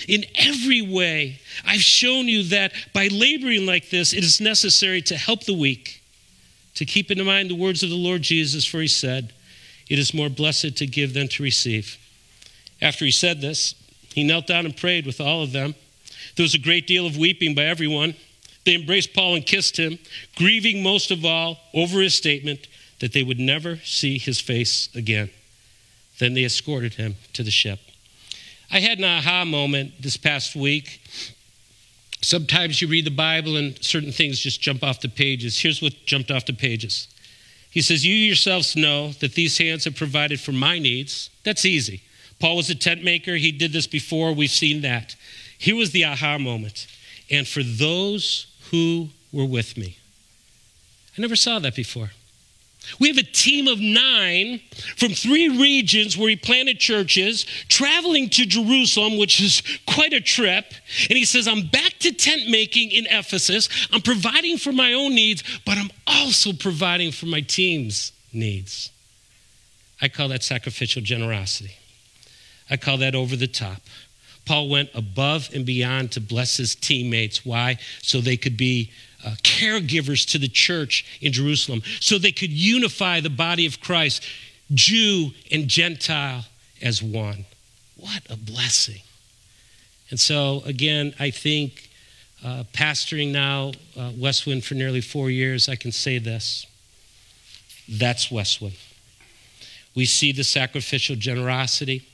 In 0.08 0.24
every 0.36 0.80
way, 0.80 1.40
I've 1.66 1.80
shown 1.80 2.26
you 2.26 2.44
that 2.44 2.72
by 2.94 3.08
laboring 3.08 3.66
like 3.66 3.90
this, 3.90 4.14
it 4.14 4.24
is 4.24 4.40
necessary 4.40 5.02
to 5.02 5.16
help 5.16 5.44
the 5.44 5.54
weak, 5.54 6.02
to 6.76 6.86
keep 6.86 7.10
in 7.10 7.22
mind 7.24 7.50
the 7.50 7.54
words 7.54 7.82
of 7.82 7.90
the 7.90 7.96
Lord 7.96 8.22
Jesus, 8.22 8.64
for 8.64 8.80
he 8.80 8.88
said, 8.88 9.34
It 9.90 9.98
is 9.98 10.14
more 10.14 10.30
blessed 10.30 10.76
to 10.78 10.86
give 10.86 11.12
than 11.12 11.28
to 11.28 11.42
receive. 11.42 11.98
After 12.82 13.04
he 13.04 13.12
said 13.12 13.40
this, 13.40 13.76
he 14.12 14.24
knelt 14.24 14.48
down 14.48 14.66
and 14.66 14.76
prayed 14.76 15.06
with 15.06 15.20
all 15.20 15.42
of 15.42 15.52
them. 15.52 15.74
There 16.36 16.44
was 16.44 16.54
a 16.54 16.58
great 16.58 16.86
deal 16.86 17.06
of 17.06 17.16
weeping 17.16 17.54
by 17.54 17.62
everyone. 17.62 18.14
They 18.64 18.74
embraced 18.74 19.14
Paul 19.14 19.36
and 19.36 19.46
kissed 19.46 19.78
him, 19.78 19.98
grieving 20.36 20.82
most 20.82 21.10
of 21.10 21.24
all 21.24 21.58
over 21.72 22.00
his 22.00 22.14
statement 22.14 22.66
that 23.00 23.12
they 23.12 23.22
would 23.22 23.38
never 23.38 23.76
see 23.78 24.18
his 24.18 24.40
face 24.40 24.88
again. 24.94 25.30
Then 26.18 26.34
they 26.34 26.44
escorted 26.44 26.94
him 26.94 27.16
to 27.32 27.42
the 27.42 27.50
ship. 27.50 27.78
I 28.70 28.80
had 28.80 28.98
an 28.98 29.04
aha 29.04 29.44
moment 29.44 29.94
this 30.00 30.16
past 30.16 30.56
week. 30.56 31.00
Sometimes 32.20 32.80
you 32.80 32.88
read 32.88 33.04
the 33.04 33.10
Bible 33.10 33.56
and 33.56 33.82
certain 33.82 34.12
things 34.12 34.38
just 34.38 34.60
jump 34.60 34.82
off 34.82 35.00
the 35.00 35.08
pages. 35.08 35.60
Here's 35.60 35.82
what 35.82 35.94
jumped 36.04 36.30
off 36.30 36.46
the 36.46 36.52
pages. 36.52 37.08
He 37.70 37.80
says, 37.82 38.04
You 38.04 38.14
yourselves 38.14 38.76
know 38.76 39.12
that 39.20 39.34
these 39.34 39.58
hands 39.58 39.84
have 39.84 39.96
provided 39.96 40.40
for 40.40 40.52
my 40.52 40.78
needs. 40.78 41.30
That's 41.42 41.64
easy. 41.64 42.02
Paul 42.42 42.56
was 42.56 42.70
a 42.70 42.74
tent 42.74 43.04
maker. 43.04 43.36
He 43.36 43.52
did 43.52 43.72
this 43.72 43.86
before. 43.86 44.32
We've 44.32 44.50
seen 44.50 44.80
that. 44.80 45.14
Here 45.58 45.76
was 45.76 45.92
the 45.92 46.04
aha 46.04 46.38
moment. 46.38 46.88
And 47.30 47.46
for 47.46 47.62
those 47.62 48.48
who 48.72 49.10
were 49.32 49.44
with 49.44 49.76
me. 49.76 49.96
I 51.16 51.20
never 51.20 51.36
saw 51.36 51.60
that 51.60 51.76
before. 51.76 52.10
We 52.98 53.06
have 53.06 53.16
a 53.16 53.22
team 53.22 53.68
of 53.68 53.78
nine 53.78 54.60
from 54.96 55.10
three 55.10 55.50
regions 55.50 56.18
where 56.18 56.30
he 56.30 56.34
planted 56.34 56.80
churches, 56.80 57.46
traveling 57.68 58.28
to 58.30 58.44
Jerusalem, 58.44 59.18
which 59.18 59.40
is 59.40 59.62
quite 59.86 60.12
a 60.12 60.20
trip. 60.20 60.74
And 61.08 61.16
he 61.16 61.24
says, 61.24 61.46
I'm 61.46 61.68
back 61.68 62.00
to 62.00 62.10
tent 62.10 62.48
making 62.48 62.90
in 62.90 63.06
Ephesus. 63.06 63.68
I'm 63.92 64.02
providing 64.02 64.58
for 64.58 64.72
my 64.72 64.94
own 64.94 65.14
needs, 65.14 65.44
but 65.64 65.78
I'm 65.78 65.92
also 66.08 66.52
providing 66.52 67.12
for 67.12 67.26
my 67.26 67.40
team's 67.42 68.10
needs. 68.32 68.90
I 70.00 70.08
call 70.08 70.26
that 70.30 70.42
sacrificial 70.42 71.02
generosity. 71.02 71.76
I 72.70 72.76
call 72.76 72.98
that 72.98 73.14
over 73.14 73.36
the 73.36 73.46
top. 73.46 73.80
Paul 74.44 74.68
went 74.68 74.90
above 74.94 75.50
and 75.54 75.64
beyond 75.64 76.12
to 76.12 76.20
bless 76.20 76.56
his 76.56 76.74
teammates. 76.74 77.46
Why? 77.46 77.78
So 78.02 78.20
they 78.20 78.36
could 78.36 78.56
be 78.56 78.90
uh, 79.24 79.34
caregivers 79.44 80.28
to 80.32 80.38
the 80.38 80.48
church 80.48 81.18
in 81.20 81.32
Jerusalem, 81.32 81.82
so 82.00 82.18
they 82.18 82.32
could 82.32 82.50
unify 82.50 83.20
the 83.20 83.30
body 83.30 83.66
of 83.66 83.80
Christ, 83.80 84.24
Jew 84.74 85.30
and 85.50 85.68
Gentile, 85.68 86.44
as 86.80 87.02
one. 87.02 87.44
What 87.96 88.22
a 88.28 88.36
blessing. 88.36 89.02
And 90.10 90.18
so, 90.18 90.62
again, 90.66 91.14
I 91.20 91.30
think 91.30 91.88
uh, 92.44 92.64
pastoring 92.72 93.30
now 93.30 93.72
uh, 93.96 94.10
Westwind 94.18 94.64
for 94.64 94.74
nearly 94.74 95.00
four 95.00 95.30
years, 95.30 95.68
I 95.68 95.76
can 95.76 95.92
say 95.92 96.18
this 96.18 96.66
that's 97.88 98.30
Westwind. 98.30 98.76
We 99.94 100.06
see 100.06 100.32
the 100.32 100.44
sacrificial 100.44 101.16
generosity. 101.16 102.06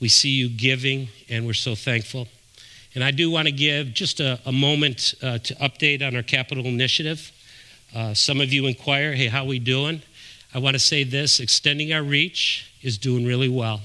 We 0.00 0.08
see 0.08 0.30
you 0.30 0.48
giving, 0.48 1.08
and 1.28 1.46
we're 1.46 1.54
so 1.54 1.74
thankful. 1.74 2.28
And 2.94 3.02
I 3.02 3.10
do 3.10 3.30
want 3.30 3.46
to 3.46 3.52
give 3.52 3.92
just 3.92 4.20
a, 4.20 4.40
a 4.46 4.52
moment 4.52 5.14
uh, 5.22 5.38
to 5.38 5.54
update 5.56 6.06
on 6.06 6.16
our 6.16 6.22
capital 6.22 6.66
initiative. 6.66 7.32
Uh, 7.94 8.14
some 8.14 8.40
of 8.40 8.52
you 8.52 8.66
inquire, 8.66 9.12
hey, 9.12 9.26
how 9.26 9.42
are 9.42 9.46
we 9.46 9.58
doing? 9.58 10.02
I 10.54 10.58
want 10.58 10.74
to 10.74 10.80
say 10.80 11.04
this 11.04 11.40
extending 11.40 11.92
our 11.92 12.02
reach 12.02 12.72
is 12.82 12.96
doing 12.96 13.26
really 13.26 13.48
well. 13.48 13.80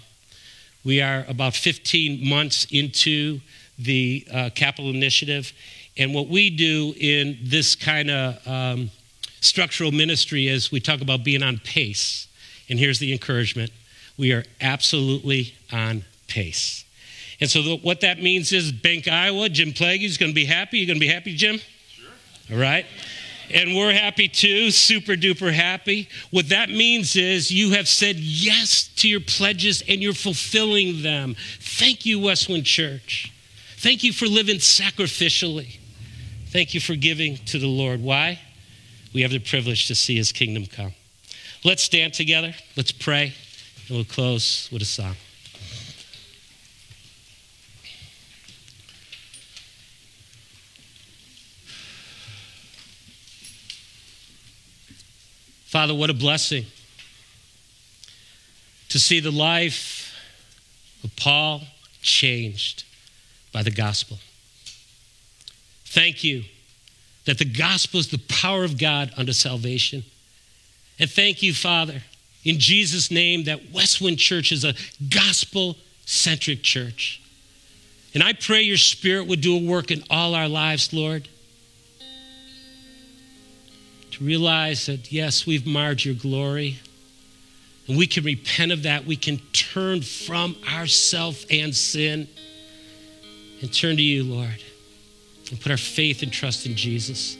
We 0.85 1.01
are 1.01 1.25
about 1.27 1.55
15 1.55 2.27
months 2.27 2.67
into 2.71 3.39
the 3.79 4.25
uh, 4.31 4.49
capital 4.53 4.89
initiative. 4.89 5.51
And 5.97 6.13
what 6.13 6.27
we 6.27 6.49
do 6.49 6.93
in 6.97 7.37
this 7.43 7.75
kind 7.75 8.09
of 8.09 8.47
um, 8.47 8.91
structural 9.41 9.91
ministry 9.91 10.47
is 10.47 10.71
we 10.71 10.79
talk 10.79 11.01
about 11.01 11.23
being 11.23 11.43
on 11.43 11.57
pace. 11.59 12.27
And 12.69 12.79
here's 12.79 12.99
the 12.99 13.11
encouragement 13.11 13.71
we 14.17 14.31
are 14.31 14.43
absolutely 14.61 15.53
on 15.71 16.03
pace. 16.27 16.85
And 17.39 17.49
so, 17.49 17.61
the, 17.61 17.77
what 17.77 18.01
that 18.01 18.21
means 18.21 18.51
is 18.51 18.71
Bank 18.71 19.07
Iowa, 19.07 19.49
Jim 19.49 19.73
Plague 19.73 20.03
is 20.03 20.17
going 20.17 20.31
to 20.31 20.35
be 20.35 20.45
happy. 20.45 20.77
You're 20.77 20.87
going 20.87 20.99
to 20.99 21.05
be 21.05 21.11
happy, 21.11 21.35
Jim? 21.35 21.59
Sure. 21.89 22.09
All 22.51 22.61
right. 22.61 22.85
And 23.53 23.75
we're 23.75 23.93
happy 23.93 24.27
too, 24.27 24.71
super 24.71 25.13
duper 25.13 25.53
happy. 25.53 26.07
What 26.31 26.49
that 26.49 26.69
means 26.69 27.15
is 27.15 27.51
you 27.51 27.71
have 27.71 27.87
said 27.87 28.15
yes 28.15 28.87
to 28.97 29.09
your 29.09 29.19
pledges 29.19 29.83
and 29.87 30.01
you're 30.01 30.13
fulfilling 30.13 31.03
them. 31.03 31.35
Thank 31.59 32.05
you, 32.05 32.19
Westwind 32.19 32.65
Church. 32.65 33.31
Thank 33.77 34.03
you 34.03 34.13
for 34.13 34.25
living 34.25 34.57
sacrificially. 34.57 35.77
Thank 36.47 36.73
you 36.73 36.79
for 36.79 36.95
giving 36.95 37.37
to 37.47 37.59
the 37.59 37.67
Lord. 37.67 38.01
Why? 38.01 38.39
We 39.13 39.21
have 39.23 39.31
the 39.31 39.39
privilege 39.39 39.87
to 39.87 39.95
see 39.95 40.15
his 40.15 40.31
kingdom 40.31 40.65
come. 40.65 40.93
Let's 41.65 41.83
stand 41.83 42.13
together. 42.13 42.55
Let's 42.75 42.91
pray. 42.91 43.33
And 43.87 43.97
we'll 43.97 44.05
close 44.05 44.69
with 44.71 44.81
a 44.81 44.85
song. 44.85 45.15
Father, 55.65 55.95
what 55.95 56.11
a 56.11 56.13
blessing 56.13 56.65
to 58.89 58.99
see 58.99 59.19
the 59.19 59.31
life 59.31 60.15
of 61.03 61.15
Paul 61.15 61.61
changed 62.03 62.83
by 63.51 63.63
the 63.63 63.71
gospel. 63.71 64.19
Thank 65.85 66.23
you 66.23 66.43
that 67.25 67.39
the 67.39 67.45
gospel 67.45 67.99
is 67.99 68.09
the 68.09 68.21
power 68.27 68.63
of 68.63 68.77
God 68.77 69.11
unto 69.17 69.33
salvation. 69.33 70.03
And 70.99 71.09
thank 71.09 71.41
you, 71.41 71.53
Father, 71.53 72.03
in 72.43 72.59
Jesus' 72.59 73.09
name 73.09 73.45
that 73.45 73.71
Westwind 73.71 74.19
Church 74.19 74.51
is 74.51 74.63
a 74.63 74.73
gospel 75.09 75.77
centric 76.05 76.61
church. 76.61 77.21
And 78.13 78.21
I 78.21 78.33
pray 78.33 78.61
your 78.61 78.77
spirit 78.77 79.27
would 79.27 79.41
do 79.41 79.55
a 79.57 79.69
work 79.69 79.89
in 79.89 80.03
all 80.09 80.35
our 80.35 80.47
lives, 80.47 80.93
Lord. 80.93 81.27
To 84.11 84.23
realize 84.23 84.85
that, 84.85 85.11
yes, 85.11 85.47
we've 85.47 85.65
marred 85.65 86.05
your 86.05 86.13
glory. 86.13 86.79
And 87.87 87.97
we 87.97 88.05
can 88.05 88.23
repent 88.23 88.71
of 88.71 88.83
that. 88.83 89.05
We 89.05 89.15
can 89.15 89.39
turn 89.51 90.01
from 90.01 90.55
ourself 90.71 91.45
and 91.49 91.75
sin 91.75 92.27
and 93.61 93.73
turn 93.73 93.95
to 93.95 94.01
you, 94.01 94.23
Lord, 94.23 94.61
and 95.49 95.59
put 95.59 95.71
our 95.71 95.77
faith 95.77 96.21
and 96.21 96.31
trust 96.31 96.65
in 96.65 96.75
Jesus. 96.75 97.35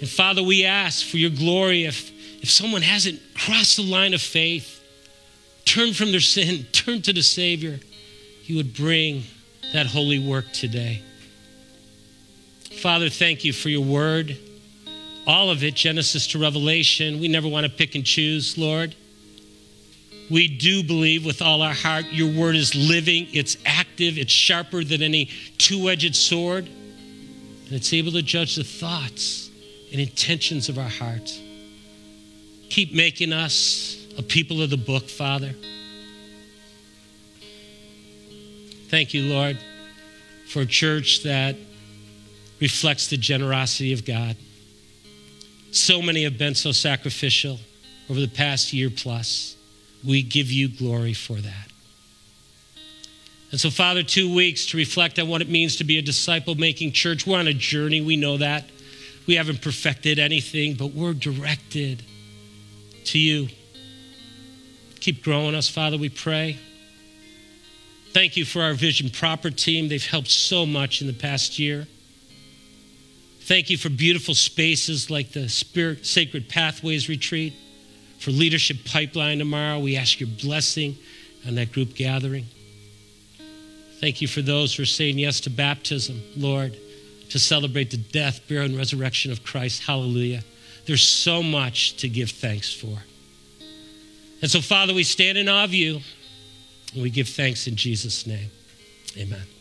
And 0.00 0.08
Father, 0.08 0.42
we 0.42 0.64
ask 0.64 1.04
for 1.04 1.18
your 1.18 1.30
glory 1.30 1.84
if, 1.84 2.10
if 2.44 2.50
someone 2.50 2.82
hasn't 2.82 3.18
crossed 3.34 3.78
the 3.78 3.82
line 3.82 4.12
of 4.12 4.20
faith, 4.20 4.84
turned 5.64 5.96
from 5.96 6.10
their 6.10 6.20
sin, 6.20 6.66
turned 6.72 7.02
to 7.02 7.10
the 7.10 7.22
Savior, 7.22 7.80
you 8.44 8.56
would 8.56 8.74
bring 8.74 9.22
that 9.72 9.86
holy 9.86 10.18
work 10.18 10.44
today. 10.52 11.00
Father, 12.82 13.08
thank 13.08 13.46
you 13.46 13.54
for 13.54 13.70
your 13.70 13.82
word. 13.82 14.36
All 15.26 15.48
of 15.48 15.64
it, 15.64 15.74
Genesis 15.74 16.26
to 16.28 16.38
Revelation. 16.38 17.18
We 17.18 17.28
never 17.28 17.48
want 17.48 17.64
to 17.64 17.72
pick 17.72 17.94
and 17.94 18.04
choose, 18.04 18.58
Lord. 18.58 18.94
We 20.30 20.46
do 20.46 20.84
believe 20.84 21.24
with 21.24 21.40
all 21.40 21.62
our 21.62 21.72
heart 21.72 22.04
your 22.12 22.30
word 22.30 22.56
is 22.56 22.74
living, 22.74 23.26
it's 23.32 23.56
active, 23.64 24.18
it's 24.18 24.32
sharper 24.32 24.84
than 24.84 25.00
any 25.00 25.30
two 25.56 25.88
edged 25.88 26.14
sword, 26.14 26.66
and 26.66 27.72
it's 27.72 27.94
able 27.94 28.12
to 28.12 28.20
judge 28.20 28.56
the 28.56 28.64
thoughts 28.64 29.48
and 29.90 29.98
intentions 29.98 30.68
of 30.68 30.76
our 30.76 30.90
hearts. 30.90 31.40
Keep 32.74 32.92
making 32.92 33.32
us 33.32 34.04
a 34.18 34.22
people 34.24 34.60
of 34.60 34.68
the 34.68 34.76
book, 34.76 35.08
Father. 35.08 35.54
Thank 38.88 39.14
you, 39.14 39.32
Lord, 39.32 39.56
for 40.48 40.62
a 40.62 40.66
church 40.66 41.22
that 41.22 41.54
reflects 42.58 43.06
the 43.06 43.16
generosity 43.16 43.92
of 43.92 44.04
God. 44.04 44.34
So 45.70 46.02
many 46.02 46.24
have 46.24 46.36
been 46.36 46.56
so 46.56 46.72
sacrificial 46.72 47.60
over 48.10 48.18
the 48.18 48.26
past 48.26 48.72
year 48.72 48.90
plus. 48.90 49.54
We 50.04 50.24
give 50.24 50.50
you 50.50 50.68
glory 50.68 51.14
for 51.14 51.34
that. 51.34 51.68
And 53.52 53.60
so, 53.60 53.70
Father, 53.70 54.02
two 54.02 54.34
weeks 54.34 54.66
to 54.66 54.76
reflect 54.76 55.20
on 55.20 55.28
what 55.28 55.42
it 55.42 55.48
means 55.48 55.76
to 55.76 55.84
be 55.84 55.98
a 55.98 56.02
disciple 56.02 56.56
making 56.56 56.90
church. 56.90 57.24
We're 57.24 57.38
on 57.38 57.46
a 57.46 57.54
journey, 57.54 58.00
we 58.00 58.16
know 58.16 58.38
that. 58.38 58.64
We 59.28 59.36
haven't 59.36 59.62
perfected 59.62 60.18
anything, 60.18 60.74
but 60.74 60.88
we're 60.88 61.14
directed 61.14 62.02
to 63.06 63.18
you. 63.18 63.48
Keep 65.00 65.22
growing 65.22 65.54
us, 65.54 65.68
Father, 65.68 65.98
we 65.98 66.08
pray. 66.08 66.58
Thank 68.12 68.36
you 68.36 68.44
for 68.44 68.62
our 68.62 68.74
Vision 68.74 69.10
Proper 69.10 69.50
team. 69.50 69.88
They've 69.88 70.04
helped 70.04 70.30
so 70.30 70.64
much 70.64 71.00
in 71.00 71.06
the 71.06 71.12
past 71.12 71.58
year. 71.58 71.86
Thank 73.40 73.68
you 73.68 73.76
for 73.76 73.90
beautiful 73.90 74.34
spaces 74.34 75.10
like 75.10 75.32
the 75.32 75.48
Spirit 75.48 76.06
Sacred 76.06 76.48
Pathways 76.48 77.08
Retreat, 77.08 77.52
for 78.18 78.30
Leadership 78.30 78.78
Pipeline 78.86 79.38
tomorrow. 79.38 79.78
We 79.80 79.96
ask 79.96 80.20
your 80.20 80.30
blessing 80.30 80.96
on 81.46 81.56
that 81.56 81.72
group 81.72 81.94
gathering. 81.94 82.46
Thank 84.00 84.22
you 84.22 84.28
for 84.28 84.40
those 84.40 84.74
who 84.74 84.84
are 84.84 84.86
saying 84.86 85.18
yes 85.18 85.40
to 85.40 85.50
baptism, 85.50 86.22
Lord, 86.36 86.76
to 87.30 87.38
celebrate 87.38 87.90
the 87.90 87.96
death, 87.96 88.40
burial, 88.48 88.66
and 88.66 88.76
resurrection 88.76 89.32
of 89.32 89.44
Christ. 89.44 89.82
Hallelujah. 89.82 90.42
There's 90.86 91.02
so 91.02 91.42
much 91.42 91.96
to 91.98 92.08
give 92.08 92.30
thanks 92.30 92.72
for. 92.72 92.98
And 94.42 94.50
so, 94.50 94.60
Father, 94.60 94.92
we 94.92 95.04
stand 95.04 95.38
in 95.38 95.48
awe 95.48 95.64
of 95.64 95.72
you 95.72 96.00
and 96.92 97.02
we 97.02 97.10
give 97.10 97.28
thanks 97.28 97.66
in 97.66 97.76
Jesus' 97.76 98.26
name. 98.26 98.50
Amen. 99.16 99.53